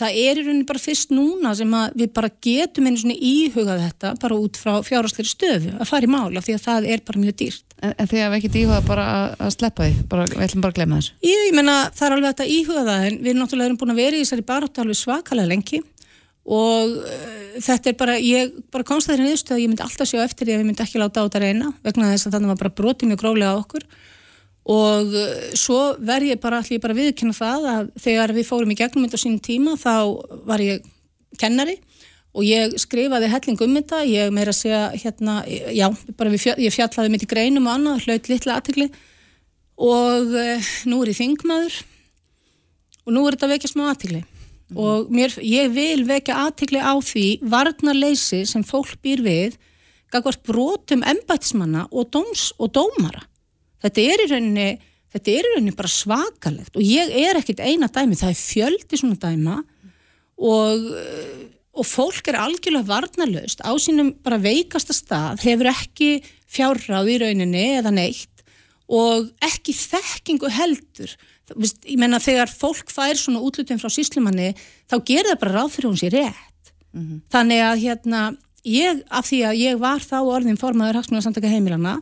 það 0.00 0.18
er 0.22 0.40
í 0.40 0.44
rauninni 0.46 0.66
bara 0.68 0.82
fyrst 0.82 1.12
núna 1.14 1.52
sem 1.58 1.74
við 1.98 2.12
bara 2.16 2.30
getum 2.44 2.88
einu 2.88 3.00
svona 3.00 3.16
íhugað 3.30 3.82
þetta 3.84 4.12
bara 4.22 4.38
út 4.38 4.60
frá 4.60 4.72
fjárhásleiri 4.86 5.30
stöðu 5.32 5.74
að 5.76 5.90
fara 5.90 6.08
í 6.08 6.12
mála 6.12 6.42
því 6.44 6.56
að 6.56 6.64
það 6.64 6.88
er 6.94 7.04
bara 7.08 7.22
mjög 7.24 7.36
dýrt. 7.42 7.76
En, 7.78 7.92
en 7.92 8.08
að 8.08 8.14
við 8.14 8.38
ekkert 8.38 8.58
íhugað 8.62 8.88
bara 8.88 9.04
að, 9.14 9.28
að 9.46 9.54
sleppa 9.54 9.86
því, 9.86 10.08
bara, 10.10 10.26
við 10.32 10.46
ætlum 10.48 10.64
bara 10.64 10.74
að 10.74 10.80
glemja 10.80 10.98
þessu. 11.02 11.14
Ég, 11.28 11.44
ég 11.48 11.54
menna 11.58 11.76
það 11.94 12.08
er 12.08 12.16
alveg 12.16 12.34
þetta 12.34 12.48
íhugað 12.56 12.90
það 12.90 13.06
en 13.08 13.20
við 13.26 13.38
náttúrulega 13.38 13.70
erum 13.70 13.80
búin 13.82 13.94
að 13.94 14.02
vera 14.02 14.18
í 14.18 14.24
þessari 14.24 14.48
baróttu 14.48 14.82
alveg 14.82 14.98
svakalega 14.98 15.52
lengi 15.52 15.82
og 16.48 16.94
uh, 17.04 17.56
þetta 17.60 17.92
er 17.92 17.96
bara, 18.00 18.18
ég 18.24 18.54
bara 18.72 18.86
komst 18.88 19.10
það 19.10 19.20
í 19.20 19.26
nýðustu 19.26 19.54
að 19.54 19.62
ég 19.62 19.72
myndi 19.72 19.84
alltaf 19.84 20.08
sjá 20.08 20.22
eftir 20.24 20.48
því 20.48 20.54
að 20.54 20.62
við 20.62 20.68
myndi 20.70 20.84
ekki 20.84 21.02
láta 21.02 21.22
á 21.22 21.26
þetta 21.26 21.42
reyna 21.44 21.72
vegna 21.84 22.12
þess 22.14 22.28
að 22.28 22.36
þannig 22.36 22.52
var 22.54 22.62
bara 22.62 22.76
brotið 22.80 23.10
mjög 23.10 23.20
gróflega 23.22 23.52
á 23.52 23.60
okkur 23.60 23.84
og 24.68 25.14
eh, 25.16 25.50
svo 25.56 25.80
verð 26.04 26.34
ég 26.34 26.40
bara 26.42 26.60
allir 26.60 26.80
bara 26.82 26.96
viðkynna 26.96 27.36
það 27.36 27.68
að 27.72 27.90
þegar 28.04 28.34
við 28.36 28.48
fórum 28.50 28.72
í 28.72 28.78
gegnum 28.78 29.06
þetta 29.06 29.20
á 29.20 29.24
sínum 29.24 29.44
tíma 29.44 29.76
þá 29.80 29.94
var 30.48 30.64
ég 30.64 30.84
kennari 31.40 31.78
og 32.36 32.44
ég 32.44 32.74
skrifaði 32.80 33.30
helling 33.32 33.60
um 33.64 33.76
þetta, 33.78 34.02
ég 34.06 34.32
meira 34.34 34.52
að 34.52 34.58
segja 34.60 34.82
hérna, 34.94 35.38
já, 35.74 35.88
bara 36.18 36.38
fjall, 36.38 36.58
ég 36.60 36.74
fjallaði 36.74 37.12
mitt 37.14 37.24
í 37.24 37.30
greinum 37.30 37.66
og 37.66 37.78
annað, 37.78 38.04
hlaut 38.04 38.28
litla 38.30 38.58
aðtikli 38.58 38.88
og 39.78 40.34
uh, 40.34 40.72
nú 40.90 41.00
er 41.02 41.12
ég 41.12 41.18
þingmaður 41.18 41.78
og 43.06 43.14
nú 43.16 43.24
er 43.24 43.38
þetta 43.38 43.50
vekja 43.54 43.72
smá 43.72 43.86
aðtikli 43.88 44.20
mm. 44.20 44.82
og 44.84 45.08
mér, 45.14 45.34
ég 45.40 45.72
vil 45.74 46.04
vekja 46.08 46.42
aðtikli 46.44 46.82
á 46.82 46.92
því 47.00 47.26
varnarleysi 47.48 48.44
sem 48.50 48.66
fólk 48.66 48.98
býr 49.02 49.24
við 49.24 49.58
gagvart 50.12 50.44
brotum 50.46 51.02
embætismanna 51.06 51.86
og, 51.88 52.10
dóms, 52.12 52.50
og 52.60 52.72
dómara 52.76 53.24
þetta 53.84 54.04
er 54.04 54.24
í 54.24 54.28
rauninni 54.32 54.68
þetta 55.14 55.34
er 55.34 55.48
í 55.48 55.52
rauninni 55.54 55.76
bara 55.78 55.92
svakalegt 55.92 56.76
og 56.76 56.84
ég 56.84 57.12
er 57.24 57.40
ekkit 57.40 57.62
eina 57.64 57.88
dæmi, 57.88 58.18
það 58.18 58.34
er 58.34 58.40
fjöldi 58.40 59.00
svona 59.00 59.20
dæma 59.22 59.58
og, 60.38 60.90
og 61.78 61.86
fólk 61.86 62.30
er 62.30 62.40
algjörlega 62.42 62.88
varnalöst 62.88 63.64
á 63.64 63.72
sínum 63.80 64.12
bara 64.24 64.40
veikasta 64.42 64.96
stað 64.96 65.44
hefur 65.46 65.72
ekki 65.72 66.10
fjárráð 66.48 67.14
í 67.14 67.16
rauninni 67.24 67.64
eða 67.78 67.94
neitt 67.94 68.44
og 68.88 69.28
ekki 69.44 69.74
þekkingu 69.76 70.50
heldur 70.52 71.12
ég 71.56 71.96
menna 72.00 72.20
þegar 72.20 72.50
fólk 72.52 72.92
fær 72.92 73.16
svona 73.16 73.40
útlutin 73.44 73.80
frá 73.80 73.88
síslumanni 73.92 74.52
þá 74.88 74.96
gerir 75.00 75.32
það 75.32 75.40
bara 75.44 75.56
ráð 75.56 75.72
fyrir 75.76 75.90
hún 75.90 76.00
sér 76.00 76.14
rétt 76.16 76.72
mm 76.92 77.02
-hmm. 77.02 77.20
þannig 77.32 77.60
að 77.64 77.82
hérna 77.84 78.20
ég, 78.64 79.02
af 79.08 79.28
því 79.28 79.40
að 79.48 79.60
ég 79.60 79.78
var 79.78 80.00
þá 80.00 80.18
orðin 80.24 80.60
formaður 80.60 81.00
hagsmunarsamtaka 81.00 81.48
heimilana 81.48 81.98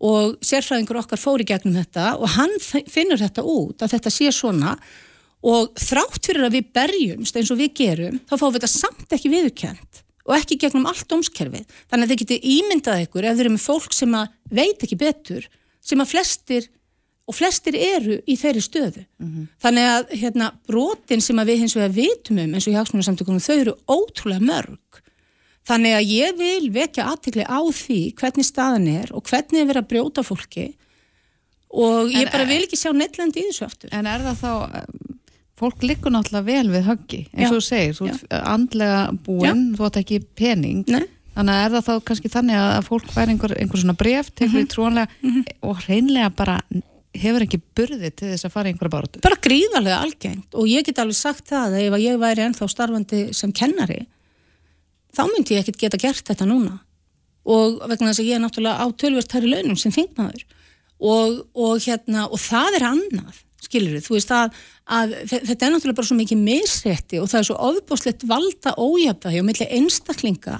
og 0.00 0.36
sérfræðingur 0.44 1.02
okkar 1.02 1.20
fóri 1.20 1.44
gegnum 1.48 1.76
þetta 1.76 2.14
og 2.16 2.32
hann 2.36 2.52
finnur 2.60 3.20
þetta 3.20 3.44
út 3.44 3.84
að 3.84 3.96
þetta 3.96 4.12
sé 4.14 4.32
svona. 4.34 4.74
Og 5.40 5.70
þrátt 5.80 6.26
fyrir 6.28 6.44
að 6.44 6.58
við 6.58 6.72
berjumst 6.76 7.36
eins 7.36 7.50
og 7.52 7.60
við 7.60 7.70
gerum 7.78 8.18
þá 8.28 8.34
fáum 8.36 8.50
við 8.52 8.58
þetta 8.58 8.72
samt 8.74 9.14
ekki 9.16 9.30
viðkjönd 9.32 10.02
og 10.28 10.34
ekki 10.36 10.58
gegnum 10.60 10.88
allt 10.90 11.14
ómskerfið 11.16 11.64
þannig 11.88 12.04
að 12.04 12.10
þið 12.10 12.20
getur 12.22 12.50
ímyndað 12.50 13.04
ykkur 13.06 13.24
ef 13.24 13.38
þið 13.38 13.44
eru 13.44 13.52
með 13.54 13.64
fólk 13.64 13.96
sem 13.96 14.18
að 14.18 14.34
veit 14.60 14.84
ekki 14.84 14.98
betur 15.00 15.48
sem 15.80 16.02
að 16.04 16.12
flestir 16.12 16.68
og 17.30 17.36
flestir 17.38 17.76
eru 17.78 18.18
í 18.26 18.36
þeirri 18.36 18.62
stöðu. 18.64 19.04
Mm 19.22 19.28
-hmm. 19.30 19.48
þannig 19.62 19.88
að 19.94 20.14
hérna 20.22 20.50
brotin 20.68 21.24
sem 21.24 21.38
að 21.38 21.52
við 21.52 21.60
hins 21.64 21.76
vegar 21.78 21.96
vitum 21.96 22.42
um 22.44 22.54
eins 22.54 22.66
og 22.66 22.72
í 22.74 22.78
hagsmunarsamtökunum 22.78 23.40
þau 23.40 23.56
eru 23.56 23.76
ótrúlega 23.88 24.44
mörg 24.44 24.99
Þannig 25.70 25.96
að 25.96 26.10
ég 26.10 26.38
vil 26.40 26.70
vekja 26.74 27.06
aðtikli 27.12 27.46
á 27.46 27.60
því 27.62 28.00
hvernig 28.18 28.46
staðan 28.48 28.88
er 28.90 29.12
og 29.14 29.22
hvernig 29.30 29.62
er 29.62 29.68
verið 29.68 29.84
að 29.84 29.90
brjóta 29.92 30.24
fólki 30.26 30.66
og 31.70 32.10
ég 32.10 32.26
en, 32.26 32.32
bara 32.32 32.48
vil 32.48 32.64
ekki 32.64 32.78
sjá 32.80 32.90
nettlandi 32.96 33.44
í 33.44 33.48
þessu 33.50 33.68
aftur. 33.68 33.92
En 33.94 34.08
er 34.10 34.24
það 34.24 34.40
þá, 34.40 34.52
fólk 35.60 35.86
likur 35.86 36.14
náttúrulega 36.14 36.48
vel 36.48 36.74
við 36.74 36.86
höggi, 36.88 37.22
eins 37.36 37.52
og 37.52 37.60
þú 37.60 37.64
segir, 37.68 37.96
þú 37.98 38.10
ert 38.10 38.36
andlega 38.40 39.00
búinn, 39.26 39.64
þú 39.78 39.86
ætti 39.86 40.04
ekki 40.04 40.20
pening, 40.40 40.84
Nei. 40.90 41.04
þannig 41.36 41.56
að 41.56 41.64
er 41.64 41.74
það 41.76 41.88
þá 41.88 42.06
kannski 42.10 42.32
þannig 42.34 42.60
að 42.64 42.86
fólk 42.88 43.10
væri 43.14 43.34
einhver, 43.36 43.56
einhver 43.62 43.84
svona 43.84 43.98
bref, 44.02 44.32
tekur 44.32 44.50
mm 44.50 44.56
-hmm. 44.56 44.70
í 44.70 44.74
trónlega 44.74 45.08
mm 45.20 45.30
-hmm. 45.30 45.58
og 45.68 45.84
hreinlega 45.86 46.30
bara 46.30 46.60
hefur 47.14 47.42
ekki 47.42 47.60
burði 47.76 48.10
til 48.10 48.30
þess 48.30 48.46
að 48.46 48.54
fara 48.54 48.68
einhverja 48.70 48.94
báratu. 48.94 49.20
Bara 49.22 49.42
gríðarlega 49.42 50.02
algengt 50.02 50.54
og 50.54 50.66
ég 50.66 50.84
get 50.86 50.98
alveg 50.98 51.16
sagt 51.16 51.50
það 51.50 51.74
að 51.74 51.82
ef 51.86 51.98
ég 51.98 52.18
væri 52.18 52.42
ennþá 52.46 52.68
starfandi 52.68 53.34
sem 53.34 53.52
kennari 53.52 54.06
þá 55.16 55.22
myndi 55.28 55.56
ég 55.56 55.64
ekkert 55.64 55.82
geta 55.82 56.00
gert 56.00 56.24
þetta 56.30 56.48
núna. 56.48 56.78
Og 57.50 57.78
vegna 57.88 58.10
þess 58.10 58.22
að 58.22 58.30
ég 58.30 58.38
er 58.38 58.42
náttúrulega 58.44 58.84
á 58.84 58.86
tölvert 59.00 59.32
hær 59.34 59.46
í 59.46 59.52
launum 59.52 59.78
sem 59.80 59.94
þingnaður 59.94 60.42
og, 61.00 61.38
og 61.56 61.78
hérna 61.80 62.26
og 62.28 62.40
það 62.42 62.76
er 62.78 62.86
annað 62.90 63.38
skilur 63.64 64.00
þú 64.04 64.16
veist 64.16 64.32
að, 64.34 64.56
að 64.88 65.14
þetta 65.28 65.66
er 65.66 65.72
náttúrulega 65.74 65.98
bara 65.98 66.08
svo 66.08 66.18
mikið 66.18 66.42
misrætti 66.44 67.20
og 67.20 67.28
það 67.30 67.40
er 67.40 67.48
svo 67.48 67.56
ofbúslegt 67.70 68.26
valda 68.28 68.74
ójafnvægi 68.80 69.42
og 69.42 69.46
millir 69.48 69.74
einstaklinga 69.76 70.58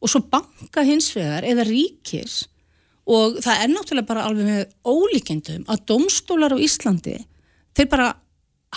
og 0.00 0.10
svo 0.12 0.22
banka 0.32 0.84
hins 0.86 1.10
vegar 1.16 1.44
eða 1.46 1.66
ríkis. 1.68 2.44
Og 3.10 3.40
það 3.42 3.64
er 3.64 3.72
náttúrulega 3.72 4.08
bara 4.08 4.24
alveg 4.28 4.48
með 4.48 4.74
ólíkendum 4.86 5.66
að 5.70 5.84
domstólar 5.90 6.54
á 6.54 6.58
Íslandi 6.62 7.18
þeir 7.76 7.90
bara 7.90 8.10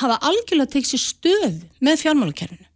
hafa 0.01 0.19
algjörlega 0.25 0.73
tekið 0.73 0.93
sér 0.93 1.03
stöð 1.03 1.59
með 1.83 2.01
fjármálakerfinu 2.01 2.69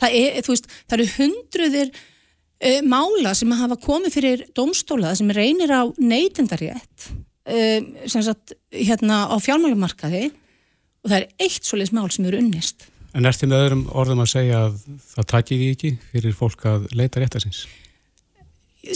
það, 0.00 0.16
er, 0.20 0.38
veist, 0.48 0.70
það 0.86 0.98
eru 0.98 1.08
hundruðir 1.16 1.90
uh, 1.94 2.80
mála 2.88 3.34
sem 3.38 3.58
hafa 3.62 3.80
komið 3.80 4.16
fyrir 4.18 4.46
domstóla 4.56 5.14
sem 5.18 5.32
reynir 5.36 5.72
á 5.72 5.86
neytendarétt 5.98 7.10
uh, 7.10 7.80
sem 8.06 8.24
sagt 8.24 8.56
hérna 8.74 9.26
á 9.30 9.36
fjármálumarkaði 9.42 10.30
og 11.00 11.12
það 11.12 11.20
er 11.22 11.28
eitt 11.40 11.66
svolítið 11.66 11.96
mál 11.96 12.10
sem 12.12 12.26
eru 12.28 12.40
unnist 12.42 12.90
En 13.10 13.26
er 13.26 13.34
þetta 13.34 13.50
með 13.50 13.64
öðrum 13.64 13.86
orðum 13.98 14.20
að 14.22 14.28
segja 14.30 14.58
að 14.68 14.74
það 15.10 15.28
takir 15.32 15.58
því 15.58 15.70
ekki 15.74 15.88
fyrir 16.12 16.34
fólk 16.38 16.66
að 16.70 16.84
leita 16.94 17.22
réttasins? 17.22 17.64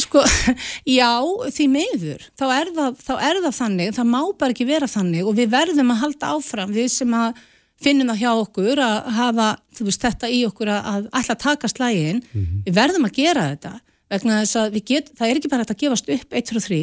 Sko, 0.00 0.22
já, 0.98 1.10
því 1.52 1.66
meður 1.72 2.22
þá 2.38 2.44
er, 2.54 2.70
það, 2.76 3.00
þá 3.04 3.14
er 3.16 3.40
það 3.44 3.56
þannig, 3.58 3.90
það 3.98 4.12
má 4.12 4.20
bara 4.38 4.54
ekki 4.54 4.68
vera 4.68 4.88
þannig 4.88 5.26
og 5.26 5.36
við 5.40 5.50
verðum 5.52 5.90
að 5.92 6.00
halda 6.04 6.30
áfram 6.36 6.76
við 6.76 6.88
sem 6.94 7.18
að 7.18 7.42
finnum 7.84 8.10
það 8.12 8.20
hjá 8.22 8.30
okkur 8.32 8.80
að 8.82 9.10
hafa 9.18 9.48
veist, 9.80 10.04
þetta 10.04 10.30
í 10.32 10.44
okkur 10.48 10.70
að, 10.74 11.08
alltaf 11.12 11.40
taka 11.42 11.70
slægin, 11.70 12.22
mm 12.22 12.44
-hmm. 12.44 12.62
við 12.66 12.78
verðum 12.78 13.08
að 13.08 13.18
gera 13.18 13.48
þetta 13.52 13.74
vegna 14.12 14.40
þess 14.42 14.60
að 14.60 14.78
get, 14.84 15.10
það 15.16 15.28
er 15.28 15.40
ekki 15.40 15.52
bara 15.52 15.66
að 15.66 15.82
gefast 15.82 16.08
upp 16.16 16.38
1, 16.40 16.48
2, 16.52 16.64
3 16.68 16.80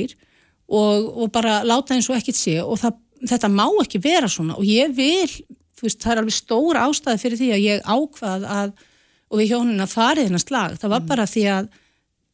og, 0.71 1.09
og 1.23 1.31
bara 1.31 1.61
láta 1.67 1.95
eins 1.95 2.09
og 2.09 2.17
ekkit 2.17 2.37
sé 2.37 2.55
og 2.63 2.79
það, 2.81 3.01
þetta 3.29 3.51
má 3.51 3.65
ekki 3.83 4.01
vera 4.03 4.29
svona 4.31 4.57
og 4.57 4.65
ég 4.67 4.93
vil, 4.95 5.29
veist, 5.81 6.01
það 6.01 6.13
er 6.13 6.23
alveg 6.23 6.37
stóra 6.37 6.87
ástæði 6.87 7.21
fyrir 7.21 7.41
því 7.41 7.51
að 7.55 7.65
ég 7.65 7.85
ákvað 7.85 8.47
að, 8.47 8.73
og 9.31 9.41
við 9.41 9.53
hjónuna 9.53 9.87
farið 9.87 10.29
hennar 10.29 10.43
slag, 10.43 10.79
það 10.79 10.89
var 10.89 10.99
mm 10.99 11.05
-hmm. 11.05 11.13
bara 11.13 11.29
því 11.33 11.45
að 11.57 11.71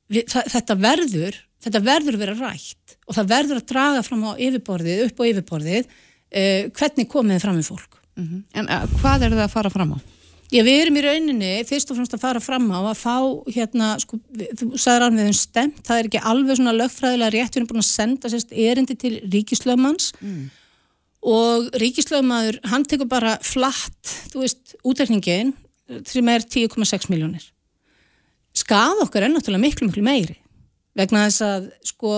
við, 0.08 0.24
það, 0.32 0.52
þetta 0.56 0.80
verður 0.88 1.44
þetta 1.64 1.84
verður 1.84 2.18
að 2.18 2.24
vera 2.24 2.38
rætt 2.40 2.98
og 3.08 3.16
það 3.18 3.32
verður 3.32 3.62
að 3.62 3.70
draga 3.72 4.04
fram 4.06 4.26
á 4.28 4.32
yfirborðið, 4.38 5.06
upp 5.08 5.22
á 5.22 5.24
yfirborðið 5.32 5.88
eh, 6.32 6.70
hvernig 6.76 7.10
komið 7.12 7.42
fram 7.44 7.58
með 7.58 7.72
fólk 7.72 7.97
Mm 8.18 8.28
-hmm. 8.28 8.44
En 8.60 8.70
uh, 8.70 8.86
hvað 9.02 9.24
er 9.24 9.36
það 9.36 9.48
að 9.48 9.56
fara 9.56 9.70
fram 9.70 9.94
á? 9.94 9.98
Já, 10.48 10.62
við 10.64 10.78
erum 10.82 10.96
í 10.96 11.02
rauninni 11.04 11.50
fyrst 11.68 11.90
og 11.92 11.98
fremst 11.98 12.14
að 12.16 12.22
fara 12.24 12.40
fram 12.40 12.70
á 12.72 12.80
að 12.80 13.00
fá 13.02 13.18
hérna, 13.52 13.90
sko, 14.00 14.20
þú 14.56 14.78
sagður 14.80 15.04
án 15.08 15.20
við 15.20 15.28
um 15.28 15.36
stemt, 15.36 15.82
það 15.84 16.00
er 16.00 16.08
ekki 16.08 16.22
alveg 16.24 16.56
svona 16.56 16.78
lögfræðilega 16.78 17.34
rétt, 17.36 17.52
við 17.52 17.60
erum 17.60 17.68
búin 17.68 17.84
að 17.84 17.90
senda 17.90 18.32
sérst 18.32 18.54
erindi 18.56 18.96
til 18.96 19.20
ríkislöfmanns 19.28 20.14
mm. 20.22 20.46
og 21.34 21.68
ríkislöfmaður 21.84 22.62
hann 22.64 22.88
tekur 22.88 23.12
bara 23.12 23.36
flatt 23.44 24.14
þú 24.32 24.46
veist, 24.46 24.78
útrekningin 24.88 25.52
sem 26.08 26.32
er 26.32 26.48
10,6 26.48 27.12
miljónir 27.12 27.44
skað 28.56 29.04
okkar 29.04 29.28
er 29.28 29.34
náttúrulega 29.34 29.66
miklu, 29.68 29.90
miklu 29.90 30.06
meiri 30.08 30.40
vegna 30.98 31.28
þess 31.28 31.44
að 31.44 31.70
sko 31.92 32.14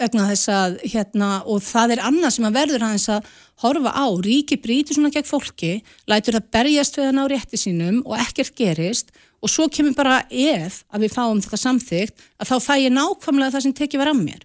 vegna 0.00 0.28
þess 0.30 0.50
að 0.52 0.76
hérna 0.92 1.30
og 1.48 1.62
það 1.64 1.96
er 1.96 2.02
annað 2.08 2.34
sem 2.36 2.46
að 2.48 2.56
verður 2.58 2.84
hans 2.86 3.08
að 3.12 3.28
horfa 3.62 3.92
á, 3.92 4.06
ríki 4.24 4.58
brítur 4.62 4.96
svona 4.96 5.12
gegn 5.14 5.28
fólki, 5.28 5.72
lætur 6.10 6.38
það 6.38 6.48
berjast 6.56 6.98
við 6.98 7.08
hann 7.10 7.20
á 7.22 7.24
rétti 7.30 7.60
sínum 7.60 8.00
og 8.06 8.16
ekkert 8.18 8.56
gerist. 8.58 9.12
Og 9.42 9.50
svo 9.50 9.66
kemur 9.70 9.94
bara 9.98 10.22
ef 10.30 10.82
að 10.94 11.04
við 11.04 11.14
fáum 11.16 11.42
þetta 11.42 11.60
samþygt 11.60 12.26
að 12.38 12.50
þá 12.50 12.56
fæ 12.62 12.74
ég 12.78 12.94
nákvæmlega 12.94 13.54
það 13.54 13.64
sem 13.66 13.76
tekið 13.78 14.02
var 14.02 14.12
að 14.12 14.20
mér. 14.22 14.42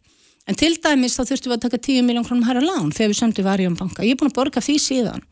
En 0.47 0.57
til 0.57 0.73
dæmis 0.81 1.17
þá 1.17 1.23
þurftum 1.23 1.51
við 1.51 1.57
að 1.57 1.65
taka 1.65 1.81
10 1.87 2.07
miljón 2.07 2.25
krónum 2.25 2.47
hæra 2.47 2.63
lán 2.63 2.93
þegar 2.95 3.11
við 3.11 3.19
sömdu 3.19 3.45
varjónbanka 3.45 4.05
ég 4.07 4.15
er 4.15 4.21
búin 4.21 4.31
að 4.31 4.37
borga 4.39 4.63
því 4.63 4.77
síðan. 4.81 5.25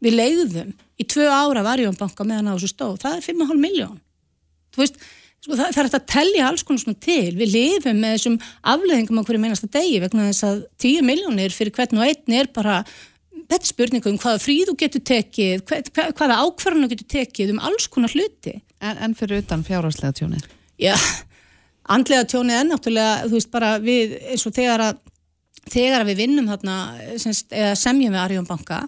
Við 0.00 0.16
leiðum 0.16 0.70
í 0.96 1.04
tvö 1.04 1.26
ára 1.28 1.64
varjónbanka 1.66 2.24
meðan 2.24 2.52
á 2.52 2.56
þessu 2.56 2.70
stóð, 2.72 3.00
það 3.02 3.18
er 3.18 3.26
5,5 3.28 3.60
miljón 3.60 3.98
þú 4.74 4.84
veist 4.84 5.00
Sko, 5.40 5.56
það, 5.56 5.70
það 5.72 5.80
er 5.82 5.86
að 5.96 6.08
tellja 6.12 6.48
alls 6.50 6.64
konar 6.68 6.82
svona 6.82 7.00
til. 7.00 7.30
Við 7.38 7.54
lifum 7.54 8.00
með 8.02 8.16
þessum 8.16 8.34
afleðingum 8.72 9.20
á 9.20 9.24
hverju 9.24 9.40
meinasta 9.40 9.70
degi 9.72 10.00
vegna 10.02 10.26
þess 10.28 10.46
að 10.50 10.58
10 10.84 11.06
miljónir 11.08 11.54
fyrir 11.56 11.72
hvern 11.76 12.00
og 12.00 12.04
einn 12.04 12.36
er 12.36 12.50
bara, 12.52 12.82
þetta 13.48 13.70
spurningu 13.70 14.12
um 14.12 14.18
hvaða 14.20 14.42
fríðu 14.44 14.76
getur 14.82 15.04
tekið, 15.10 15.64
hvað, 15.70 16.12
hvaða 16.18 16.38
ákvarðanu 16.44 16.90
getur 16.92 17.08
tekið 17.16 17.54
um 17.54 17.62
alls 17.70 17.88
konar 17.88 18.12
hluti. 18.12 18.58
En, 18.84 19.00
en 19.00 19.16
fyrir 19.16 19.40
utan 19.40 19.64
fjárhagslega 19.64 20.18
tjónið? 20.20 20.44
Já, 20.80 20.94
andlega 21.96 22.28
tjónið 22.28 22.58
er 22.58 22.68
náttúrulega, 22.68 23.16
þú 23.24 23.38
veist 23.38 23.52
bara 23.56 23.74
við, 23.80 24.18
eins 24.34 24.44
og 24.44 24.56
þegar 24.56 24.84
að, 24.90 25.00
þegar 25.72 26.04
að 26.04 26.12
við 26.12 26.20
vinnum 26.20 26.52
þarna, 26.52 26.76
semst, 27.20 27.48
eða 27.48 27.72
semjum 27.80 28.12
við 28.12 28.22
Arjónbanka, 28.26 28.82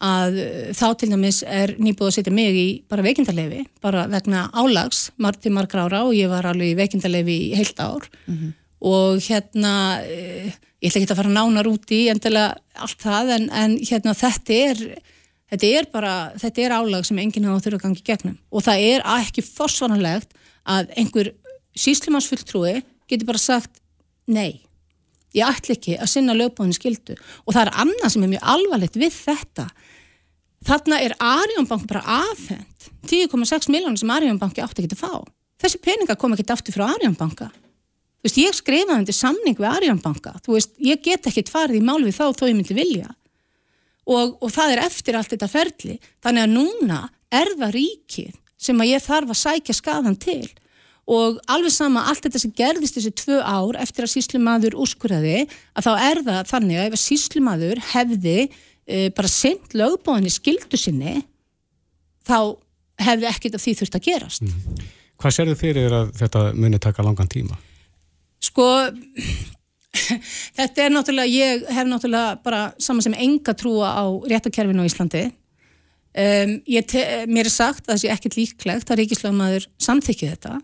að 0.00 0.38
uh, 0.40 0.70
þá 0.76 0.86
til 1.00 1.10
dæmis 1.12 1.42
er 1.44 1.74
nýbúið 1.78 2.08
að 2.08 2.16
setja 2.16 2.34
mig 2.34 2.56
í 2.56 2.66
bara 2.90 3.04
veikindarlefi, 3.04 3.64
bara 3.84 4.06
vegna 4.10 4.46
álags 4.56 5.10
til 5.42 5.52
margra 5.52 5.86
ára 5.86 6.02
og 6.08 6.16
ég 6.16 6.30
var 6.32 6.48
alveg 6.48 6.72
í 6.72 6.78
veikindarlefi 6.78 7.36
í 7.50 7.54
heilt 7.58 7.80
ár. 7.80 8.08
Mm 8.26 8.36
-hmm. 8.36 8.52
og 8.80 9.20
hérna, 9.20 9.74
uh, 10.00 10.50
ég 10.80 10.88
ætla 10.88 11.00
ekki 11.02 11.12
að 11.12 11.20
fara 11.22 11.36
nánar 11.36 11.68
út 11.68 11.90
í 11.92 12.08
endilega 12.08 12.56
allt 12.74 13.00
það 13.00 13.34
en, 13.36 13.50
en 13.50 13.76
hérna 13.78 14.14
þetta 14.14 14.52
er, 14.52 15.02
þetta 15.50 15.66
er 15.66 15.86
bara, 15.92 16.32
þetta 16.38 16.62
er 16.62 16.76
álag 16.78 17.04
sem 17.04 17.18
enginn 17.18 17.44
hafa 17.44 17.60
þurfa 17.60 17.76
að 17.76 17.82
gangi 17.82 18.02
gegnum. 18.04 18.38
Og 18.50 18.62
það 18.62 18.78
er 18.80 19.00
ekki 19.20 19.42
forsvananlegt 19.42 20.32
að 20.64 20.90
einhver 20.96 21.32
síslimansfulltrúi 21.76 22.82
getur 23.08 23.26
bara 23.26 23.38
sagt 23.38 23.80
nei 24.30 24.62
ég 25.36 25.46
ætla 25.46 25.76
ekki 25.76 25.96
að 25.98 26.10
sinna 26.10 26.34
lögbóðinu 26.34 26.76
skildu 26.76 27.16
og 27.44 27.54
það 27.54 27.62
er 27.64 27.72
annað 27.84 28.12
sem 28.14 28.24
er 28.24 28.32
mjög 28.32 28.48
alvarlegt 28.54 28.98
við 28.98 29.14
þetta 29.14 29.66
þarna 30.66 31.00
er 31.04 31.16
Arjónbank 31.18 31.88
bara 31.90 32.04
aðfend 32.20 32.90
10,6 33.08 33.70
miljónir 33.72 34.00
sem 34.00 34.12
Arjónbanki 34.12 34.62
átti 34.64 34.84
ekki 34.84 34.96
að 34.98 35.02
fá. 35.06 35.24
Þessi 35.60 35.80
peninga 35.84 36.16
kom 36.20 36.36
ekki 36.36 36.48
aftur 36.52 36.76
frá 36.76 36.88
Arjónbanka 36.92 37.50
þú 38.20 38.28
veist 38.28 38.40
ég 38.40 38.56
skrifaði 38.56 39.00
undir 39.00 39.16
samning 39.16 39.56
við 39.56 39.70
Arjónbanka 39.70 40.34
þú 40.44 40.58
veist 40.58 40.76
ég 40.84 41.00
get 41.02 41.26
ekki 41.30 41.46
farið 41.48 41.80
í 41.80 41.84
mál 41.84 42.02
við 42.04 42.18
þá 42.18 42.26
þó 42.36 42.44
ég 42.50 42.56
myndi 42.58 42.76
vilja. 42.76 43.08
Og, 44.10 44.36
og 44.42 44.50
það 44.52 44.74
er 44.74 44.82
eftir 44.84 45.16
allt 45.16 45.32
þetta 45.32 45.48
ferli. 45.48 45.98
Þannig 46.24 46.44
að 46.44 46.54
núna 46.56 47.00
er 47.32 47.52
það 47.56 47.76
ríkið 47.76 48.34
sem 48.60 48.80
að 48.82 48.90
ég 48.90 49.04
þarf 49.04 49.32
að 49.32 49.40
sækja 49.40 49.76
skadan 49.76 50.18
til. 50.20 50.50
Og 51.10 51.38
alveg 51.50 51.72
sama 51.72 52.04
allt 52.10 52.26
þetta 52.26 52.42
sem 52.42 52.52
gerðist 52.54 52.98
þessi 52.98 53.12
tvö 53.22 53.38
ár 53.40 53.78
eftir 53.80 54.04
að 54.04 54.12
síslumadur 54.12 54.76
úrskurðaði 54.78 55.46
að 55.46 55.86
þá 55.86 55.92
er 55.94 56.20
það 56.26 56.50
þannig 56.52 56.80
að 56.80 56.88
ef 56.90 56.96
að 56.96 57.04
síslumadur 57.06 57.82
hefði 57.94 58.36
bara 59.16 59.30
sendt 59.30 59.76
lögbóðinni 59.78 60.32
skildu 60.32 60.78
sinni 60.80 61.20
þá 62.26 62.56
hefði 63.00 63.30
ekkert 63.30 63.56
af 63.56 63.64
því 63.64 63.76
þurft 63.78 63.96
að 63.96 64.06
gerast. 64.08 64.44
Mm. 64.44 64.88
Hvað 65.20 65.36
þið 65.50 65.58
fyrir 65.60 65.94
að 65.94 66.12
þetta 66.20 66.44
muni 66.56 66.80
taka 66.80 67.04
langan 67.04 67.28
tíma? 67.30 67.58
Sko 68.40 68.66
þetta 70.58 70.84
er 70.84 70.94
náttúrulega, 70.94 71.30
ég 71.32 71.66
hef 71.74 71.88
náttúrulega 71.88 72.38
bara 72.44 72.62
saman 72.80 73.04
sem 73.04 73.16
enga 73.18 73.54
trúa 73.58 73.92
á 73.98 74.04
réttakerfinu 74.30 74.84
á 74.84 74.88
Íslandi 74.88 75.24
um, 75.26 76.56
mér 76.64 77.48
er 77.48 77.52
sagt 77.52 77.86
að 77.86 77.94
það 77.94 78.02
sé 78.04 78.12
ekkert 78.14 78.38
líklegt 78.38 78.92
að 78.92 79.02
ríkislögmaður 79.02 79.66
samþykja 79.82 80.34
þetta 80.34 80.54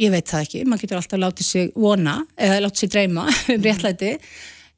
ég 0.00 0.14
veit 0.14 0.30
það 0.30 0.46
ekki, 0.46 0.62
maður 0.64 0.84
getur 0.84 1.00
alltaf 1.00 1.22
látið 1.24 1.48
sig 1.50 1.74
vona 1.74 2.16
eða 2.38 2.62
látið 2.66 2.84
sig 2.84 2.94
dreyma 2.94 3.26
um 3.54 3.66
réttlæti 3.66 4.14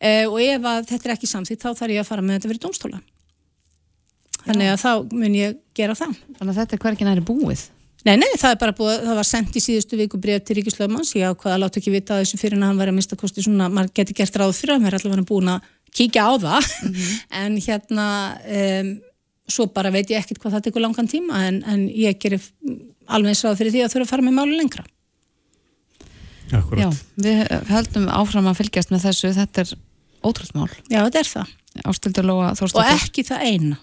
uh, 0.03 0.27
og 0.29 0.39
ef 0.43 0.69
þetta 0.91 1.09
er 1.09 1.17
ekki 1.17 1.31
samþýtt 1.31 1.65
þá 1.65 1.71
þarf 1.73 1.97
ég 1.97 2.05
að 2.05 2.11
fara 2.11 2.23
með 2.27 2.39
þetta 2.39 2.53
verið 2.53 2.65
domstóla 2.67 3.03
þannig 4.47 4.73
að 4.73 4.81
þá 4.83 4.91
mun 5.15 5.37
ég 5.37 5.61
gera 5.77 5.95
það. 5.99 6.17
Þannig 6.39 6.53
að 6.53 6.59
þetta 6.61 6.77
er 6.77 6.83
hverkinn 6.85 7.11
aðri 7.13 7.25
búið? 7.27 7.63
Nei, 8.03 8.17
nei, 8.19 8.31
það 8.35 8.55
er 8.55 8.59
bara 8.59 8.75
búið, 8.75 9.05
það 9.07 9.19
var 9.21 9.29
sendt 9.29 9.57
í 9.59 9.63
síðustu 9.63 9.99
viku 10.01 10.19
breyf 10.19 10.43
til 10.47 10.57
Ríkislöfmanns, 10.59 11.13
ég 11.15 11.31
ákvaða 11.31 11.55
að 11.55 11.63
láta 11.63 11.79
ekki 11.79 11.93
vita 11.95 12.19
þessu 12.19 12.41
fyrir 12.41 12.59
en 12.59 12.65
hann 12.67 12.81
var 12.81 12.91
að 12.91 12.97
mista 12.97 13.19
kosti 13.19 13.45
svona, 13.45 13.69
maður 13.71 13.93
geti 14.01 14.17
gert 14.19 14.39
ráð 14.43 14.57
fyrir 14.59 14.75
að 14.75 14.83
mér 14.83 14.97
er 14.97 14.99
allavega 14.99 15.27
búin 15.29 15.53
að 15.53 15.69
kíkja 15.95 16.25
á 16.27 16.33
það. 16.43 16.67
Mm 16.67 16.97
-hmm. 16.97 17.21
en 17.43 17.61
hérna 17.67 18.07
um, 18.59 18.91
svo 19.47 19.69
bara 19.71 19.93
veit 19.95 20.11
ég 20.11 20.19
ekkert 20.19 20.43
hvað 20.43 20.57
það 20.57 20.65
tekur 20.67 20.83
langan 20.83 21.07
tíma 21.07 21.47
en, 21.47 21.63
en 21.63 21.87
ég 21.89 22.19
gerir 22.19 22.43
alveg 23.07 23.29
eins 23.29 23.45
ráð 23.45 23.59
fyrir 23.61 23.73
því 23.73 23.85
að 23.85 23.95
þurfa 23.95 24.07
að 24.09 24.11
fara 24.11 24.27
með 24.27 24.35
máli 24.35 24.59
lengra. 24.59 24.85
Akkurat. 26.53 26.83
Já, 26.83 26.89
við 27.17 27.47
höldum 27.71 28.09
áfram 28.09 28.51
að 28.51 28.59
fylgjast 28.59 28.91
með 28.91 29.07
þessu, 29.07 29.33
þetta 29.39 29.61
er 29.63 29.77
ótrúld 30.25 30.53
mál. 30.57 30.69
Já, 30.89 31.01
þetta 31.05 31.23
er 31.23 31.31
það. 31.31 31.57
Ástildur 31.89 32.29
Lóa 32.29 32.53
Þórstóttir. 32.59 32.93
Og 32.93 33.07
ekki 33.07 33.25
það 33.27 33.49
eina. 33.49 33.81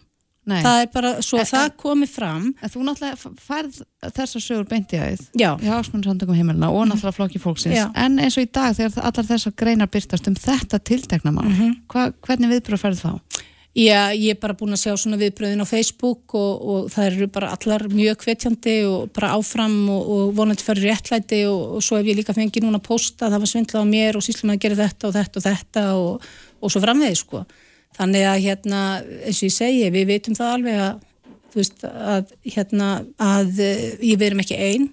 Nei. 0.50 0.62
Það 0.64 0.80
er 0.82 0.88
bara, 0.94 1.10
svo 1.26 1.40
en, 1.42 1.48
það 1.50 1.68
komið 1.78 2.12
fram. 2.14 2.46
En 2.64 2.72
þú 2.74 2.86
náttúrulega 2.88 3.32
færð 3.44 3.82
þessar 4.16 4.44
sögur 4.44 4.68
beint 4.70 4.94
í 4.96 5.00
aðeins. 5.02 5.28
Já. 5.38 5.50
Já, 5.62 5.74
ásmunnsandungum 5.78 6.38
heimilina 6.38 6.72
og 6.74 6.88
náttúrulega 6.90 7.18
flokki 7.18 7.42
fólksins. 7.44 7.76
Já. 7.78 7.86
En 8.00 8.18
eins 8.24 8.38
og 8.40 8.48
í 8.48 8.50
dag 8.56 8.74
þegar 8.78 9.10
allar 9.12 9.28
þessar 9.30 9.56
greinar 9.60 9.92
byrtast 9.94 10.30
um 10.32 10.38
þetta 10.40 10.80
tiltekna 10.90 11.34
mál, 11.36 11.46
mm 11.52 11.60
-hmm. 11.60 12.16
hvernig 12.26 12.54
viðbröð 12.56 12.84
færð 12.86 13.04
þá? 13.04 13.12
Já, 13.80 14.12
ég 14.12 14.34
er 14.34 14.40
bara 14.42 14.58
búin 14.60 14.76
að 14.76 14.82
sjá 14.82 14.92
svona 15.00 15.18
viðbröðin 15.22 15.64
á 15.64 15.68
Facebook 15.70 16.34
og, 16.36 16.64
og 16.68 16.88
það 16.92 17.06
eru 17.06 17.28
bara 17.32 17.52
allar 17.56 17.86
mjög 17.88 18.26
hvetjandi 18.26 18.74
og 18.90 19.14
bara 19.16 19.30
áfram 19.38 19.78
og, 19.94 20.10
og 20.16 20.34
vonandi 20.36 20.66
fyrir 20.66 20.90
réttlæti 20.90 21.46
og, 21.48 21.78
og 21.78 21.86
svo 21.86 21.96
hef 21.96 22.10
ég 22.10 22.18
líka 22.20 22.36
fengið 22.36 22.66
núna 22.66 22.82
að 22.82 22.90
posta 22.90 23.30
það 23.30 23.46
var 23.46 23.52
svindlað 23.54 23.88
á 23.88 23.92
mér 23.94 24.20
og 24.20 24.26
síslum 24.26 24.52
að 24.52 24.60
gera 24.66 24.80
þetta 24.82 25.08
og 25.08 25.16
þetta 25.16 25.40
og 25.40 25.48
þetta 25.48 25.86
og 25.96 26.74
svo 26.74 26.84
framvegið 26.84 27.22
sko. 27.22 27.46
Þannig 27.96 28.28
að 28.34 28.44
hérna, 28.50 28.84
eins 29.24 29.40
og 29.40 29.48
ég 29.48 29.56
segi, 29.56 29.90
við 29.96 30.12
veitum 30.12 30.36
það 30.36 30.54
alveg 30.58 30.84
að, 30.90 31.02
þú 31.48 31.62
veist, 31.62 31.88
að 31.88 32.38
hérna, 32.58 32.92
að 33.32 33.64
ég 33.64 34.20
verum 34.20 34.44
ekki 34.44 34.60
einn 34.60 34.92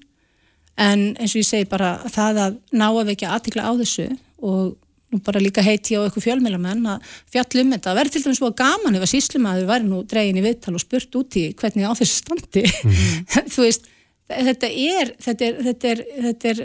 en 0.79 1.09
eins 1.17 1.35
og 1.35 1.43
ég 1.43 1.51
segi 1.51 1.73
bara 1.75 1.97
það 2.07 2.43
að 2.45 2.63
ná 2.71 2.87
að 2.93 3.07
vekja 3.11 3.35
aðtikla 3.35 3.67
á 3.67 3.73
þessu 3.83 4.13
og 4.47 4.77
nú 5.17 5.23
bara 5.25 5.43
líka 5.43 5.65
heiti 5.65 5.97
á 5.97 6.05
eitthvað 6.05 6.27
fjölmjölamenn 6.27 6.91
að 6.93 7.17
fjallum 7.33 7.73
þetta, 7.75 7.91
það 7.91 7.99
verður 8.01 8.15
til 8.15 8.25
dæmis 8.27 8.43
búið 8.45 8.55
gaman 8.61 8.99
ef 8.99 9.07
að 9.07 9.13
síslumadur 9.15 9.71
væri 9.71 9.89
nú 9.89 10.03
dregin 10.09 10.41
í 10.41 10.45
viðtal 10.45 10.77
og 10.77 10.85
spurt 10.85 11.19
út 11.21 11.39
í 11.41 11.47
hvernig 11.57 11.89
á 11.89 11.93
þessu 11.99 12.21
standi 12.21 12.65
mm 12.67 12.93
-hmm. 12.93 13.49
þú 13.55 13.67
veist, 13.67 13.91
þetta 14.29 14.71
er 14.71 15.15
þetta 15.19 15.49
er, 15.49 15.59
þetta 15.67 15.91
er, 15.93 16.05
þetta 16.29 16.53
er 16.53 16.63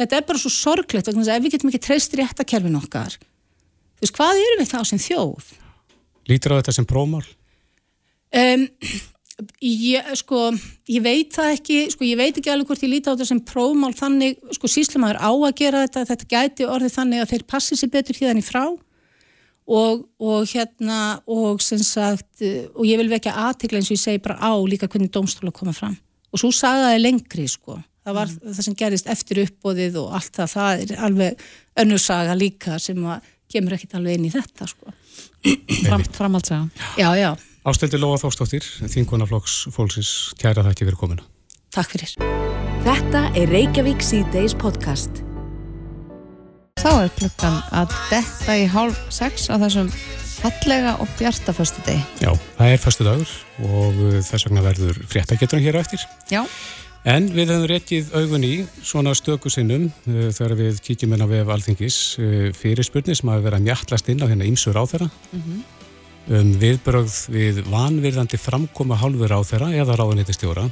þetta 0.00 0.16
er 0.16 0.26
bara 0.28 0.40
svo 0.40 0.52
sorglegt, 0.52 1.08
ef 1.08 1.42
við 1.44 1.52
getum 1.56 1.70
ekki 1.70 1.84
treyst 1.84 2.14
réttakerfin 2.16 2.78
okkar 2.80 3.16
þú 3.18 4.06
veist, 4.06 4.16
hvað 4.16 4.42
eru 4.44 4.58
við 4.60 4.72
þá 4.72 4.80
sem 4.88 5.02
þjóð? 5.02 5.52
Lítur 6.30 6.56
á 6.56 6.58
þetta 6.60 6.76
sem 6.76 6.88
prómál? 6.88 7.24
Um, 8.30 8.68
Ég, 9.64 10.12
sko, 10.20 10.50
ég 10.90 11.02
veit 11.04 11.32
það 11.34 11.54
ekki, 11.54 11.78
sko, 11.94 12.04
ég 12.08 12.20
veit 12.20 12.36
ekki 12.36 12.52
alveg 12.52 12.70
hvort 12.70 12.84
ég 12.84 12.92
líti 12.92 13.10
á 13.10 13.14
þetta 13.14 13.28
sem 13.28 13.40
prófmál 13.46 13.92
þannig, 13.96 14.38
sko, 14.56 14.70
síslimaður 14.70 15.20
á 15.22 15.30
að 15.30 15.56
gera 15.60 15.82
þetta, 15.86 16.04
þetta 16.12 16.30
gæti 16.34 16.68
orðið 16.68 16.94
þannig 16.96 17.24
að 17.24 17.32
þeir 17.34 17.44
passi 17.54 17.78
sér 17.78 17.92
betur 17.94 18.20
hérna 18.20 18.42
í 18.42 18.46
frá 18.46 18.64
og, 19.70 20.06
og 20.18 20.46
hérna, 20.50 21.00
og 21.30 21.62
sem 21.64 21.82
sagt, 21.84 22.42
og 22.74 22.84
ég 22.88 23.00
vil 23.00 23.10
vekja 23.12 23.36
aðtikla 23.48 23.80
eins 23.80 23.90
og 23.90 23.98
ég 23.98 24.02
segi 24.02 24.22
bara 24.24 24.40
á 24.42 24.52
líka 24.66 24.88
hvernig 24.90 25.12
domstóla 25.14 25.54
koma 25.54 25.74
fram 25.76 25.98
og 26.30 26.42
svo 26.42 26.50
sagaði 26.54 27.02
lengri, 27.02 27.46
sko, 27.50 27.80
það 28.06 28.16
var 28.20 28.30
mm. 28.30 28.54
það 28.54 28.66
sem 28.66 28.78
gerist 28.78 29.10
eftir 29.10 29.42
uppbóðið 29.44 30.00
og 30.02 30.16
allt 30.18 30.32
það, 30.38 30.54
það 30.54 30.84
er 30.84 31.04
alveg 31.08 31.44
önnursaga 31.82 32.36
líka 32.38 32.78
sem 32.82 33.02
að 33.02 33.30
kemur 33.50 33.74
ekkit 33.74 33.96
alveg 33.98 34.18
inn 34.18 34.28
í 34.28 34.32
þetta, 34.32 34.66
sko. 34.70 34.92
Fram, 35.86 36.04
framhaldsaga. 36.14 36.86
Já, 37.00 37.08
já. 37.18 37.32
Ásteldi 37.60 37.98
Lóa 38.00 38.16
Þórstóttir, 38.16 38.64
þingunaflokks 38.88 39.66
fólksins, 39.74 40.10
kæra 40.40 40.62
það 40.64 40.70
ekki 40.70 40.86
verið 40.88 41.00
komina. 41.02 41.24
Takk 41.76 41.92
fyrir. 41.92 42.14
Þetta 42.86 43.20
er 43.36 43.50
Reykjavík 43.52 44.00
C-Days 44.00 44.54
podcast. 44.56 45.18
Þá 46.80 46.88
er 46.94 47.10
klukkan 47.18 47.58
að 47.76 47.92
detta 48.08 48.54
í 48.56 48.62
hálf 48.72 48.96
sex 49.12 49.50
á 49.52 49.60
þessum 49.60 49.90
fallega 50.40 50.94
og 51.04 51.10
bjarta 51.18 51.52
förstu 51.52 51.84
deg. 51.84 52.00
Já, 52.24 52.30
það 52.56 52.72
er 52.72 52.80
förstu 52.80 53.04
dagur 53.04 53.34
og 53.66 53.98
uh, 54.06 54.14
þess 54.24 54.46
vegna 54.48 54.62
verður 54.64 55.02
fréttageturinn 55.10 55.66
hér 55.66 55.76
á 55.76 55.84
eftir. 55.84 56.06
Já. 56.32 56.40
En 57.04 57.28
við 57.28 57.52
höfum 57.52 57.68
réttið 57.68 58.08
augun 58.16 58.46
í 58.48 58.54
svona 58.80 59.12
stöku 59.12 59.52
sinnum 59.52 59.90
uh, 60.08 60.30
þegar 60.32 60.56
við 60.62 60.80
kíkjum 60.88 61.12
inn 61.12 61.26
á 61.28 61.28
vef 61.28 61.52
alþingis 61.52 62.00
uh, 62.24 62.48
fyrirspurni 62.56 63.18
sem 63.20 63.28
hafi 63.28 63.44
verið 63.44 63.60
að 63.60 63.68
mjallast 63.68 64.08
inn 64.08 64.24
á 64.24 64.30
hérna 64.32 64.48
ímsur 64.48 64.80
á 64.80 64.84
þeirra. 64.88 65.10
Mm 65.34 65.44
-hmm 65.44 65.79
um 66.30 66.52
viðbrögð 66.60 67.16
við 67.34 67.58
vanvirðandi 67.70 68.38
framkoma 68.38 68.98
hálfur 69.00 69.34
á 69.34 69.40
þeirra 69.42 69.72
eða 69.82 69.96
ráðunetistjóra 69.98 70.68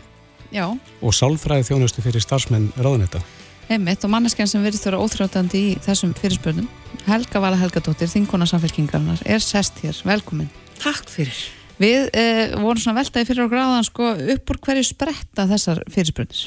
og 0.55 1.13
sálfræði 1.15 1.67
þjónustu 1.69 2.05
fyrir 2.05 2.23
starfsmenn 2.23 2.71
ráðuneta. 2.79 3.21
Emmitt 3.69 4.05
og 4.07 4.13
manneskjan 4.15 4.49
sem 4.49 4.63
verist 4.65 4.87
að 4.87 4.95
vera 4.95 5.05
óþrjótandi 5.05 5.61
í 5.61 5.73
þessum 5.85 6.15
fyrirspörnum, 6.17 6.69
Helga 7.05 7.43
Vala 7.43 7.59
Helgadóttir, 7.61 8.09
þingona 8.09 8.47
samfélkingarnar, 8.49 9.21
er 9.29 9.43
sest 9.45 9.83
hér. 9.83 9.99
Velkomin. 10.09 10.49
Takk 10.81 11.11
fyrir. 11.13 11.37
Við 11.79 12.09
eh, 12.17 12.55
vorum 12.57 12.81
svona 12.81 13.03
veltaði 13.03 13.29
fyrir 13.29 13.45
á 13.45 13.53
gráðan 13.53 13.87
sko 13.87 14.15
upp 14.35 14.55
úr 14.55 14.61
hverju 14.65 14.87
spretta 14.89 15.45
þessar 15.51 15.83
fyrirspörnir? 15.93 16.47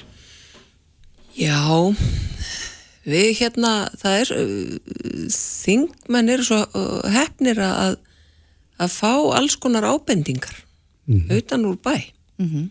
Já, 1.38 1.62
við 3.07 3.30
hérna, 3.38 3.76
það 4.01 4.18
er, 4.24 4.32
uh, 4.36 5.30
þingmenn 5.32 6.34
eru 6.34 6.47
svo 6.47 6.57
uh, 6.66 7.05
hefnir 7.14 7.62
að 7.64 7.99
að 8.82 8.94
fá 8.96 9.14
alls 9.38 9.58
konar 9.62 9.86
ábendingar 9.86 10.56
mm 11.06 11.20
-hmm. 11.20 11.38
utan 11.38 11.66
úr 11.66 11.78
bæ 11.78 11.96
mm 12.38 12.48
-hmm. 12.48 12.70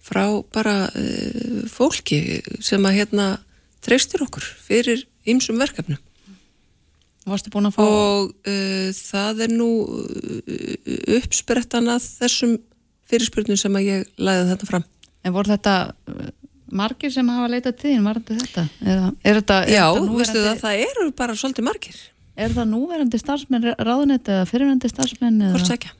frá 0.00 0.44
bara 0.52 0.90
uh, 0.94 1.68
fólki 1.68 2.42
sem 2.60 2.82
að 2.82 2.96
hérna 2.98 3.38
treystir 3.80 4.22
okkur 4.22 4.42
fyrir 4.42 5.06
ymsum 5.24 5.58
verkefnum 5.58 5.98
fá... 7.72 7.82
og 7.82 8.34
uh, 8.46 8.90
það 8.92 9.40
er 9.40 9.50
nú 9.52 9.70
uh, 9.84 11.16
uppsprettan 11.16 11.88
að 11.88 12.02
þessum 12.20 12.58
fyrirspurnum 13.08 13.56
sem 13.56 13.76
að 13.76 13.82
ég 13.82 14.06
læði 14.16 14.48
þetta 14.50 14.66
fram 14.66 14.84
En 15.24 15.32
voru 15.32 15.50
þetta 15.50 15.92
margir 16.72 17.10
sem 17.12 17.28
hafa 17.28 17.48
leitað 17.48 17.80
tíðin, 17.82 18.04
var 18.04 18.20
þetta? 18.20 18.68
Eða, 18.84 19.10
er 19.24 19.40
þetta 19.40 19.56
er 19.64 19.72
Já, 19.72 19.84
þetta 19.94 20.18
veistu 20.20 20.42
það, 20.44 20.60
það 20.62 20.82
eru 20.84 21.10
bara 21.16 21.36
svolítið 21.36 21.64
margir 21.64 21.98
Er 22.38 22.52
það 22.54 22.68
núverandi 22.70 23.18
starfsmenn 23.18 23.64
ráðnett 23.82 24.28
eða 24.30 24.44
fyrirverandi 24.46 24.90
starfsmenn? 24.92 25.40
Hvort 25.56 25.66
sækja. 25.72 25.90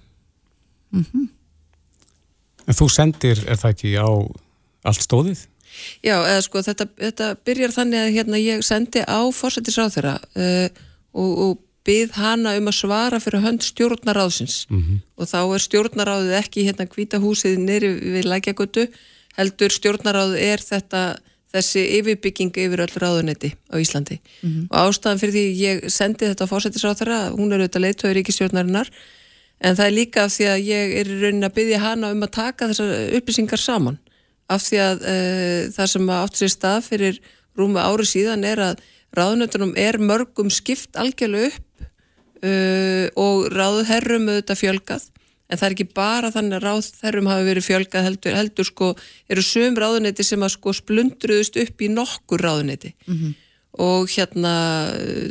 En 2.69 2.77
þú 2.77 2.89
sendir, 2.93 3.41
er 3.49 3.59
það 3.59 3.73
ekki 3.75 3.95
á 3.99 4.09
allt 4.89 5.05
stóðið? 5.05 5.47
Já, 6.05 6.15
eða 6.17 6.43
sko 6.47 6.63
þetta, 6.65 6.87
þetta 6.99 7.27
byrjar 7.47 7.75
þannig 7.75 8.01
að 8.07 8.15
hérna 8.17 8.41
ég 8.41 8.63
sendi 8.67 9.03
á 9.05 9.21
fórsættisráð 9.37 9.97
þeirra 9.99 10.15
uh, 10.17 10.69
og, 11.13 11.33
og 11.45 11.59
byð 11.89 12.15
hana 12.21 12.55
um 12.59 12.71
að 12.71 12.77
svara 12.79 13.21
fyrir 13.21 13.45
hönd 13.45 13.65
stjórnaráðsins 13.65 14.63
Mhm. 14.73 14.99
og 15.17 15.29
þá 15.29 15.39
er 15.45 15.65
stjórnaráðið 15.65 16.35
ekki 16.41 16.65
hérna 16.69 16.89
hvita 16.93 17.21
húsið 17.23 17.59
nýri 17.65 17.91
við 18.17 18.29
lækjagötu 18.33 18.87
heldur 19.39 19.73
stjórnaráðið 19.77 20.43
er 20.49 20.65
þetta 20.65 21.03
þessi 21.55 21.85
yfirbygging 21.99 22.57
yfir 22.61 22.83
öll 22.85 22.97
ráðunetti 23.01 23.53
á 23.73 23.75
Íslandi. 23.81 24.19
Og 24.69 24.77
ástæðan 24.83 25.21
fyrir 25.23 25.35
því 25.35 25.45
ég 25.63 25.87
sendi 25.93 26.29
þetta 26.29 26.49
þeirra 27.01 27.21
hún 27.33 27.53
er 27.53 27.63
auðvitað 27.63 27.85
leiðtöður 27.85 28.19
ríkistjórnarinnar 28.19 28.91
en 29.59 29.79
það 29.79 29.87
er 29.87 29.97
líka 29.97 30.25
af 30.25 30.35
því 30.35 30.45
að 30.53 30.67
ég 30.69 30.95
er 31.01 31.09
raunin 31.23 31.49
að 31.49 31.57
byggja 31.57 31.81
hana 31.83 32.13
um 32.13 32.23
að 32.23 32.35
taka 32.37 32.69
þessar 32.69 33.17
upplýsingar 33.19 33.59
saman. 33.63 33.99
Af 34.49 34.63
því 34.65 34.79
að 34.81 35.03
uh, 35.03 35.63
það 35.75 35.91
sem 35.93 36.11
átt 36.19 36.39
sér 36.39 36.53
stað 36.53 36.85
fyrir 36.87 37.21
rúmi 37.59 37.81
ári 37.81 38.07
síðan 38.07 38.45
er 38.45 38.63
að 38.63 38.85
ráðnöndunum 39.17 39.75
er 39.77 39.99
mörgum 39.99 40.51
skipt 40.53 40.97
algjörlega 41.01 41.49
upp 41.49 41.87
uh, 42.45 43.07
og 43.17 43.49
ráðherrum 43.53 44.29
auðvitað 44.29 44.61
fjölgað 44.63 45.09
en 45.49 45.57
það 45.57 45.67
er 45.67 45.75
ekki 45.75 45.89
bara 45.97 46.31
þannig 46.33 46.59
að 46.59 46.65
ráðherrum 46.67 47.29
hafi 47.31 47.47
verið 47.49 47.67
fjölgað 47.67 48.07
heldur, 48.09 48.35
heldur 48.37 48.69
sko 48.69 48.89
eru 49.33 49.45
söm 49.45 49.79
ráðuneyti 49.81 50.27
sem 50.27 50.43
að 50.45 50.55
sko 50.59 50.75
splundruðust 50.77 51.57
upp 51.63 51.85
í 51.85 51.89
nokkur 51.93 52.45
ráðuneyti. 52.45 52.93
Og 53.79 54.11
hérna 54.13 54.53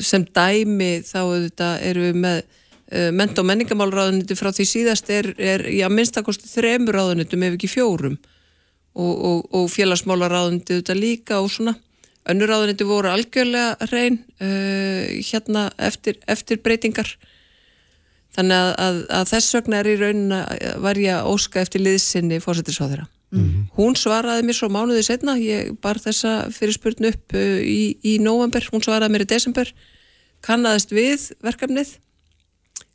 sem 0.01 0.25
dæmi 0.25 1.03
þá 1.05 1.21
eru 1.81 2.07
við 2.07 2.21
með 2.23 2.41
uh, 2.41 3.11
ment- 3.11 3.37
og 3.37 3.45
menningamálráðuneyti 3.45 4.37
frá 4.39 4.51
því 4.55 4.65
síðast 4.65 5.09
er, 5.13 5.33
er 5.37 5.67
já, 5.69 5.87
minnstakosti 5.89 6.49
þremur 6.49 6.97
ráðunetum 6.97 7.43
ef 7.43 7.57
ekki 7.59 7.69
fjórum. 7.75 8.17
Og, 8.97 9.13
og, 9.13 9.41
og 9.53 9.67
félagsmálaráðuneyti 9.69 10.79
auðvitað 10.79 11.01
líka 11.03 11.41
og 11.43 11.51
svona. 11.53 11.75
Önnur 12.27 12.49
ráðuneyti 12.49 12.87
voru 12.87 13.11
algjörlega 13.11 13.89
reyn 13.91 14.23
uh, 14.41 15.05
hérna 15.21 15.69
eftir, 15.77 16.17
eftir 16.25 16.63
breytingar 16.63 17.13
þannig 18.37 18.57
að, 18.63 18.71
að, 18.85 19.03
að 19.19 19.29
þess 19.33 19.57
vegna 19.57 19.81
er 19.81 19.91
í 19.91 19.99
raunin 19.99 20.39
að 20.39 20.81
var 20.85 21.01
ég 21.01 21.17
að 21.17 21.29
óska 21.33 21.61
eftir 21.63 21.83
liðsinni 21.83 22.41
fórsetisráðira 22.43 23.07
hún 23.75 23.95
svaraði 23.99 24.45
mér 24.47 24.55
svo 24.55 24.69
mánuði 24.71 25.03
setna 25.03 25.35
ég 25.39 25.73
bar 25.83 25.99
þessa 25.99 26.47
fyrirspurnu 26.55 27.11
upp 27.11 27.35
uh, 27.35 27.59
í, 27.59 27.97
í 27.99 28.17
november, 28.23 28.63
hún 28.71 28.83
svaraði 28.83 29.11
mér 29.13 29.25
í 29.25 29.29
desember. 29.33 29.71
Kannaðist 30.45 30.93
við 30.95 31.31
verkefnið 31.43 31.97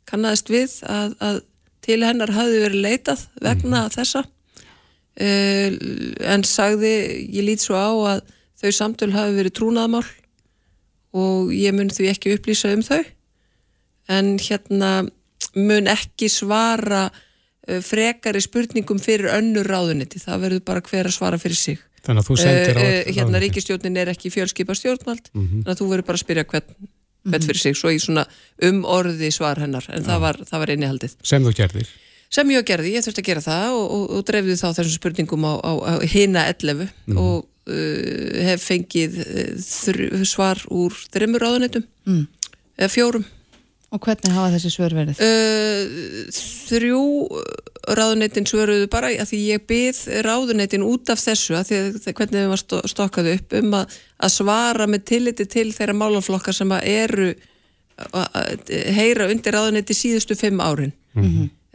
kannaðist 0.09 0.49
við 0.51 0.73
að, 0.89 1.13
að 1.21 1.41
til 1.83 1.99
hennar 2.03 2.33
hafði 2.33 2.63
verið 2.63 2.85
leitað 2.87 3.25
vegna 3.43 3.85
þessa. 3.93 4.23
Uh, 5.13 5.77
en 6.25 6.45
sagði 6.47 6.93
ég 7.29 7.45
lít 7.45 7.61
svo 7.61 7.77
á 7.77 7.93
að 8.15 8.23
þau 8.63 8.71
samtöl 8.73 9.11
hafi 9.13 9.37
verið 9.37 9.57
trúnaðmál 9.59 10.05
og 11.13 11.51
ég 11.53 11.75
mun 11.77 11.93
því 11.93 12.09
ekki 12.09 12.33
upplýsa 12.33 12.73
um 12.73 12.81
þau. 12.81 13.03
En 14.09 14.33
hérna 14.41 15.03
mun 15.55 15.87
ekki 15.91 16.29
svara 16.31 17.05
uh, 17.09 17.79
frekari 17.85 18.41
spurningum 18.43 18.99
fyrir 19.03 19.29
önnur 19.37 19.67
ráðuniti, 19.69 20.21
það 20.23 20.45
verður 20.47 20.63
bara 20.67 20.81
hver 20.87 21.09
að 21.11 21.15
svara 21.17 21.39
fyrir 21.41 21.59
sig. 21.59 21.79
Þannig 22.03 22.23
að 22.25 22.27
þú 22.31 22.35
sendir 22.41 22.79
á 22.79 22.83
Uh, 22.83 23.13
hérna 23.15 23.39
ríkistjórnin 23.39 23.97
er 24.01 24.09
ekki 24.11 24.31
fjölskipa 24.33 24.75
stjórnvald, 24.75 25.29
þannig 25.31 25.69
að 25.71 25.79
þú 25.79 25.89
verður 25.93 26.07
bara 26.09 26.19
að 26.19 26.23
spyrja 26.25 26.43
hvern, 26.51 26.73
hvern 27.29 27.45
fyrir 27.47 27.61
sig, 27.61 27.77
svo 27.79 27.93
í 27.95 27.99
svona 28.03 28.25
um 28.67 28.81
orði 28.83 29.29
svar 29.31 29.61
hennar, 29.63 29.85
en 29.93 30.03
það 30.03 30.19
var, 30.25 30.39
það 30.49 30.59
var 30.65 30.73
innihaldið. 30.75 31.13
Sem 31.23 31.45
þú 31.47 31.53
gerðir. 31.61 31.93
Sem 32.33 32.49
ég 32.51 32.65
gerði, 32.65 32.91
ég 32.97 33.05
þurfti 33.05 33.21
að 33.21 33.27
gera 33.29 33.41
það 33.45 33.75
og, 33.77 33.85
og, 33.93 34.03
og 34.17 34.23
dreifði 34.27 34.55
þá 34.57 34.67
þessum 34.73 34.95
spurningum 34.97 35.43
á, 35.45 35.53
á, 35.61 35.71
á 35.85 35.93
hina 36.09 36.43
11 36.49 36.87
og 37.13 37.45
uh, 37.69 38.43
hef 38.49 38.63
fengið 38.67 39.19
uh, 39.21 40.23
svar 40.27 40.59
úr 40.73 40.97
þreymur 41.13 41.45
ráðunitum, 41.45 41.85
Mm. 42.03 42.25
eða 42.75 42.89
fjórum. 42.91 43.23
Og 43.93 44.01
hvernig 44.01 44.33
hafa 44.33 44.49
þessi 44.55 44.71
svör 44.73 44.93
verið? 44.97 45.19
Uh, 45.21 46.29
þrjú 46.33 47.01
ráðuneytin 47.93 48.47
svöruðu 48.49 48.87
bara 48.89 49.11
að 49.21 49.29
því 49.29 49.39
ég 49.51 49.65
byð 49.69 49.99
ráðuneytin 50.25 50.85
út 50.87 51.11
af 51.13 51.21
þessu 51.21 51.57
að 51.59 51.67
því 51.69 51.79
að 51.81 52.07
hvernig 52.17 52.39
þeim 52.39 52.53
var 52.53 52.61
stó- 52.61 52.83
stokkað 52.89 53.29
upp 53.35 53.55
um 53.59 53.75
að, 53.77 53.97
að 54.23 54.33
svara 54.37 54.87
með 54.89 55.03
tilliti 55.11 55.45
til 55.51 55.67
þeirra 55.75 55.97
málaflokkar 55.99 56.57
sem 56.57 56.73
að 56.73 56.87
eru 56.93 57.29
að, 58.17 58.63
heyra 58.97 59.29
undir 59.29 59.53
ráðuneyti 59.59 59.97
síðustu 59.97 60.37
fimm 60.39 60.63
árin. 60.63 60.93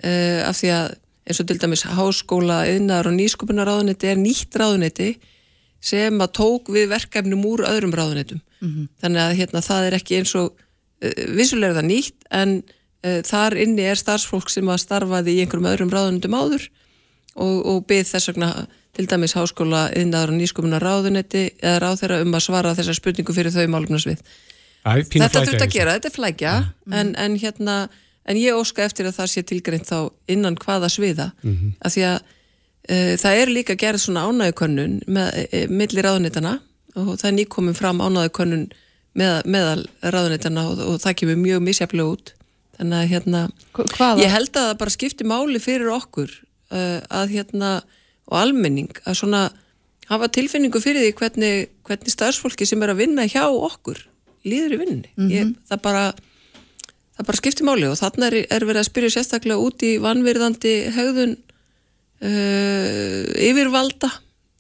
Uh, 0.03 0.41
af 0.49 0.59
því 0.59 0.73
að 0.75 0.97
eins 1.29 1.43
og 1.43 1.47
til 1.51 1.59
dæmis 1.61 1.83
háskóla, 1.87 2.63
yðnaðar 2.73 3.11
og 3.13 3.19
nýsköpunar 3.21 3.69
ráðuneyti 3.69 4.09
er 4.11 4.19
nýtt 4.19 4.57
ráðuneyti 4.59 5.11
sem 5.85 6.17
að 6.25 6.33
tók 6.41 6.71
við 6.75 6.89
verkefnum 6.91 7.45
úr 7.47 7.63
öðrum 7.69 7.93
ráðuneytum. 7.95 8.41
Þannig 9.05 9.23
að 9.23 9.37
hérna, 9.39 9.61
það 9.63 9.85
er 9.91 9.97
ekki 10.01 10.17
eins 10.19 10.33
og 10.41 10.57
vissulega 11.01 11.73
er 11.73 11.79
það 11.79 11.89
nýtt 11.93 12.29
en 12.35 12.59
uh, 13.07 13.21
þar 13.27 13.57
inni 13.63 13.87
er 13.87 14.01
starfsfólk 14.01 14.51
sem 14.53 14.69
að 14.69 14.83
starfaði 14.85 15.37
í 15.37 15.45
einhverjum 15.45 15.71
öðrum 15.71 15.95
ráðunendum 15.95 16.37
áður 16.39 16.69
og, 17.39 17.57
og 17.71 17.81
byð 17.91 18.13
þess 18.13 18.33
vegna 18.33 18.53
til 18.99 19.07
dæmis 19.07 19.37
háskóla, 19.39 19.85
yðnaðar 19.95 20.33
og 20.33 20.41
nýsköpunar 20.41 20.83
ráðuneyti 20.83 21.45
eða 21.61 21.79
ráðherra 21.85 22.23
um 22.25 22.35
að 22.35 22.45
svara 22.49 22.75
þessar 22.75 22.99
spurningu 22.99 23.35
fyrir 23.37 23.55
þau 23.55 23.69
málumnarsvið. 23.71 24.25
Þetta 24.83 25.43
þurft 25.45 25.63
að 25.63 25.75
gera, 25.75 25.95
þetta 25.99 26.11
er 26.11 26.15
flækja 26.17 26.55
en, 26.91 27.13
en 27.15 27.37
hérna, 27.39 27.77
en 28.27 28.41
ég 28.41 28.59
óska 28.59 28.83
eftir 28.83 29.07
að 29.07 29.21
það 29.21 29.31
sé 29.31 29.45
tilgreint 29.47 29.87
þá 29.87 30.11
innan 30.35 30.59
hvaða 30.59 30.91
sviða. 30.91 31.29
Af 31.79 31.95
því 31.95 32.05
að 32.09 32.19
uh, 32.19 33.15
það 33.23 33.43
er 33.45 33.55
líka 33.55 33.79
gerð 33.79 34.03
svona 34.03 34.27
ánægukönnun 34.27 34.99
með, 35.07 35.41
e, 35.47 35.63
milli 35.71 36.05
ráðunitana 36.05 36.57
og 36.99 37.15
það 37.21 37.31
er 37.31 37.37
nýkomin 37.39 37.79
fram 37.79 38.03
ánægukönnun 38.03 38.67
með, 39.19 39.39
meðal 39.55 39.85
ráðunitana 40.15 40.65
og, 40.71 40.83
og 40.93 40.99
það 41.03 41.17
kemur 41.23 41.41
mjög 41.43 41.65
misjaflega 41.67 42.13
út. 42.17 42.35
Þannig 42.79 42.99
að 43.03 43.09
hérna 43.13 43.41
Hva- 43.75 43.89
Hvaða? 43.97 44.21
ég 44.23 44.31
held 44.37 44.51
að 44.55 44.69
það 44.69 44.77
bara 44.85 44.95
skipti 44.95 45.27
máli 45.27 45.61
fyrir 45.63 45.89
okkur 45.97 46.31
uh, 46.71 47.01
að 47.21 47.33
hérna 47.35 47.71
og 48.29 48.37
almenning 48.39 48.93
að 49.09 49.17
svona 49.23 49.41
hafa 50.09 50.29
tilfinningu 50.33 50.81
fyrir 50.81 51.03
því 51.05 51.15
hvernig, 51.19 51.67
hvernig 51.89 52.13
starfsfólki 52.15 52.67
sem 52.69 52.81
er 52.87 52.93
að 52.95 53.01
vinna 53.03 53.27
hjá 53.29 53.43
okkur 53.51 53.99
líður 54.49 54.77
í 54.77 54.79
vinninni 54.81 55.11
ég, 55.35 55.51
það 55.69 55.81
bara 55.85 56.05
það 57.19 57.27
bara 57.29 57.41
skipti 57.41 57.67
máli 57.67 57.89
og 57.91 57.99
þarna 57.99 58.29
er, 58.31 58.37
er 58.47 58.65
verið 58.69 58.81
að 58.85 58.89
spyrja 58.93 59.11
sérstaklega 59.17 59.59
út 59.67 59.83
í 59.85 59.91
vanvirðandi 60.05 60.75
hegðun 60.95 61.35
uh, 62.23 63.25
yfirvalda 63.49 64.11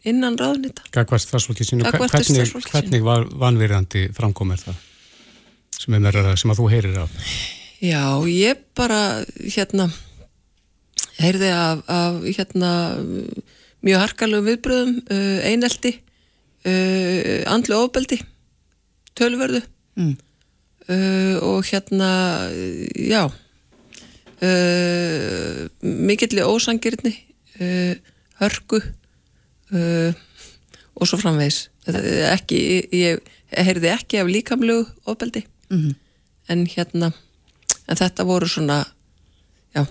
innan 0.07 0.37
ráðnita 0.39 0.85
Gagvart 0.95 1.25
starfsfólki 1.25 1.67
sínu, 1.67 1.87
Gagnvart 1.87 2.15
hvernig, 2.15 2.53
hvernig 2.71 3.07
var 3.07 3.27
vanvirðandi 3.31 4.09
framkom 4.17 4.53
er 4.55 4.63
það 4.63 4.83
sem, 5.79 5.97
er 5.99 6.37
sem 6.39 6.53
að 6.53 6.61
þú 6.61 6.69
heyrir 6.73 7.01
af? 7.05 7.11
Já, 7.79 8.03
ég 8.27 8.63
bara 8.79 9.01
hérna 9.39 9.89
heyrði 11.19 11.51
af, 11.55 11.83
af 11.91 12.21
hérna 12.27 12.71
mjög 13.87 14.03
harkalegu 14.03 14.47
viðbröðum 14.49 14.95
uh, 15.07 15.39
einelti 15.47 15.93
uh, 16.67 17.43
andlu 17.51 17.83
ofbeldi 17.85 18.21
tölverðu 19.19 19.63
Mm. 19.99 20.15
uh, 20.89 21.37
og 21.43 21.65
hérna 21.67 22.09
já 22.95 23.25
uh, 24.43 25.67
mikilli 25.83 26.43
ósangirni 26.47 27.11
uh, 27.59 27.95
hörku 28.39 28.79
uh, 29.73 30.13
og 30.99 31.09
svo 31.09 31.19
er 31.39 31.59
ekki, 32.35 32.61
ég, 32.93 33.23
heyrði 33.55 33.93
ekki 33.95 34.21
af 34.21 34.31
líkamlegu 34.31 34.87
ofbeldi. 35.07 35.47
Mhm. 35.71 35.97
en 36.49 36.65
hérna 36.65 37.13
en 37.89 37.97
þetta 37.97 38.25
voru 38.25 38.49
svona 38.49 38.87
já, 39.75 39.87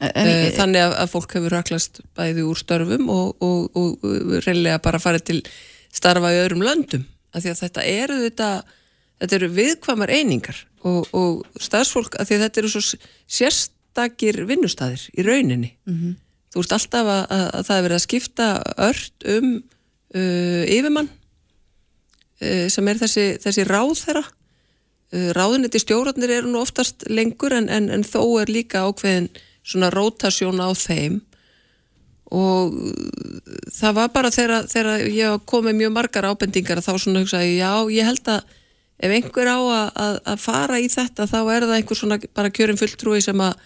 En, 0.00 0.28
uh, 0.28 0.48
þannig 0.54 0.80
að, 0.80 0.92
að 1.02 1.10
fólk 1.10 1.34
hefur 1.34 1.52
raklast 1.52 2.00
bæði 2.16 2.44
úr 2.46 2.56
störfum 2.56 3.08
og, 3.10 3.36
og, 3.42 3.76
og, 3.76 4.04
reynilega 4.46 4.78
bara 4.78 5.00
farið 5.02 5.24
til 5.24 5.38
starfa 5.92 6.30
í 6.32 6.38
öðrum 6.44 6.62
löndum. 6.62 7.04
Af 7.34 7.42
því 7.42 7.50
að 7.50 7.62
þetta 7.64 7.84
eru 7.84 8.18
þetta 8.22 8.50
þetta 9.18 9.38
eru 9.40 9.48
viðkvamar 9.56 10.12
einingar. 10.14 10.62
Og, 10.86 11.08
og 11.16 11.60
starfsfólk, 11.60 12.14
af 12.20 12.28
því 12.28 12.36
að 12.36 12.44
þetta 12.46 12.60
eru 12.62 12.70
svo 12.70 12.82
sérstakir 13.26 14.44
vinnustæðir 14.46 15.08
í 15.18 15.26
rauninni 15.26 15.72
þú 16.52 16.64
ert 16.64 16.74
alltaf 16.78 17.10
að, 17.12 17.22
að, 17.34 17.44
að 17.58 17.68
það 17.68 17.76
er 17.76 17.86
verið 17.86 17.98
að 17.98 18.04
skipta 18.06 18.48
ört 18.88 19.28
um 19.34 19.48
uh, 19.58 20.64
yfirmann 20.64 21.10
uh, 21.10 22.66
sem 22.72 22.90
er 22.90 23.00
þessi, 23.02 23.28
þessi 23.44 23.68
ráðherra. 23.68 24.24
Uh, 25.08 25.30
ráðuniti 25.36 25.80
stjórnarnir 25.82 26.34
eru 26.40 26.52
nú 26.52 26.62
oftast 26.62 27.06
lengur 27.08 27.56
en, 27.56 27.70
en, 27.72 27.88
en 27.92 28.04
þó 28.04 28.22
er 28.42 28.52
líka 28.52 28.84
ákveðin 28.88 29.30
svona 29.62 29.92
rótasjón 29.94 30.60
á 30.60 30.68
þeim. 30.76 31.20
Og 32.28 32.76
uh, 32.76 33.58
það 33.72 33.98
var 34.02 34.12
bara 34.16 34.32
þegar, 34.34 35.04
ég 35.08 35.48
kom 35.48 35.68
með 35.68 35.82
mjög 35.82 35.96
margar 35.96 36.28
ábendingar 36.28 36.84
þá 36.84 36.94
svona 36.96 37.24
hugsaði 37.24 37.58
já, 37.60 37.72
ég 37.92 38.08
held 38.08 38.32
að 38.36 38.56
ef 38.98 39.14
einhver 39.14 39.46
á 39.46 39.58
að, 39.58 40.16
að, 40.26 40.38
fara 40.42 40.78
í 40.82 40.88
þetta 40.90 41.28
þá 41.30 41.38
er 41.54 41.66
það 41.68 41.74
einhver 41.76 41.98
svona 41.98 42.18
bara 42.34 42.50
kjörin 42.50 42.80
fulltrúi 42.80 43.20
sem 43.22 43.42
að 43.44 43.60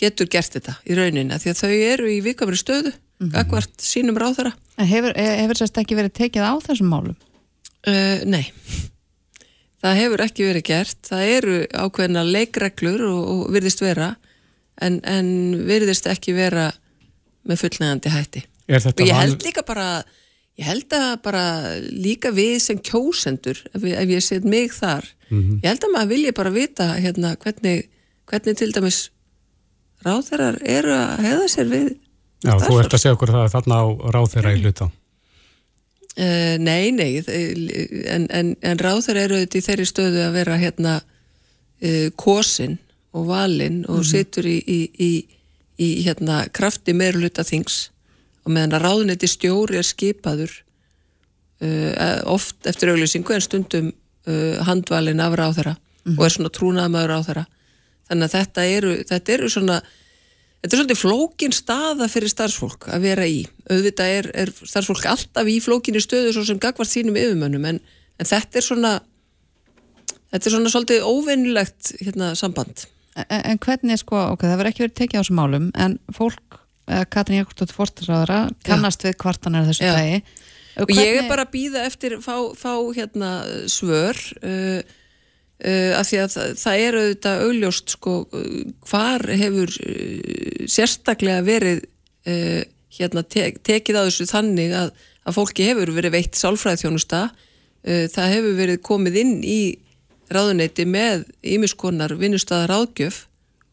getur 0.00 0.26
gert 0.30 0.56
þetta 0.56 0.74
í 0.88 0.96
rauninni 0.98 1.38
því 1.38 1.50
að 1.52 1.60
þau 1.62 1.72
eru 1.92 2.08
í 2.10 2.20
vikamri 2.24 2.56
stöðu 2.58 2.92
mm 2.92 3.28
-hmm. 3.28 3.36
akkvart 3.40 3.74
sínum 3.80 4.18
ráðara 4.18 4.52
hefur, 4.78 5.12
eh, 5.16 5.36
hefur 5.42 5.56
sérst 5.60 5.78
ekki 5.78 5.94
verið 5.98 6.12
tekið 6.18 6.42
á 6.42 6.52
þessum 6.66 6.90
málum? 6.90 7.16
Uh, 7.86 8.24
nei 8.24 8.50
það 9.84 9.98
hefur 10.00 10.22
ekki 10.24 10.46
verið 10.48 10.64
gert 10.70 10.98
það 11.10 11.22
eru 11.36 11.56
ákveðna 11.76 12.22
leikreglur 12.24 13.04
og, 13.10 13.22
og 13.28 13.52
virðist 13.54 13.82
vera 13.84 14.14
en, 14.80 15.00
en 15.04 15.28
virðist 15.68 16.06
ekki 16.10 16.34
vera 16.36 16.70
með 17.44 17.60
fullnægandi 17.64 18.10
hætti 18.14 18.44
Er 18.68 18.80
og 18.80 18.86
þetta 18.86 19.04
ég 19.04 19.18
held 19.20 19.42
líka 19.44 19.62
bara 19.66 19.88
ég 20.56 20.64
held 20.70 20.94
að 20.96 21.10
bara 21.22 21.44
líka 21.90 22.30
við 22.32 22.58
sem 22.64 22.78
kjósendur 22.78 23.58
ef, 23.74 23.82
ég- 23.82 23.98
ef 24.00 24.08
ég 24.08 24.22
set 24.24 24.44
mig 24.44 24.72
þar 24.72 25.04
Mhm. 25.30 25.60
ég 25.64 25.68
held 25.68 25.84
að 25.84 25.92
maður 25.94 26.08
vilja 26.08 26.32
bara 26.36 26.50
vita 26.50 26.84
hérna, 27.00 27.36
hvernig, 27.36 27.88
hvernig 28.28 28.56
til 28.56 28.72
dæmis 28.72 29.08
ráðherrar 30.04 30.58
eru 30.62 30.92
að 30.94 31.22
hefða 31.24 31.48
sér 31.52 31.70
við 31.70 31.86
Já, 32.44 32.52
þú 32.52 32.58
starfsfólk. 32.58 32.84
ert 32.84 32.94
að 32.94 33.02
segja 33.02 33.16
okkur 33.16 33.32
það 33.32 33.44
að 33.44 33.54
þarna 33.54 33.76
á 33.80 33.84
ráð 34.14 34.30
þeirra 34.34 34.52
í 34.52 34.60
hluta. 34.60 34.90
Uh, 36.14 36.54
nei, 36.62 36.92
nei, 36.94 37.24
en, 37.26 38.26
en, 38.30 38.50
en 38.62 38.78
ráður 38.78 39.18
eru 39.18 39.38
auðvitað 39.40 39.58
í 39.58 39.64
þeirri 39.66 39.86
stöðu 39.88 40.20
að 40.22 40.36
vera 40.36 40.58
hérna 40.60 40.92
uh, 41.00 42.10
kosin 42.20 42.76
og 43.14 43.30
valin 43.30 43.80
og 43.90 44.04
situr 44.06 44.46
í, 44.46 44.58
í, 44.60 44.78
í, 44.94 45.10
í 45.80 45.88
hérna 46.04 46.44
krafti 46.54 46.94
meiruluta 46.94 47.42
þings. 47.46 47.88
Og 48.44 48.52
meðan 48.52 48.76
að 48.76 48.84
ráðuneti 48.84 49.30
stjóri 49.30 49.80
er 49.80 49.88
skipaður 49.88 50.52
uh, 51.64 52.20
oft 52.30 52.68
eftir 52.68 52.92
auglýsingu 52.92 53.34
en 53.34 53.44
stundum 53.44 53.92
handvalin 54.64 55.20
af 55.20 55.34
ráðara 55.36 55.74
og 56.14 56.22
er 56.24 56.32
svona 56.32 56.48
trúnaðamaður 56.48 57.10
ráðara 57.10 57.42
þannig 58.08 58.26
að 58.26 58.34
þetta 58.38 58.66
eru, 58.78 58.96
þetta 59.10 59.38
eru 59.38 59.52
svona 59.52 59.82
Þetta 60.64 60.78
er 60.78 60.80
svolítið 60.80 60.96
flókin 60.96 61.52
staða 61.52 62.06
fyrir 62.08 62.30
starfsfólk 62.32 62.86
að 62.88 63.02
vera 63.04 63.24
í. 63.28 63.42
Auðvitað 63.68 64.12
er, 64.14 64.28
er 64.32 64.52
starfsfólk 64.56 65.04
alltaf 65.10 65.50
í 65.52 65.58
flókinni 65.60 66.00
stöðu 66.00 66.30
svo 66.32 66.44
sem 66.48 66.56
gagvart 66.56 66.88
sínum 66.88 67.18
yfirmönnum 67.20 67.66
en, 67.68 67.80
en 68.16 68.30
þetta 68.30 68.56
er 68.56 68.64
svona 68.64 68.92
þetta 70.32 70.48
er 70.48 70.54
svona 70.56 70.72
svolítið 70.72 71.04
óvinnilegt 71.04 71.92
hérna, 72.00 72.30
samband. 72.38 72.86
En, 73.12 73.28
en 73.42 73.60
hvernig 73.60 74.00
sko, 74.00 74.22
ok, 74.32 74.46
það 74.48 74.56
verður 74.62 74.70
ekki 74.72 74.84
verið 74.86 74.96
tekið 75.02 75.20
á 75.20 75.20
þessum 75.20 75.38
málum 75.42 75.68
en 75.84 75.98
fólk, 76.16 76.58
eh, 76.88 77.04
Katrin 77.12 77.42
Jakobsdóttir 77.42 77.78
Forstisráðara, 77.82 78.40
kannast 78.64 79.04
við 79.04 79.18
kvartanir 79.20 79.66
af 79.66 79.70
þessu 79.74 79.84
Já. 79.84 79.94
tægi 80.00 80.24
Og 80.82 80.90
ég 80.90 81.20
er 81.20 81.28
bara 81.30 81.44
að 81.46 81.52
býða 81.52 81.84
eftir 81.86 82.16
fá, 82.24 82.34
fá 82.58 82.72
hérna 82.96 83.30
svör 83.70 84.18
uh, 84.42 84.80
uh, 85.62 85.92
af 85.98 86.08
því 86.08 86.20
að 86.24 86.30
það, 86.34 86.52
það 86.62 86.84
er 86.84 86.98
auðvitað 87.00 87.44
augljóst 87.48 87.96
sko 87.96 88.14
hvar 88.90 89.26
hefur 89.42 89.74
uh, 89.78 90.66
sérstaklega 90.70 91.44
verið 91.46 91.84
uh, 91.84 92.62
hérna 92.94 93.24
tek, 93.26 93.62
tekið 93.66 94.00
á 94.00 94.06
þessu 94.06 94.28
þannig 94.30 94.74
að, 94.78 94.92
að 95.26 95.38
fólki 95.38 95.68
hefur 95.70 95.94
verið 95.96 96.14
veitt 96.18 96.38
sálfræðþjónusta 96.38 97.26
það 97.84 98.30
hefur 98.32 98.54
verið 98.56 98.78
komið 98.80 99.16
inn 99.20 99.32
í 99.44 99.58
ráðuneyti 100.32 100.86
með 100.88 101.26
ímiskonar 101.44 102.14
vinnustæða 102.16 102.68
ráðgjöf 102.70 103.18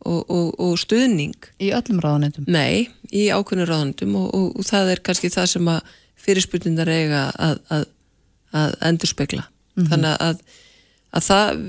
og, 0.05 0.25
og, 0.25 0.49
og 0.59 0.73
stuðning 0.81 1.37
í 1.61 1.71
öllum 1.75 2.01
ráðanetum. 2.03 2.47
Nei, 2.51 2.89
í 3.13 3.27
ákveðinu 3.31 3.67
ráðundum 3.69 4.17
og, 4.19 4.27
og, 4.35 4.65
það 4.67 4.95
er 4.95 5.03
kannski 5.05 5.31
það 5.33 5.49
sem 5.53 5.71
að 5.71 5.95
fyrirspurnindar 6.21 6.91
eiga 6.91 7.23
að, 7.37 7.61
að, 7.73 7.85
að 8.57 8.75
endurspegla. 8.89 9.47
Þannig 9.79 10.17
að, 10.27 10.41
að 11.11 11.25
það, 11.27 11.65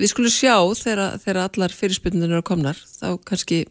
við 0.00 0.12
skulum 0.12 0.34
sjá 0.34 0.54
þegar, 0.78 1.18
þegar 1.24 1.42
allar 1.44 1.74
fyrirspurnindar 1.74 2.36
eru 2.36 2.46
komnar, 2.46 2.80
þá 3.00 3.10
kannski, 3.26 3.64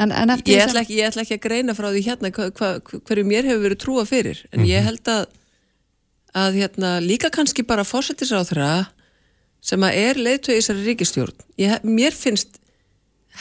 En, 0.00 0.08
en 0.08 0.30
ég 0.48 0.62
ætla, 0.64 0.80
ekki, 0.80 0.96
ég 0.98 1.10
ætla 1.10 1.22
ekki 1.22 1.36
að 1.36 1.44
greina 1.44 1.74
frá 1.76 1.90
því 1.92 2.00
hérna 2.06 2.30
hva, 2.32 2.46
hva, 2.56 2.70
hverju 3.06 3.24
mér 3.28 3.44
hefur 3.44 3.66
verið 3.66 3.80
trúa 3.82 4.04
fyrir, 4.08 4.40
en 4.56 4.64
ég 4.64 4.86
held 4.86 5.10
að, 5.12 5.26
að 6.42 6.56
hérna, 6.62 6.94
líka 7.04 7.28
kannski 7.30 7.64
bara 7.68 7.84
fórsetisráþra 7.84 8.70
sem 9.62 9.84
að 9.84 9.98
er 10.00 10.20
leiðtöð 10.24 10.56
í 10.56 10.58
þessari 10.58 10.86
ríkistjórn. 10.88 11.44
Ég, 11.60 11.84
mér 11.84 12.16
finnst 12.16 12.56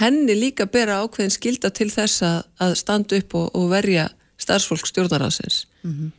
henni 0.02 0.36
líka 0.38 0.68
bera 0.72 1.00
ákveðin 1.02 1.34
skilda 1.34 1.72
til 1.74 1.90
þess 1.92 2.22
að, 2.28 2.42
að 2.68 2.76
standa 2.84 3.22
upp 3.24 3.38
og, 3.40 3.48
og 3.58 3.72
verja 3.72 4.10
starfsfólk 4.42 4.92
stjórnaráðsins. 4.92 5.66
Mm 5.88 6.12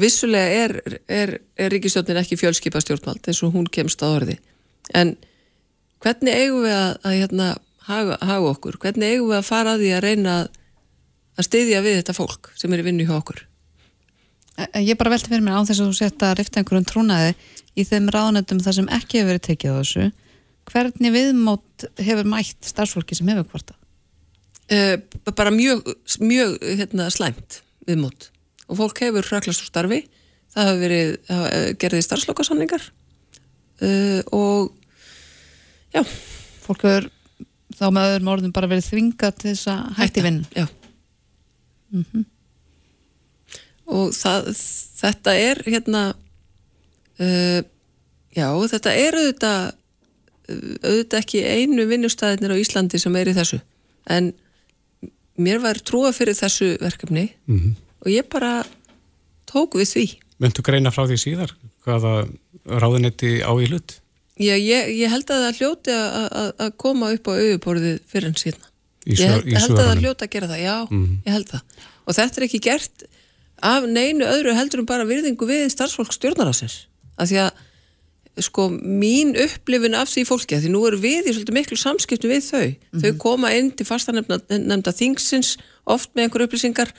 vissulega 0.00 0.64
er, 0.64 1.00
er, 1.08 1.36
er 1.60 1.72
ríkistjórnin 1.72 2.20
ekki 2.20 2.38
fjölskipa 2.40 2.80
stjórnvald 2.80 3.26
eins 3.28 3.42
og 3.44 3.54
hún 3.56 3.66
kemst 3.72 4.02
að 4.04 4.18
orði. 4.18 4.36
En 4.96 5.14
hvernig 6.04 6.36
eigum 6.36 6.64
við 6.64 6.76
að, 6.76 6.92
að 7.04 7.16
hérna, 7.20 7.48
haga, 7.88 8.18
haga 8.20 8.52
okkur? 8.54 8.78
Hvernig 8.80 9.14
eigum 9.14 9.32
við 9.32 9.40
að 9.40 9.48
fara 9.48 9.74
að 9.74 9.84
því 9.84 9.90
að 9.96 10.04
reyna 10.06 10.36
að, 10.38 10.48
að 11.36 11.48
styðja 11.50 11.84
við 11.84 11.98
þetta 12.00 12.16
fólk 12.16 12.50
sem 12.60 12.72
er 12.72 12.82
í 12.82 12.88
vinnu 12.88 13.08
hjá 13.08 13.14
okkur? 13.18 13.44
Ég 14.78 14.98
bara 14.98 15.10
velti 15.10 15.32
fyrir 15.32 15.42
mér 15.42 15.58
á 15.58 15.66
þess 15.66 15.82
að 15.82 15.88
þú 15.88 15.96
sett 15.98 16.22
að 16.22 16.36
rifta 16.38 16.60
einhverjum 16.60 16.86
trúnaði 16.86 17.32
í 17.74 17.86
þeim 17.88 18.06
ráðanetum 18.14 18.60
þar 18.62 18.76
sem 18.76 18.92
ekki 18.94 19.18
hefur 19.18 19.32
verið 19.32 19.46
tekið 19.48 19.74
á 19.74 19.78
þessu. 19.80 20.10
Hvernig 20.70 21.14
viðmót 21.16 21.86
hefur 22.06 22.28
mætt 22.30 22.68
starfsfólki 22.70 23.18
sem 23.18 23.28
hefur 23.32 23.48
kvartað? 23.50 23.80
Uh, 24.72 24.94
bara 25.34 25.50
mjög, 25.52 25.90
mjög 26.24 26.54
hérna, 26.62 27.10
slæmt 27.12 27.58
viðmót 27.84 28.30
og 28.68 28.78
fólk 28.80 29.02
hefur 29.04 29.26
hraklast 29.28 29.64
úr 29.64 29.70
starfi. 29.70 30.00
Það 30.54 30.68
hefur 30.70 30.82
verið, 30.84 31.10
uh, 31.34 31.48
gerðið 31.82 32.06
starfslokasamningar. 32.06 32.86
Uh, 33.82 34.20
og 34.30 34.72
já, 35.94 36.04
Fólk 36.64 36.84
hefur 36.86 37.10
þá 37.74 37.84
með 37.92 38.12
öðrum 38.12 38.30
orðum 38.32 38.54
bara 38.54 38.70
verið 38.70 38.88
þvingað 38.92 39.36
til 39.40 39.50
þess 39.50 39.70
að 39.72 39.82
hætti 39.98 40.24
vinn. 40.24 40.40
já. 40.54 40.66
Og 43.84 44.14
það, 44.16 44.48
þetta 45.02 45.34
er 45.36 45.62
hérna 45.66 46.04
uh, 47.20 47.60
já, 48.34 48.46
þetta 48.72 48.94
er 48.94 49.18
auðvitað 49.20 49.72
auðvitað 50.44 51.20
ekki 51.22 51.40
einu 51.44 51.86
vinnustæðinir 51.88 52.52
á 52.52 52.60
Íslandi 52.60 52.98
sem 53.00 53.14
er 53.16 53.30
í 53.30 53.36
þessu. 53.36 53.60
En 54.12 54.32
mér 55.40 55.62
var 55.62 55.80
trúa 55.80 56.12
fyrir 56.12 56.36
þessu 56.36 56.74
verkefni 56.82 57.30
og 58.04 58.10
ég 58.12 58.28
bara 58.32 58.52
tók 59.50 59.76
við 59.78 59.88
því. 59.94 60.04
Myndu 60.42 60.62
greina 60.66 60.90
frá 60.94 61.04
því 61.08 61.18
síðar 61.22 61.52
hvaða 61.86 62.14
ráðunetti 62.66 63.38
á 63.44 63.52
í 63.60 63.68
hlut? 63.70 63.98
ég, 64.40 64.58
ég, 64.66 64.88
ég 64.98 65.10
held 65.12 65.28
að 65.30 65.42
það 65.44 65.58
hljóti 65.60 65.92
að- 65.94 66.30
að 66.34 66.48
að 66.64 66.70
koma 66.82 67.10
upp 67.14 67.28
á 67.30 67.32
auðuborðið 67.38 67.98
fyrir 68.10 68.26
en 68.32 68.34
síðan 68.40 68.64
ég 69.06 69.20
held, 69.30 69.44
ég 69.46 69.60
held 69.62 69.78
að 69.78 69.86
það 69.90 70.00
hljóta 70.02 70.24
að 70.26 70.32
gera 70.32 70.48
það, 70.50 70.62
já, 70.64 70.76
ég 71.28 71.32
held 71.36 71.48
það. 71.52 71.60
Og 72.06 72.14
þetta 72.18 72.40
er 72.40 72.46
ekki 72.48 72.60
gert 72.64 73.04
af 73.62 73.86
neinu 73.86 74.24
öðru 74.26 74.54
heldur 74.58 74.82
um 74.82 74.86
bara 74.90 75.06
virðingu 75.06 75.46
við 75.46 75.68
starfsfólk 75.70 76.10
stjórnarásins 76.16 76.86
af 77.16 77.28
því 77.30 77.38
að 77.44 77.62
sko 78.42 78.64
mín 78.74 79.36
upplifin 79.38 79.94
af 79.94 80.08
því 80.10 80.24
fólki 80.26 80.56
að 80.56 80.64
því 80.66 80.70
nú 80.74 80.80
eru 80.88 80.98
við 80.98 81.28
í 81.30 81.34
svolítið 81.36 81.54
miklu 81.54 81.76
samskiptum 81.78 82.32
við 82.34 82.42
þau. 82.50 82.74
Þau 83.04 83.12
koma 83.22 83.52
inn 83.54 83.70
til 83.70 83.86
fastanemnda 83.86 84.90
þingsins 84.98 85.52
oft 85.86 86.10
með 86.18 86.26
einhver 86.26 86.42
upplýsingar 86.48 86.90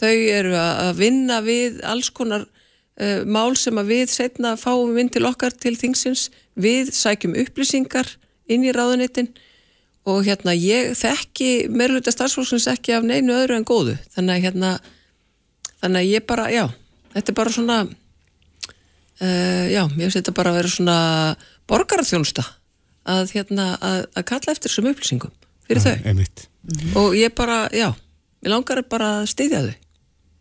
þau 0.00 0.14
eru 0.14 0.54
að 0.58 0.92
vinna 0.98 1.40
við 1.44 1.80
alls 1.86 2.10
konar 2.14 2.46
uh, 2.46 3.22
mál 3.26 3.54
sem 3.58 3.78
að 3.78 3.92
við 3.92 4.12
setna 4.14 4.54
fáum 4.60 4.96
inn 4.98 5.10
til 5.12 5.24
okkar 5.28 5.54
til 5.54 5.76
þingsins. 5.78 6.28
Við 6.54 6.92
sækjum 6.94 7.36
upplýsingar 7.44 8.16
inn 8.50 8.66
í 8.66 8.74
ráðunitin 8.74 9.32
og 10.04 10.24
hérna 10.26 10.52
ég 10.56 10.92
þekki 10.98 11.70
meirluta 11.72 12.12
starfsfólksins 12.12 12.68
ekki 12.70 12.92
af 12.96 13.06
neinu 13.06 13.34
öðru 13.38 13.56
en 13.58 13.68
góðu. 13.68 13.96
Þannig 14.16 14.34
að 14.36 14.44
hérna 14.48 14.72
þannig 15.80 16.00
að 16.00 16.10
ég 16.10 16.26
bara, 16.28 16.48
já, 16.52 16.64
þetta 17.14 17.32
er 17.32 17.38
bara 17.38 17.54
svona 17.54 17.78
uh, 17.84 19.64
já, 19.70 19.82
mér 19.94 20.06
finnst 20.06 20.20
þetta 20.20 20.36
bara 20.36 20.52
að 20.52 20.60
vera 20.60 20.74
svona 20.74 20.98
borgarþjónusta 21.70 22.44
að 23.14 23.34
hérna, 23.36 23.74
að, 23.84 24.02
að 24.16 24.26
kalla 24.30 24.52
eftir 24.54 24.70
þessum 24.70 24.90
upplýsingum 24.92 25.32
fyrir 25.68 25.84
þau. 25.84 25.96
Einmitt. 26.08 26.46
og 26.96 27.16
ég 27.16 27.32
bara, 27.36 27.64
já, 27.72 27.90
mér 28.44 28.54
langar 28.56 28.80
bara 28.88 29.10
að 29.20 29.30
styðja 29.32 29.64
þau 29.66 29.74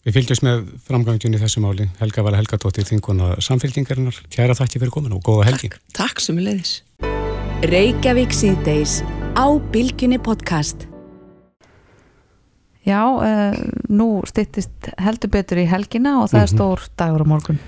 Við 0.04 0.18
fylgjumst 0.18 0.44
með 0.44 0.64
framgangin 0.84 1.36
í 1.38 1.40
þessu 1.40 1.62
máli. 1.64 1.86
Helga 2.02 2.26
Vala 2.26 2.40
Helgadóttir, 2.42 2.84
þinguna 2.90 3.38
samfélkingarinnar. 3.40 4.18
Kæra 4.34 4.56
þakki 4.60 4.82
fyrir 4.82 4.92
komin 4.92 5.14
og 5.16 5.22
góða 5.24 5.46
helgi. 5.48 5.70
Takk, 5.72 5.94
takk 5.96 6.24
sem 6.24 6.42
er 6.42 6.50
leiðis 6.50 6.74
Reykjavík 7.72 8.36
síðdeis 8.36 8.98
á 9.40 9.48
Bilginni 9.72 10.20
podcast. 10.20 10.90
Já, 12.84 13.00
uh, 13.00 13.56
nú 13.88 14.10
styttist 14.28 14.92
heldur 15.00 15.32
betur 15.32 15.64
í 15.64 15.70
helgina 15.72 16.18
og 16.20 16.34
það 16.34 16.42
er 16.42 16.52
stór 16.52 16.84
dagur 17.00 17.24
á 17.24 17.28
morgun. 17.38 17.64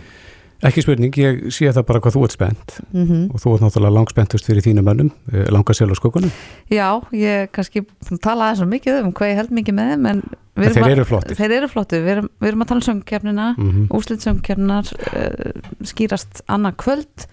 Ekki 0.64 0.82
spurning, 0.86 1.18
ég 1.20 1.52
sé 1.52 1.68
það 1.68 1.86
bara 1.90 2.00
hvað 2.00 2.16
þú 2.16 2.24
ert 2.24 2.36
spennt 2.36 2.78
Mm 2.94 3.28
og 3.34 3.42
þú 3.42 3.56
ert 3.56 3.64
náttúrulega 3.66 3.98
langspenntust 3.98 4.46
fyrir 4.48 4.64
þínum 4.64 4.88
mönnum, 4.88 5.12
eh, 5.34 5.50
langa 5.52 5.74
sel 5.74 5.90
og 5.92 5.98
skokkunum. 5.98 6.32
Já, 6.72 7.02
ég 7.12 7.52
kannski 7.52 7.86
tala 8.22 8.48
aðeins 8.48 8.64
svo 8.64 8.68
mikið 8.70 9.04
um 9.04 9.12
hvað 9.12 9.32
ég 9.32 9.36
held 9.36 9.52
mikið 9.52 9.74
með 9.76 9.92
þeim 9.92 10.10
en 10.10 10.24
En 10.56 10.72
þeir 10.72 10.94
eru 10.94 11.04
flottir. 11.04 11.36
Þeir 11.36 11.54
eru 11.58 11.68
flottir, 11.68 12.04
við 12.06 12.12
erum, 12.14 12.28
við 12.40 12.48
erum 12.48 12.62
að 12.64 12.70
tala 12.70 12.80
um 12.80 12.86
söngkefnina, 12.88 13.48
mm. 13.58 13.72
-hmm. 13.72 13.88
úslitsöngkefninar 13.98 14.92
uh, 14.96 15.74
skýrast 15.84 16.44
annað 16.48 16.78
kvöld. 16.80 17.26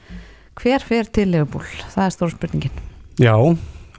Hver 0.59 0.83
fer 0.83 1.05
til 1.07 1.31
Leifbúl? 1.31 1.63
Það 1.95 2.05
er 2.05 2.11
stóra 2.17 2.35
spurningin. 2.35 2.81
Já, 3.23 3.37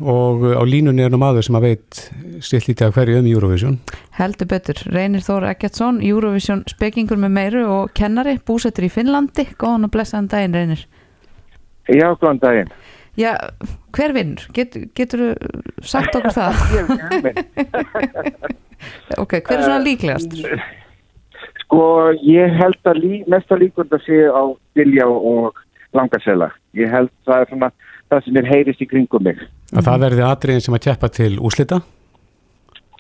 og 0.02 0.42
á 0.58 0.64
línunni 0.66 1.04
er 1.06 1.12
nú 1.14 1.20
maður 1.22 1.46
sem 1.46 1.58
að 1.60 1.66
veit 1.68 2.00
stilt 2.42 2.66
lítið 2.70 2.88
að 2.88 2.96
hverju 2.98 3.20
um 3.20 3.28
Eurovision. 3.30 3.76
Heldur 4.18 4.48
betur, 4.50 4.78
Reynir 4.94 5.24
Þór 5.26 5.44
Eggertsson, 5.52 5.96
Eurovision 6.02 6.64
spekingur 6.72 7.20
með 7.22 7.32
meiru 7.38 7.64
og 7.70 7.84
kennari, 7.98 8.36
búsettur 8.42 8.88
í 8.88 8.94
Finnlandi. 8.94 9.44
Góðan 9.62 9.88
og 9.88 9.92
blessaðan 9.94 10.32
daginn, 10.34 10.58
Reynir. 10.58 10.82
Já, 11.92 12.08
góðan 12.16 12.42
daginn. 12.42 12.72
Já, 13.20 13.32
hver 13.94 14.12
vinnur? 14.16 14.42
Get, 14.56 14.70
getur 14.98 15.20
þú 15.22 15.30
sagt 15.86 16.16
okkur 16.18 16.34
það? 16.34 16.54
ok, 19.22 19.32
hver 19.38 19.60
er 19.60 19.66
svona 19.68 19.86
líklegast? 19.86 20.32
Sko, 21.62 21.84
ég 22.26 22.48
held 22.58 22.82
að 22.90 22.98
lí, 23.04 23.14
mesta 23.30 23.54
líkund 23.60 23.94
að 23.94 24.02
sé 24.08 24.18
á 24.26 24.44
Dilja 24.78 25.06
og 25.06 25.54
Langarsela. 25.94 26.50
Ég 26.74 26.90
held 26.90 27.12
það 27.28 27.38
er 27.44 27.48
svona 27.52 27.70
það 28.14 28.26
sem 28.28 28.40
er 28.40 28.50
heyrist 28.50 28.84
í 28.84 28.90
kringum 28.90 29.26
mig. 29.28 29.42
Að 29.74 29.90
það 29.90 30.06
verði 30.06 30.26
atriðin 30.28 30.66
sem 30.66 30.78
að 30.78 30.86
keppa 30.88 31.10
til 31.14 31.32
úslita? 31.40 31.82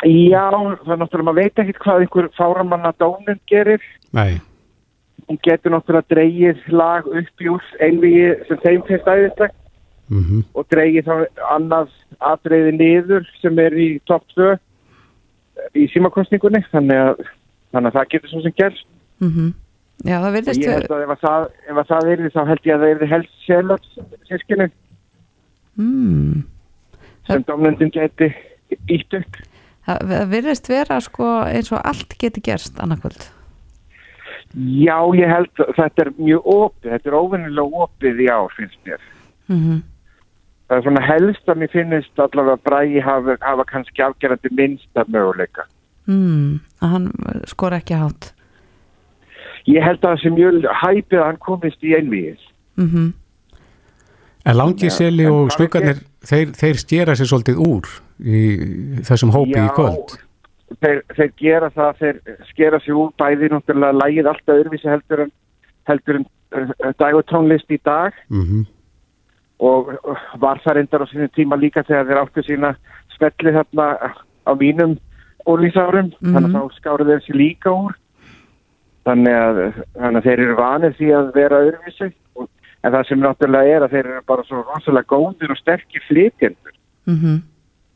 Já, 0.03 0.45
það 0.51 0.93
er 0.95 0.99
náttúrulega, 0.99 1.27
maður 1.29 1.39
veit 1.39 1.61
ekki 1.63 1.75
hvað 1.79 2.03
einhver 2.03 2.29
fáramanna 2.37 2.91
dónun 2.99 3.39
gerir. 3.47 3.83
Nei. 4.11 4.41
Hún 5.29 5.39
getur 5.45 5.71
náttúrulega 5.71 6.11
dreigið 6.11 6.63
lag 6.75 7.07
upp 7.07 7.43
í 7.43 7.51
úr 7.53 7.67
einvigi 7.79 8.31
sem 8.49 8.63
þeim 8.65 8.87
finnst 8.89 9.11
æðislegt 9.11 9.59
Mm 10.11 10.19
-hmm. 10.19 10.41
og 10.53 10.65
dreigið 10.67 11.05
þá 11.07 11.13
annað 11.55 11.91
atriði 12.19 12.71
niður 12.75 13.23
sem 13.39 13.59
er 13.59 13.71
í 13.71 14.01
topp 14.05 14.25
2 14.35 14.49
í 15.79 15.87
símakostningunni 15.93 16.59
þannig 16.73 16.99
að, 16.99 17.21
þannig 17.71 17.87
að 17.87 17.95
það 17.97 18.09
getur 18.11 18.29
svo 18.29 18.41
sem 18.43 18.53
gerst 18.57 18.87
Mm 19.23 19.31
-hmm. 19.31 19.53
Já, 20.03 20.17
það 20.19 20.27
og 20.27 20.33
virðist 20.35 20.63
ég 20.63 20.73
held 20.73 20.91
að 20.91 21.03
ef 21.03 21.11
að 21.13 21.21
það, 21.25 21.43
ef 21.69 21.77
að 21.77 21.87
það 21.91 22.09
er 22.11 22.19
þá 22.35 22.41
held 22.49 22.65
ég 22.67 22.75
að 22.75 22.81
það 22.81 22.89
er 22.91 23.11
helst 23.13 23.35
sjálfs 23.45 23.89
sískinu 24.29 24.65
mm, 25.79 26.43
sem 27.27 27.45
domnendin 27.47 27.93
geti 27.93 28.31
ítt 28.91 29.17
upp. 29.19 29.39
Það 29.83 30.27
virðist 30.31 30.69
vera 30.71 30.99
sko 31.03 31.29
eins 31.43 31.71
og 31.75 31.81
allt 31.83 32.17
geti 32.19 32.43
gerst 32.43 32.79
annarkvöld. 32.79 33.29
Já, 34.53 34.97
ég 35.17 35.27
held 35.27 35.63
þetta 35.75 36.05
er 36.05 36.11
mjög 36.19 36.45
opið, 36.45 36.91
þetta 36.91 37.09
er 37.09 37.17
óvennilega 37.17 37.83
opið 37.87 38.21
í 38.21 38.29
ár 38.29 38.53
finnst 38.57 38.79
mér. 38.85 39.09
Mm 39.49 39.81
það 40.73 40.79
er 40.79 40.85
svona 40.87 41.05
helst 41.05 41.49
að 41.51 41.59
mér 41.61 41.71
finnist 41.73 42.21
allavega 42.21 42.57
að 42.57 42.63
Bræi 42.67 43.01
hafa, 43.03 43.35
hafa 43.43 43.65
kannski 43.69 44.03
afgerandi 44.03 44.51
minnsta 44.57 45.05
möguleika. 45.11 45.67
Mm, 46.09 46.61
að 46.81 46.95
hann 46.95 47.09
skor 47.51 47.75
ekki 47.77 47.99
hátt. 47.99 48.33
ég 49.69 49.83
held 49.83 50.01
að 50.01 50.09
það 50.09 50.21
sem 50.21 50.33
mjög 50.35 50.65
hæpið 50.81 51.19
að 51.19 51.27
hann 51.29 51.37
komist 51.39 51.83
í 51.83 51.93
einvíðis 51.95 52.49
Mm 52.75 53.13
En 54.45 54.57
Langiseli 54.59 55.23
Já, 55.23 55.31
og 55.31 55.51
skuggarnir, 55.55 56.01
þeir, 56.27 56.51
þeir 56.59 56.79
stjera 56.81 57.15
sér 57.15 57.29
svolítið 57.29 57.61
úr 57.63 57.87
í 58.19 58.41
þessum 59.07 59.31
hópi 59.31 59.55
í 59.55 59.69
kvöld. 59.75 60.17
þeir, 60.83 60.99
þeir 61.15 61.31
gera 61.39 61.69
það, 61.71 61.91
þeir 62.01 62.19
skera 62.49 62.79
sig 62.83 62.93
úr 62.97 63.11
bæði 63.21 63.49
náttúrulega 63.53 63.99
lægið 64.01 64.29
alltaf 64.33 64.55
öðruvísi 64.57 64.89
heldur 64.91 65.23
en, 65.27 65.31
heldur 65.87 66.19
en 66.19 66.25
uh, 66.57 66.93
dagotónlist 66.99 67.71
í 67.71 67.79
dag. 67.85 68.13
Mm 68.29 68.65
og 69.63 69.93
uh, 69.93 70.23
var 70.41 70.59
það 70.59 70.73
reyndar 70.75 71.03
á 71.05 71.07
sínum 71.07 71.29
tíma 71.31 71.55
líka 71.55 71.83
þegar 71.87 72.07
þeir 72.09 72.19
áttu 72.19 72.41
sína 72.43 72.71
smelli 73.15 73.51
þarna 73.55 73.85
á 74.43 74.51
mínum 74.59 74.97
ólísárum, 75.47 76.09
Mhm. 76.19 76.33
þannig 76.33 76.49
að 76.49 76.57
þá 76.57 76.75
skáru 76.79 77.05
þeir 77.07 77.21
sér 77.23 77.37
líka 77.39 77.71
úr. 77.71 77.93
Þannig 79.05 79.37
að, 79.37 79.61
þannig 79.95 80.19
að 80.19 80.25
þeir 80.27 80.39
eru 80.43 80.55
vanir 80.57 80.93
því 80.97 81.07
að 81.15 81.31
vera 81.37 81.61
öðruvísi. 81.63 82.09
Og, 82.35 82.49
en 82.83 82.93
það 82.93 83.09
sem 83.09 83.23
náttúrulega 83.23 83.75
er 83.77 83.85
að 83.85 83.95
þeir 83.95 84.11
eru 84.11 84.21
bara 84.27 84.45
svo 84.47 84.61
rosalega 84.61 85.09
góðir 85.11 85.53
og 85.55 85.59
sterkir 85.59 86.05
flytjendur 86.07 86.73
-hmm. 87.07 87.41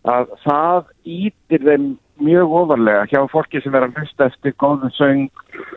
að 0.04 0.36
það 0.44 0.84
ítir 1.04 1.66
þeim 1.70 1.88
mjög 2.18 2.54
ofarlega 2.60 3.06
hjá 3.12 3.20
fólki 3.30 3.62
sem 3.62 3.76
er 3.76 3.86
að 3.86 4.00
hlusta 4.00 4.26
eftir 4.32 4.56
góðum 4.58 4.92
söng 4.96 5.30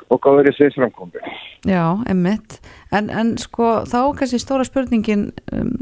og 0.09 0.21
góður 0.25 0.49
í 0.51 0.55
sviðsframkombi. 0.57 1.21
Já, 1.69 2.01
emmitt. 2.09 2.61
En, 2.93 3.11
en 3.11 3.37
sko 3.39 3.83
þá 3.89 4.17
kannski 4.17 4.41
stóra 4.41 4.65
spurningin 4.65 5.29
um, 5.53 5.75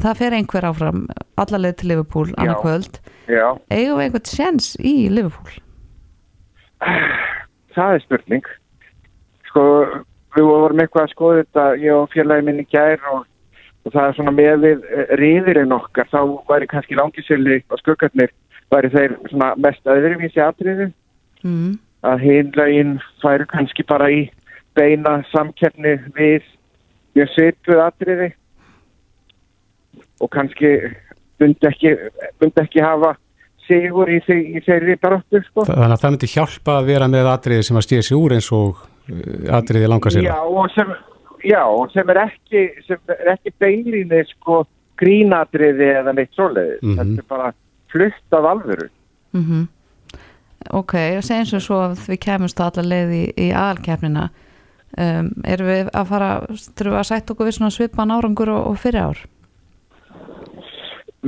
það, 0.00 0.14
fer 0.22 0.36
einhver 0.38 0.64
áfram 0.64 1.06
allarleið 1.36 1.76
til 1.82 1.92
Liverpool 1.92 2.32
annarkvöld. 2.36 3.00
Já, 3.28 3.58
Eigum 3.68 4.00
við 4.00 4.06
einhvern 4.06 4.30
sjens 4.32 4.72
í 4.80 4.94
Liverpool? 5.12 5.60
það 7.76 7.94
er 7.94 8.04
spurning. 8.06 8.48
Sko, 9.50 9.64
við 10.36 10.46
vorum 10.50 10.80
eitthvað 10.82 11.06
að 11.06 11.14
skoða 11.14 11.42
þetta, 11.42 11.66
ég 11.82 11.96
og 11.96 12.12
félagi 12.12 12.46
minni 12.46 12.66
gær 12.68 13.02
og, 13.12 13.26
og 13.84 13.94
það 13.94 14.04
er 14.04 14.16
svona 14.18 14.34
með 14.36 14.64
við 14.66 14.86
riðirinn 15.20 15.76
okkar, 15.78 16.08
þá 16.12 16.20
væri 16.50 16.70
kannski 16.70 16.98
langisili 16.98 17.60
og 17.68 17.82
skuggarnir 17.82 18.34
væri 18.72 18.90
þeir 18.92 19.18
svona 19.30 19.54
mest 19.56 19.88
öðruvísi 19.88 20.42
atriði 20.44 20.90
Mm. 21.44 21.78
að 22.02 22.24
hinlaugin 22.26 22.96
færu 23.22 23.46
kannski 23.50 23.84
bara 23.86 24.08
í 24.10 24.24
beina 24.74 25.20
samkeppni 25.32 25.96
við 26.16 26.42
mjög 27.14 27.32
svipuð 27.34 27.82
atriði 27.82 28.28
og 30.22 30.30
kannski 30.34 30.72
myndi 31.38 31.70
ekki, 31.70 31.94
ekki 32.42 32.82
hafa 32.82 33.14
sigur 33.68 34.10
í, 34.10 34.18
í 34.18 34.62
þeirri 34.64 34.96
baróttu 34.98 35.42
sko. 35.46 35.66
Þannig 35.68 35.94
að 35.94 36.02
það 36.02 36.14
myndi 36.14 36.30
hjálpa 36.32 36.78
að 36.78 36.90
vera 36.90 37.10
með 37.10 37.30
atriði 37.30 37.66
sem 37.68 37.78
að 37.78 37.86
stjera 37.86 38.06
sér 38.08 38.18
úr 38.18 38.36
eins 38.38 38.50
og 38.56 38.86
atriði 39.58 39.88
Langaseli. 39.88 40.26
Já, 40.28 40.36
og 40.42 40.70
sem, 40.74 40.92
já, 41.44 41.62
og 41.64 41.90
sem 41.92 42.10
er 42.10 42.22
ekki 42.26 42.66
sem 42.86 43.14
er 43.14 43.32
ekki 43.34 43.54
beinlíni 43.60 44.22
sko 44.34 44.64
grínatriði 44.98 45.92
eða 46.00 46.14
neitt 46.14 46.34
svoleiðis 46.34 46.82
Mhm. 46.82 46.98
þetta 46.98 47.18
er 47.18 47.28
bara 47.28 47.52
flutt 47.92 48.32
af 48.32 48.52
alvöru 48.54 48.88
Mm 49.32 49.68
Ok, 50.74 50.94
og 51.16 51.22
segjum 51.22 51.46
svo 51.46 51.58
svo 51.60 51.76
að 51.86 52.00
við 52.10 52.18
kemumst 52.18 52.60
allar 52.60 52.84
leið 52.84 53.10
í, 53.14 53.24
í 53.38 53.52
aðalkeppnina 53.54 54.28
um, 54.98 55.28
erum 55.44 55.66
við 55.66 55.90
að 55.94 56.08
fara 56.10 56.30
þurfum 56.48 56.92
við 56.92 56.98
að 56.98 57.08
sætta 57.08 57.32
okkur 57.32 57.46
við 57.46 57.54
svona 57.56 57.70
svipan 57.70 58.10
árangur 58.10 58.50
og, 58.52 58.66
og 58.72 58.78
fyrir 58.82 59.06
ár 59.06 59.22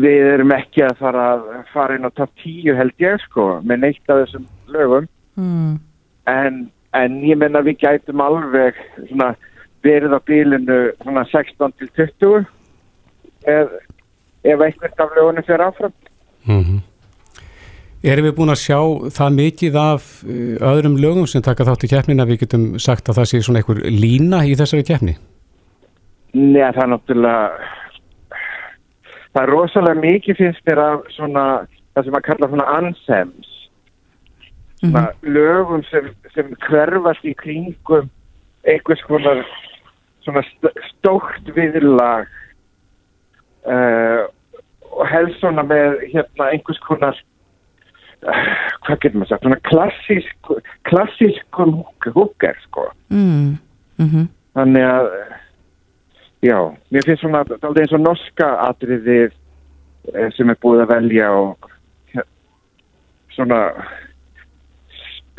við 0.01 0.27
erum 0.35 0.53
ekki 0.55 0.85
að 0.87 0.99
fara 0.99 1.25
að 1.35 1.47
fara 1.73 1.97
inn 1.97 2.07
á 2.07 2.11
top 2.11 2.33
10 2.43 2.77
held 2.79 3.03
ég 3.03 3.23
sko 3.27 3.47
með 3.67 3.83
neitt 3.85 4.13
af 4.13 4.25
þessum 4.25 4.47
lögum 4.71 5.09
mm. 5.39 5.79
en, 6.31 6.61
en 6.97 7.21
ég 7.27 7.39
menna 7.39 7.63
við 7.63 7.81
gætum 7.85 8.23
alveg 8.25 8.79
svona, 9.09 9.33
verið 9.85 10.17
á 10.17 10.21
bílinu 10.27 10.79
svona 11.03 11.25
16 11.31 11.77
til 11.79 11.91
20 11.97 12.47
ef, 13.47 13.75
ef 14.45 14.65
einhvert 14.67 15.01
af 15.01 15.17
lögunum 15.17 15.47
fyrir 15.47 15.67
áfram. 15.71 15.99
Mm 16.47 16.81
Erum 18.01 18.25
við 18.25 18.33
búin 18.39 18.49
að 18.49 18.63
sjá 18.63 18.79
það 19.13 19.35
mikið 19.37 19.75
af 19.77 20.05
uh, 20.25 20.55
öðrum 20.71 20.95
lögum 20.97 21.27
sem 21.29 21.43
taka 21.45 21.67
þátt 21.69 21.83
í 21.85 21.91
keppnina? 21.91 22.25
Við 22.25 22.47
getum 22.47 22.63
sagt 22.81 23.11
að 23.13 23.19
það 23.19 23.29
sé 23.29 23.41
svona 23.45 23.61
einhver 23.61 23.83
lína 23.93 24.41
í 24.49 24.55
þessari 24.57 24.87
keppni? 24.89 25.19
Nei, 26.33 26.65
það 26.65 26.81
er 26.81 26.91
náttúrulega 26.95 27.43
það 29.35 29.43
er 29.43 29.53
rosalega 29.53 30.05
mikið 30.07 30.41
finnst 30.41 30.65
mér 30.71 30.81
af 30.87 31.13
svona 31.13 31.45
það 31.69 32.07
sem 32.07 32.17
að 32.17 32.27
kalla 32.31 32.51
svona 32.55 32.69
anthems 34.83 34.93
svona 34.93 35.35
lögum 35.37 35.85
sem, 35.91 36.11
sem 36.35 36.53
hverfast 36.67 37.25
í 37.25 37.35
kringum 37.39 38.11
einhvers 38.69 39.03
konar 39.09 39.45
svona 40.25 40.43
st 40.49 40.75
stórt 40.91 41.51
viðlag 41.57 42.29
uh, 43.69 44.29
og 44.91 45.07
helst 45.09 45.41
svona 45.41 45.65
með 45.65 46.01
hérna 46.13 46.51
einhvers 46.51 46.81
konar 46.85 47.17
uh, 48.25 48.51
hvað 48.85 49.01
getur 49.05 49.23
maður 49.23 49.33
sagt 49.33 49.47
svona 49.47 49.63
klassísk 49.71 50.53
klassískum 50.89 51.81
húker 52.11 52.57
sko 52.67 52.91
Mm. 53.11 53.57
Mm 53.99 54.29
þannig 54.55 54.87
að 54.87 55.09
já, 56.43 56.57
mér 56.91 57.07
finnst 57.07 57.25
svona 57.25 57.43
aldrei 57.47 57.85
eins 57.85 57.97
og 57.97 58.05
norska 58.05 58.49
atriðið 58.67 59.31
eh, 59.31 60.29
sem 60.37 60.51
er 60.51 60.59
búið 60.63 60.85
að 60.85 60.93
velja 60.95 61.31
og 61.39 61.71
ja, 62.15 62.25
svona 63.37 63.61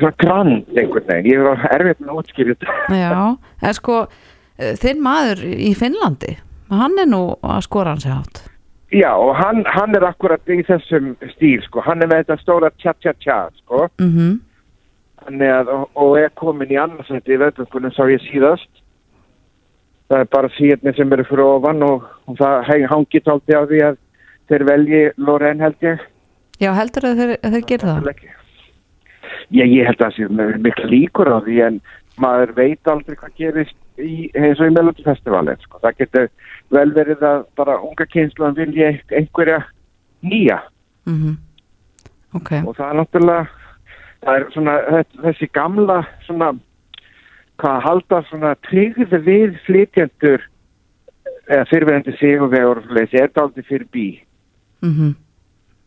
svona 0.02 0.20
grand 0.22 0.72
einhvern 0.76 1.08
veginn, 1.08 1.32
ég 1.32 1.42
er 1.46 1.66
erfitt 1.78 2.02
með 2.04 2.14
að 2.14 2.22
útskýra 2.22 2.56
þetta. 2.56 2.78
Já, 3.00 3.18
en 3.70 3.78
sko 3.78 3.98
eh, 4.06 4.74
þinn 4.82 5.04
maður 5.06 5.44
í 5.48 5.74
Finnlandi 5.78 6.38
hann 6.72 7.00
er 7.02 7.10
nú 7.10 7.26
að 7.44 7.66
skora 7.68 7.96
hans 7.96 8.08
átt 8.08 8.46
Já, 8.92 9.14
og 9.16 9.38
hann, 9.40 9.64
hann 9.72 9.96
er 9.96 10.04
akkurat 10.04 10.50
í 10.52 10.60
þessum 10.68 11.14
stíl, 11.32 11.62
sko, 11.64 11.80
hann 11.86 12.04
er 12.04 12.10
með 12.12 12.26
þetta 12.26 12.42
stóra 12.42 12.72
tja-tja-tja, 12.76 13.46
sko, 13.62 13.86
mm 14.02 14.40
Þannig 15.22 15.52
að, 15.54 15.68
og, 15.94 16.16
er 16.18 16.32
komin 16.34 16.72
í 16.74 16.78
annarsætti 16.82 17.36
í 17.36 17.38
veðböngunum 17.38 17.94
sá 17.94 18.02
ég 18.10 18.24
síðast. 18.26 18.70
Það 20.10 20.24
er 20.24 20.30
bara 20.34 20.50
síðan 20.56 20.96
sem 20.98 21.14
eru 21.14 21.26
fyrir 21.30 21.44
ofan 21.46 21.86
og, 21.86 22.08
og 22.26 22.40
það 22.40 22.56
heng- 22.72 22.88
hangið 22.90 23.28
tólti 23.28 23.54
á 23.54 23.62
því 23.70 23.84
að 23.86 24.00
þeir 24.50 24.66
velji 24.72 25.04
Loren 25.22 25.62
held 25.62 25.86
ég. 25.86 26.02
Já, 26.58 26.72
heldur 26.74 27.08
að 27.12 27.22
þeir, 27.22 27.36
þeir 27.54 27.68
gera 27.70 27.94
það? 27.94 28.26
Já, 29.52 29.66
ég 29.68 29.88
held 29.88 30.00
að 30.00 30.06
það 30.06 30.16
sé 30.16 30.28
með 30.32 30.52
mikla 30.64 30.90
líkur 30.92 31.28
á 31.28 31.38
því 31.44 31.56
en 31.66 31.78
maður 32.22 32.54
veit 32.56 32.92
aldrei 32.92 33.18
hvað 33.20 33.38
gerist 33.40 33.78
í, 34.00 34.30
eins 34.32 34.60
og 34.62 34.70
í 34.70 34.74
Melody 34.76 35.04
Festivalin 35.04 35.60
sko. 35.64 35.80
það 35.84 35.98
getur 36.00 36.28
vel 36.72 36.92
verið 36.96 37.24
að 37.28 37.42
bara 37.60 37.80
unga 37.84 38.08
kynslan 38.08 38.56
vilja 38.56 38.94
einhverja 39.12 39.64
nýja. 40.24 40.62
Mm 41.10 41.40
ok, 42.32 42.52
og 42.64 42.78
það 42.78 42.86
er 42.88 42.96
náttúrulega 42.96 43.48
það 44.22 44.36
er 44.38 44.46
svona 44.54 44.76
þessi 45.26 45.48
gamla 45.52 45.98
svona 46.24 46.52
hvað 47.60 47.82
halda 47.86 48.22
svona 48.30 48.52
tryggði 48.70 49.20
við 49.26 49.58
flytjendur 49.66 50.46
eða 51.52 51.66
fyrirverandi 51.68 52.14
sigurvegur 52.22 52.80
og 52.80 52.86
svoleiðis, 52.86 53.18
er 53.20 53.44
aldrei 53.44 53.68
fyrir 53.68 53.90
bí. 53.92 54.08
Mhm 54.82 55.12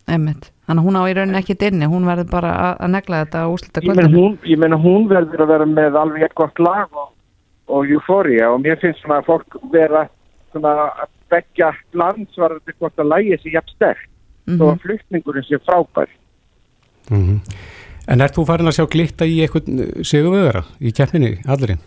einmitt, 0.07 0.50
þannig 0.66 0.82
að 0.82 0.86
hún 0.88 0.98
á 1.00 1.02
í 1.09 1.14
rauninni 1.16 1.38
ekkit 1.40 1.62
inni 1.70 1.86
hún 1.88 2.05
verður 2.09 2.28
bara 2.30 2.50
að, 2.66 2.72
að 2.84 2.90
negla 2.94 3.20
þetta 3.24 3.44
og 3.48 3.55
úslita 3.57 3.80
ég 3.84 3.96
meina 3.96 4.11
hún, 4.12 4.38
ég 4.44 4.59
meina 4.61 4.76
hún 4.80 5.07
verður 5.09 5.44
að 5.46 5.52
vera 5.55 5.66
með 5.66 5.96
alveg 6.00 6.22
eitt 6.26 6.34
gott 6.34 6.59
lag 6.61 6.88
og, 6.92 7.12
og 7.68 7.88
eufória 7.88 8.50
og 8.52 8.61
mér 8.64 8.76
finnst 8.82 9.00
svona 9.00 9.22
að 9.22 9.30
fólk 9.30 9.57
vera 9.72 10.07
svona 10.52 10.74
að 11.05 11.09
begja 11.32 11.70
landsvarandi 11.96 12.74
hvort 12.78 13.00
að 13.00 13.09
lægi 13.14 13.38
sér 13.42 13.57
jafn 13.61 13.74
sterkt 13.76 14.11
Mhm. 14.44 14.59
þó 14.61 14.64
að 14.74 14.80
flutningurinn 14.82 15.44
sé 15.48 15.57
frábær. 15.64 16.09
Mm 17.11 17.40
En 18.07 18.20
ert 18.20 18.34
þú 18.36 18.42
farin 18.44 18.68
að 18.68 18.74
sjá 18.76 18.84
glitta 18.92 19.24
í 19.24 19.38
eitthvað 19.40 20.02
sigurvegara 20.05 20.61
í 20.84 20.90
keppninni, 20.92 21.38
allurinn? 21.48 21.78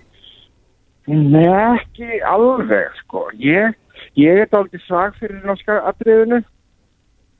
Nei, 1.05 1.45
ekki 1.45 2.18
alveg 2.26 2.88
sko. 3.03 3.28
Ég, 3.38 3.76
ég 4.18 4.41
er 4.41 4.49
aldrei 4.57 4.82
svag 4.88 5.13
fyrir 5.20 5.45
norska 5.45 5.78
atriðinu. 5.91 6.41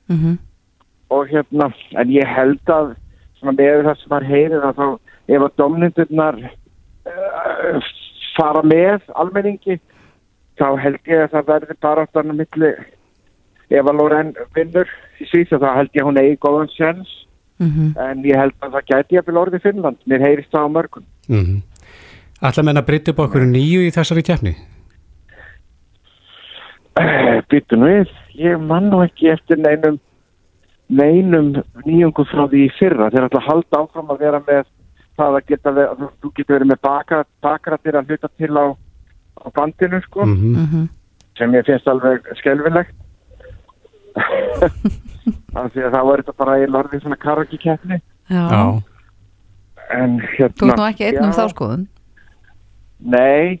Mhm 0.08 0.38
og 1.10 1.28
hérna, 1.30 1.70
en 1.96 2.10
ég 2.12 2.28
held 2.28 2.72
að 2.72 2.94
svona 3.38 3.54
með 3.56 3.84
það 3.86 4.00
sem 4.00 4.12
maður 4.12 4.30
heyrir 4.32 4.66
að 4.66 4.80
þá 4.80 4.86
ef 5.28 5.44
að 5.44 5.56
domnindurnar 5.60 6.38
uh, 6.48 7.88
fara 8.36 8.62
með 8.66 9.06
almenningi 9.14 9.78
þá 10.58 10.68
held 10.82 11.00
ég 11.06 11.24
að 11.24 11.34
það 11.36 11.50
verði 11.52 11.78
bara 11.84 12.06
þannig 12.12 12.40
milli 12.42 12.72
ef 13.68 13.84
að 13.84 13.98
Loren 14.00 14.34
vinnur 14.56 14.90
í 15.20 15.28
síðan 15.30 15.62
þá 15.64 15.70
held 15.76 15.94
ég 15.94 16.02
að 16.02 16.08
hún 16.10 16.20
eigi 16.22 16.40
góðan 16.44 16.72
sjans 16.74 17.14
mhm. 17.60 17.92
En 17.98 18.24
ég 18.26 18.38
held 18.38 18.56
að 18.62 18.76
það 18.76 18.88
gæti 18.92 19.20
að 19.20 19.28
byrja 19.28 19.44
orðið 19.44 19.66
Finnland 19.66 20.02
mér 20.06 20.24
heyrist 20.24 20.52
það 20.54 20.66
á 20.66 20.74
mörgum. 20.76 21.06
Mm 21.28 21.44
-hmm. 21.44 21.62
Ætla 22.48 22.62
menn 22.62 22.78
að 22.78 22.86
breytta 22.86 23.10
upp 23.10 23.22
okkur 23.24 23.46
nýju 23.46 23.80
í 23.86 23.94
þessari 23.94 24.22
keppni? 24.22 24.54
Byttu 27.50 27.76
nú 27.76 27.86
við, 27.86 28.10
ég 28.34 28.60
man 28.60 28.90
nú 28.90 29.02
ekki 29.02 29.30
eftir 29.30 29.58
neinum 29.58 29.98
neinum 30.88 31.52
nýjungum 31.84 32.28
frá 32.30 32.46
því 32.48 32.66
fyrra. 32.78 33.10
Þeir 33.12 33.28
ætla 33.28 33.42
að 33.42 33.48
halda 33.48 33.80
áfram 33.82 34.12
að 34.12 34.22
vera 34.24 34.40
með 34.46 34.66
það 35.18 35.38
að 35.38 35.48
geta 35.50 35.72
verið, 35.74 35.90
að 35.90 36.12
þú 36.22 36.30
getur 36.36 36.56
verið 36.56 36.70
með 36.70 36.80
baka, 36.86 37.24
bakrættir 37.44 37.98
að 37.98 38.12
hluta 38.12 38.30
til 38.38 38.52
á, 38.54 38.66
á 39.42 39.46
bandinu 39.56 40.00
sko 40.06 40.24
Mm 40.24 40.54
mhm. 40.54 40.88
sem 41.38 41.54
ég 41.54 41.66
finnst 41.66 41.88
alveg 41.88 42.24
skelvilegt 42.40 42.94
af 45.58 45.72
því 45.72 45.84
að 45.86 45.92
það 45.94 46.06
var 46.08 46.22
þetta 46.22 46.38
bara 46.38 46.56
í 46.58 46.66
lorðið 46.66 47.02
svona 47.04 47.18
karaoke 47.22 47.58
keppni 47.62 48.00
já, 48.30 48.42
Já. 48.50 48.82
en 49.94 50.18
hérna 50.34 50.54
þú 50.58 50.70
ert 50.70 50.80
nú 50.80 50.86
ekki 50.88 51.06
einn 51.06 51.24
um 51.24 51.36
þá 51.36 51.44
skoðun? 51.52 51.84
Nei, 52.98 53.60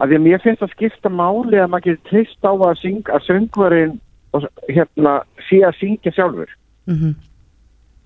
af 0.00 0.08
því 0.08 0.16
að 0.16 0.24
mér 0.24 0.44
finnst 0.44 0.64
að 0.64 0.72
skipta 0.72 1.12
máli 1.12 1.60
að 1.60 1.68
maður 1.74 1.84
getur 1.90 2.08
trist 2.08 2.48
á 2.48 2.52
að 2.52 2.80
syng 2.80 3.12
að 3.12 3.26
söngvarinn 3.28 4.00
og 4.32 4.48
hérna 4.68 5.20
sé 5.48 5.60
að 5.66 5.78
syngja 5.80 6.14
sjálfur 6.16 6.50
mhm 6.86 7.12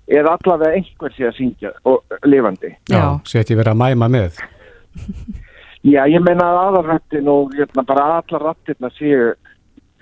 eða 0.07 0.37
allavega 0.37 0.77
einhver 0.77 1.13
sé 1.15 1.27
að 1.27 1.35
syngja 1.37 1.73
og 1.87 2.17
lifandi. 2.25 2.71
já, 2.89 3.19
Sé 3.27 3.41
ekki 3.41 3.57
verið 3.59 3.73
að 3.73 3.81
mæma 3.83 4.09
með. 4.11 4.39
Já, 5.87 6.01
ég 6.09 6.19
meina 6.25 6.43
að 6.51 6.57
aðarrættin 6.65 7.27
og 7.31 7.51
hérna, 7.55 7.83
bara 7.87 8.05
allar 8.17 8.43
rættirna 8.43 8.89
séu, 8.97 9.27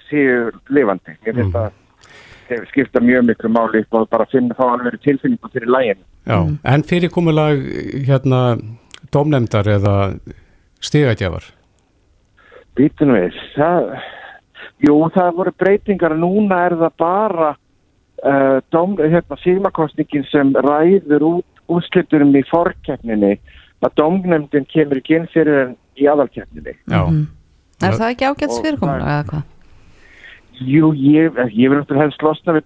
séu 0.08 0.48
lifandi. 0.74 1.14
Ég 1.28 1.36
finnst 1.36 1.58
að 1.60 1.76
þeir 2.48 2.64
skipta 2.72 3.02
mjög 3.04 3.28
miklu 3.28 3.52
máli 3.54 3.84
og 3.92 4.08
bara 4.10 4.26
finna 4.32 4.56
þá 4.58 4.64
alveg 4.70 4.98
tilfinningu 5.04 5.52
fyrir 5.54 5.70
lægin. 5.70 6.02
Já. 6.26 6.40
En 6.64 6.86
fyrirkomulag 6.90 7.62
hérna 8.08 8.40
dómnefndar 9.14 9.70
eða 9.76 9.96
stigagjafar? 10.82 11.52
Býtum 12.80 13.14
við, 13.14 13.38
það, 13.54 13.92
jú, 14.86 14.98
það 15.16 15.32
voru 15.40 15.54
breytingar, 15.60 16.16
núna 16.20 16.62
er 16.70 16.78
það 16.80 16.98
bara 17.02 17.50
uh, 17.56 18.60
dóm, 18.74 18.96
hérna, 19.00 19.40
símakostningin 19.44 20.28
sem 20.32 20.54
ræður 20.66 21.28
út 21.32 21.64
úrslitunum 21.72 22.36
í 22.38 22.44
forkeppninni 22.50 23.36
að 23.86 23.98
dómnefndin 24.00 24.68
kemur 24.70 25.02
ekki 25.02 25.20
inn 25.20 25.28
fyrir 25.34 25.62
en 25.64 25.76
í 25.98 26.08
aðalkeppninni. 26.10 26.78
Já. 26.86 27.02
Mhm. 27.06 27.28
er 27.82 28.00
það 28.00 28.12
ekki 28.14 28.26
ágætt 28.26 28.54
Og 28.56 28.64
fyrirkomulega 28.64 29.16
eða 29.16 29.28
hvað? 29.30 29.44
Jú, 30.56 30.94
ég, 30.96 31.36
ég 31.52 31.70
vil 31.70 31.80
náttúrulega 31.82 32.06
helst 32.06 32.24
losna 32.24 32.54
við 32.56 32.64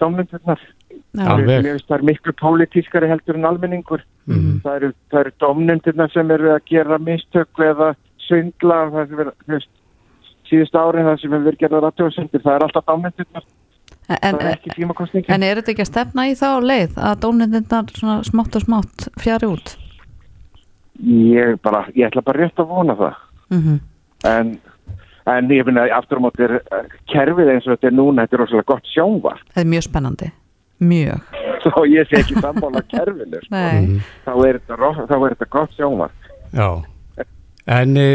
finnst 1.65 1.87
það 1.87 1.95
er 1.97 2.05
miklu 2.05 2.33
pólitískari 2.37 3.09
heldur 3.09 3.35
en 3.35 3.45
almenningur. 3.49 4.03
Mhm. 4.27 4.61
Það 4.63 4.75
eru, 4.75 4.93
það 5.11 5.19
eru 5.19 5.31
dómnefndirnar 5.39 6.13
sem 6.13 6.31
eru 6.31 6.51
að 6.53 6.65
gera 6.69 6.97
mistökku 6.99 7.65
eða 7.65 7.95
svindla, 8.27 8.91
það 8.93 9.09
sem 9.09 9.19
er, 9.19 9.31
þú 9.45 9.53
veist, 9.55 9.69
síðust 10.49 10.77
árið 10.77 11.09
það 11.09 11.19
sem 11.21 11.33
hefur 11.33 11.47
verið 11.47 11.63
gerðar 11.63 11.89
aðtjóðsendir, 11.89 12.45
það 12.45 12.55
er 12.55 12.65
alltaf 12.67 12.87
dómnefndirnar, 12.89 13.45
en, 14.09 14.17
það 14.23 14.41
er 14.41 14.55
ekki 14.55 14.75
símakostningin. 14.75 15.35
en 15.35 15.45
er 15.47 15.61
þetta 15.61 15.73
ekki 15.75 15.85
að 15.85 15.91
stefna 15.91 16.27
í 16.29 16.33
þá 16.39 16.49
leið 16.65 16.97
að 17.09 17.21
dómnefndinnar 17.25 17.93
svona 17.95 18.17
smátt 18.27 18.57
og 18.59 18.65
smátt 18.65 19.07
fjari 19.21 19.51
út? 19.53 19.75
Ég 20.99 21.61
bara, 21.63 21.85
ég 21.95 22.09
ætla 22.09 22.25
bara 22.25 22.43
rétt 22.43 22.59
að 22.59 22.73
vona 22.73 22.97
það. 22.99 23.23
Mhm 23.53 23.79
En, 24.27 24.57
en 25.29 25.51
ég 25.53 25.63
finna 25.67 25.85
aftur 25.95 26.19
á 26.19 26.21
móti 26.25 26.43
er 26.43 26.57
eh, 26.59 26.95
kerfið 27.11 27.53
eins 27.53 27.67
og 27.67 27.75
þetta 27.75 27.89
er 27.89 27.95
núna, 27.95 28.25
þetta 28.25 28.35
er 28.35 28.43
rosalega 28.43 28.71
gott 28.73 28.89
sjónvar. 28.91 29.43
Það 29.53 29.61
er 29.63 29.69
mjög 29.73 29.85
spennandi, 29.87 30.31
mjög 30.83 31.37
Svo 31.63 31.83
ég 31.91 32.07
sé 32.07 32.21
ekki 32.21 32.39
sammála 32.39 32.81
kerfinu, 32.87 33.39
sko. 33.43 33.51
Nei, 33.51 34.01
Þá 34.25 34.33
er 34.47 34.59
þetta, 34.59 34.91
þá 35.09 35.15
er 35.17 35.33
þetta 35.33 35.47
gott 35.55 35.73
sjónvar. 35.75 36.13
Já. 36.55 36.69
En 37.69 37.97
e, 37.99 38.09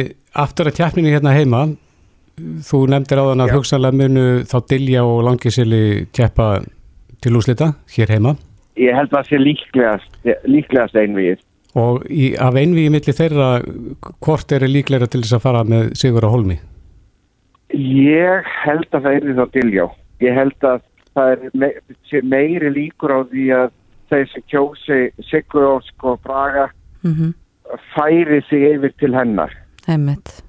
aftur 0.44 0.70
að 0.70 0.78
keppninu 0.80 1.12
hérna 1.12 1.34
heima, 1.36 1.66
þú 2.36 2.80
nefndir 2.90 3.20
á 3.22 3.24
þann 3.30 3.44
að 3.44 3.54
hugsanlega 3.54 3.98
munu 4.00 4.26
þá 4.50 4.56
Dilja 4.70 5.04
og 5.06 5.22
Langisili 5.26 5.84
keppa 6.14 6.48
til 7.22 7.36
úslita 7.38 7.74
hér 7.94 8.14
heima 8.16 8.34
Ég 8.80 8.96
held 8.96 9.12
að 9.12 9.20
það 9.20 9.28
sé 9.28 9.38
líklegast, 9.38 10.16
líklegast 10.50 10.96
einvið. 10.98 11.42
og 11.78 12.06
í, 12.10 12.34
af 12.38 12.56
einvíi 12.58 12.90
milli 12.90 13.14
þeirra 13.14 13.60
hvort 14.22 14.52
eru 14.52 14.66
líklega 14.70 15.06
til 15.10 15.22
þess 15.22 15.36
að 15.38 15.44
fara 15.46 15.62
með 15.66 15.92
Sigur 15.98 16.26
á 16.26 16.30
Holmi? 16.34 16.58
Ég 17.74 18.50
held 18.64 18.88
að 18.90 19.06
það 19.06 19.14
er 19.14 19.24
því 19.24 19.36
þá 19.38 19.46
diljá. 19.54 19.86
Ég 20.22 20.34
held 20.38 20.66
að 20.66 20.82
það 21.14 21.32
er 21.32 21.48
me 21.54 21.70
meiri 22.22 22.70
líkur 22.74 23.14
á 23.14 23.20
því 23.30 23.46
að 23.60 23.72
sem 24.10 24.46
kjósi 24.50 25.00
Sigur 25.30 25.66
og 25.70 26.20
Braga 26.22 26.68
mhm, 27.02 27.34
færi 27.94 28.42
sig 28.50 28.74
yfir 28.74 28.94
til 28.98 29.14
hennar. 29.14 29.54
einmitt 29.86 30.42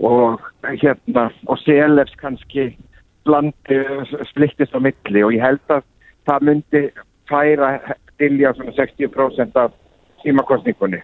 og 0.00 0.40
hérna 0.64 1.28
og 1.46 1.58
Selefs 1.64 2.16
kannski 2.20 2.70
blandi, 3.24 3.78
splittist 4.30 4.74
á 4.76 4.80
milli 4.80 5.24
og 5.24 5.34
ég 5.34 5.44
held 5.44 5.62
að 5.72 5.84
það 6.28 6.46
myndi 6.48 6.82
færa 7.30 7.70
dilja 8.20 8.52
svona 8.56 8.72
60% 8.76 9.56
af 9.56 9.72
símakostningunni. 10.22 11.02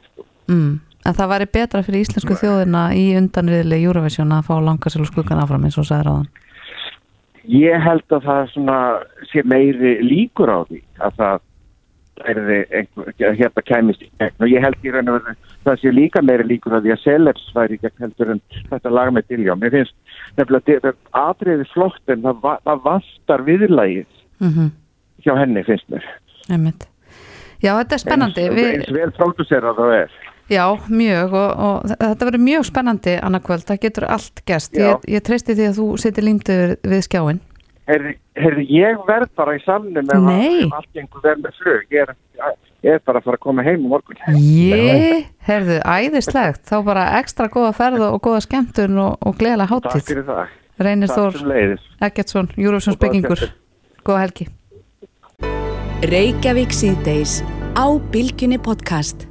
mm. 0.48 0.80
En 1.06 1.14
það 1.14 1.30
væri 1.30 1.46
betra 1.54 1.82
fyrir 1.86 2.02
íslensku 2.02 2.34
þjóðina 2.34 2.88
í 2.98 3.04
undanriðli 3.16 3.78
Eurovision 3.84 4.32
að 4.34 4.48
fá 4.48 4.56
langarsel 4.58 5.04
og 5.04 5.10
skuggan 5.12 5.38
áfram 5.38 5.64
eins 5.64 5.78
og 5.78 5.86
sagði 5.86 6.08
ráðan 6.08 6.28
Ég 7.46 7.78
held 7.78 8.10
að 8.10 8.24
það 8.26 8.48
svona 8.50 8.78
sé 9.30 9.44
meiri 9.46 9.92
líkur 10.02 10.50
á 10.50 10.58
því 10.66 10.80
að 10.98 11.20
það 11.20 11.44
hérna 12.24 13.64
kæmist 13.66 14.02
í 14.02 14.10
gegn. 14.20 14.38
Og 14.40 14.48
ég 14.50 14.64
held 14.64 14.86
í 14.86 14.94
raun 14.94 15.12
og 15.12 15.18
veru 15.18 15.36
það 15.66 15.80
sé 15.82 15.92
líka 15.92 16.22
meiri 16.22 16.46
líkur 16.46 16.76
á 16.76 16.80
því 16.80 16.94
að 16.94 17.02
Selefs 17.02 17.52
væri 17.56 17.76
í 17.76 17.82
gegn 17.82 18.04
heldur 18.04 18.32
en 18.36 18.42
þetta 18.70 18.92
lag 18.94 19.12
með 19.12 19.28
Diljá. 19.32 19.54
Mér 19.58 19.74
finnst 19.74 19.94
nefnilega 20.38 20.66
þetta 20.66 20.94
atriði 21.22 21.68
flott 21.74 22.12
en 22.14 22.26
það, 22.26 22.50
það 22.64 22.84
vastar 22.86 23.46
viðlægið 23.46 24.10
mm 24.40 24.74
hjá 25.26 25.34
henni 25.40 25.64
finnst 25.66 25.88
mér. 25.90 26.04
Einmitt. 26.52 26.86
Já, 27.58 27.72
þetta 27.80 27.96
er 27.96 28.02
spennandi. 28.02 28.46
Eins, 28.46 28.56
Við, 28.56 28.70
eins 28.76 28.94
vel 28.94 29.10
pródúserað 29.16 29.80
það 29.80 29.94
er. 29.96 30.16
Já, 30.52 30.64
mjög. 30.86 31.34
Og, 31.34 31.64
og 31.66 31.90
þetta 31.90 32.28
verður 32.28 32.44
mjög 32.46 32.66
spennandi 32.68 33.16
annarkvöld, 33.26 33.66
það 33.66 33.82
getur 33.82 34.06
allt 34.14 34.42
gerst. 34.46 34.76
Ég, 34.78 35.08
ég 35.16 35.24
treysti 35.26 35.56
því 35.56 35.70
að 35.70 35.80
þú 35.80 35.88
sitir 36.04 36.28
límdur 36.28 36.76
við 36.86 37.06
skjáin 37.08 37.42
Herði, 37.86 38.64
ég 38.74 39.02
verð 39.06 39.30
bara 39.38 39.54
í 39.54 39.60
samnum 39.62 40.08
ef, 40.10 40.72
allt 40.74 40.88
gengur 40.96 41.22
vel 41.22 41.36
með 41.38 41.60
flug. 41.60 41.84
Ég 41.94 42.02
er, 42.02 42.14
ég 42.82 42.96
er 42.96 43.04
bara 43.06 43.20
að 43.20 43.28
fara 43.28 43.38
að 43.38 43.44
koma 43.44 43.64
heim 43.66 43.84
á 43.86 43.88
morgun. 43.92 44.18
Ég, 44.42 45.28
herðu, 45.46 45.78
æðislegt. 45.86 46.64
Þá 46.66 46.76
bara 46.88 47.06
ekstra 47.20 47.46
góða 47.52 47.70
ferð 47.78 48.08
og 48.08 48.18
góða 48.26 48.42
skemmtun 48.48 48.98
og, 49.04 49.14
og 49.22 49.38
gleðilega 49.38 49.78
Takk 49.78 49.94
hátíð. 49.94 50.08
fyrir 50.10 50.26
það. 50.32 50.56
Reynir 50.82 51.12
Takk 51.12 51.38
Þór 51.38 51.78
Eggertsson, 52.10 52.50
Júrufsson 52.58 52.98
skemmtun. 52.98 53.54
Góða 54.02 54.26
helgi. 54.26 54.50
Reykjavík 56.10 56.74
síðdeis 56.74 57.38
á 57.78 57.86
Bilginni 58.10 58.58
podcast. 58.58 59.28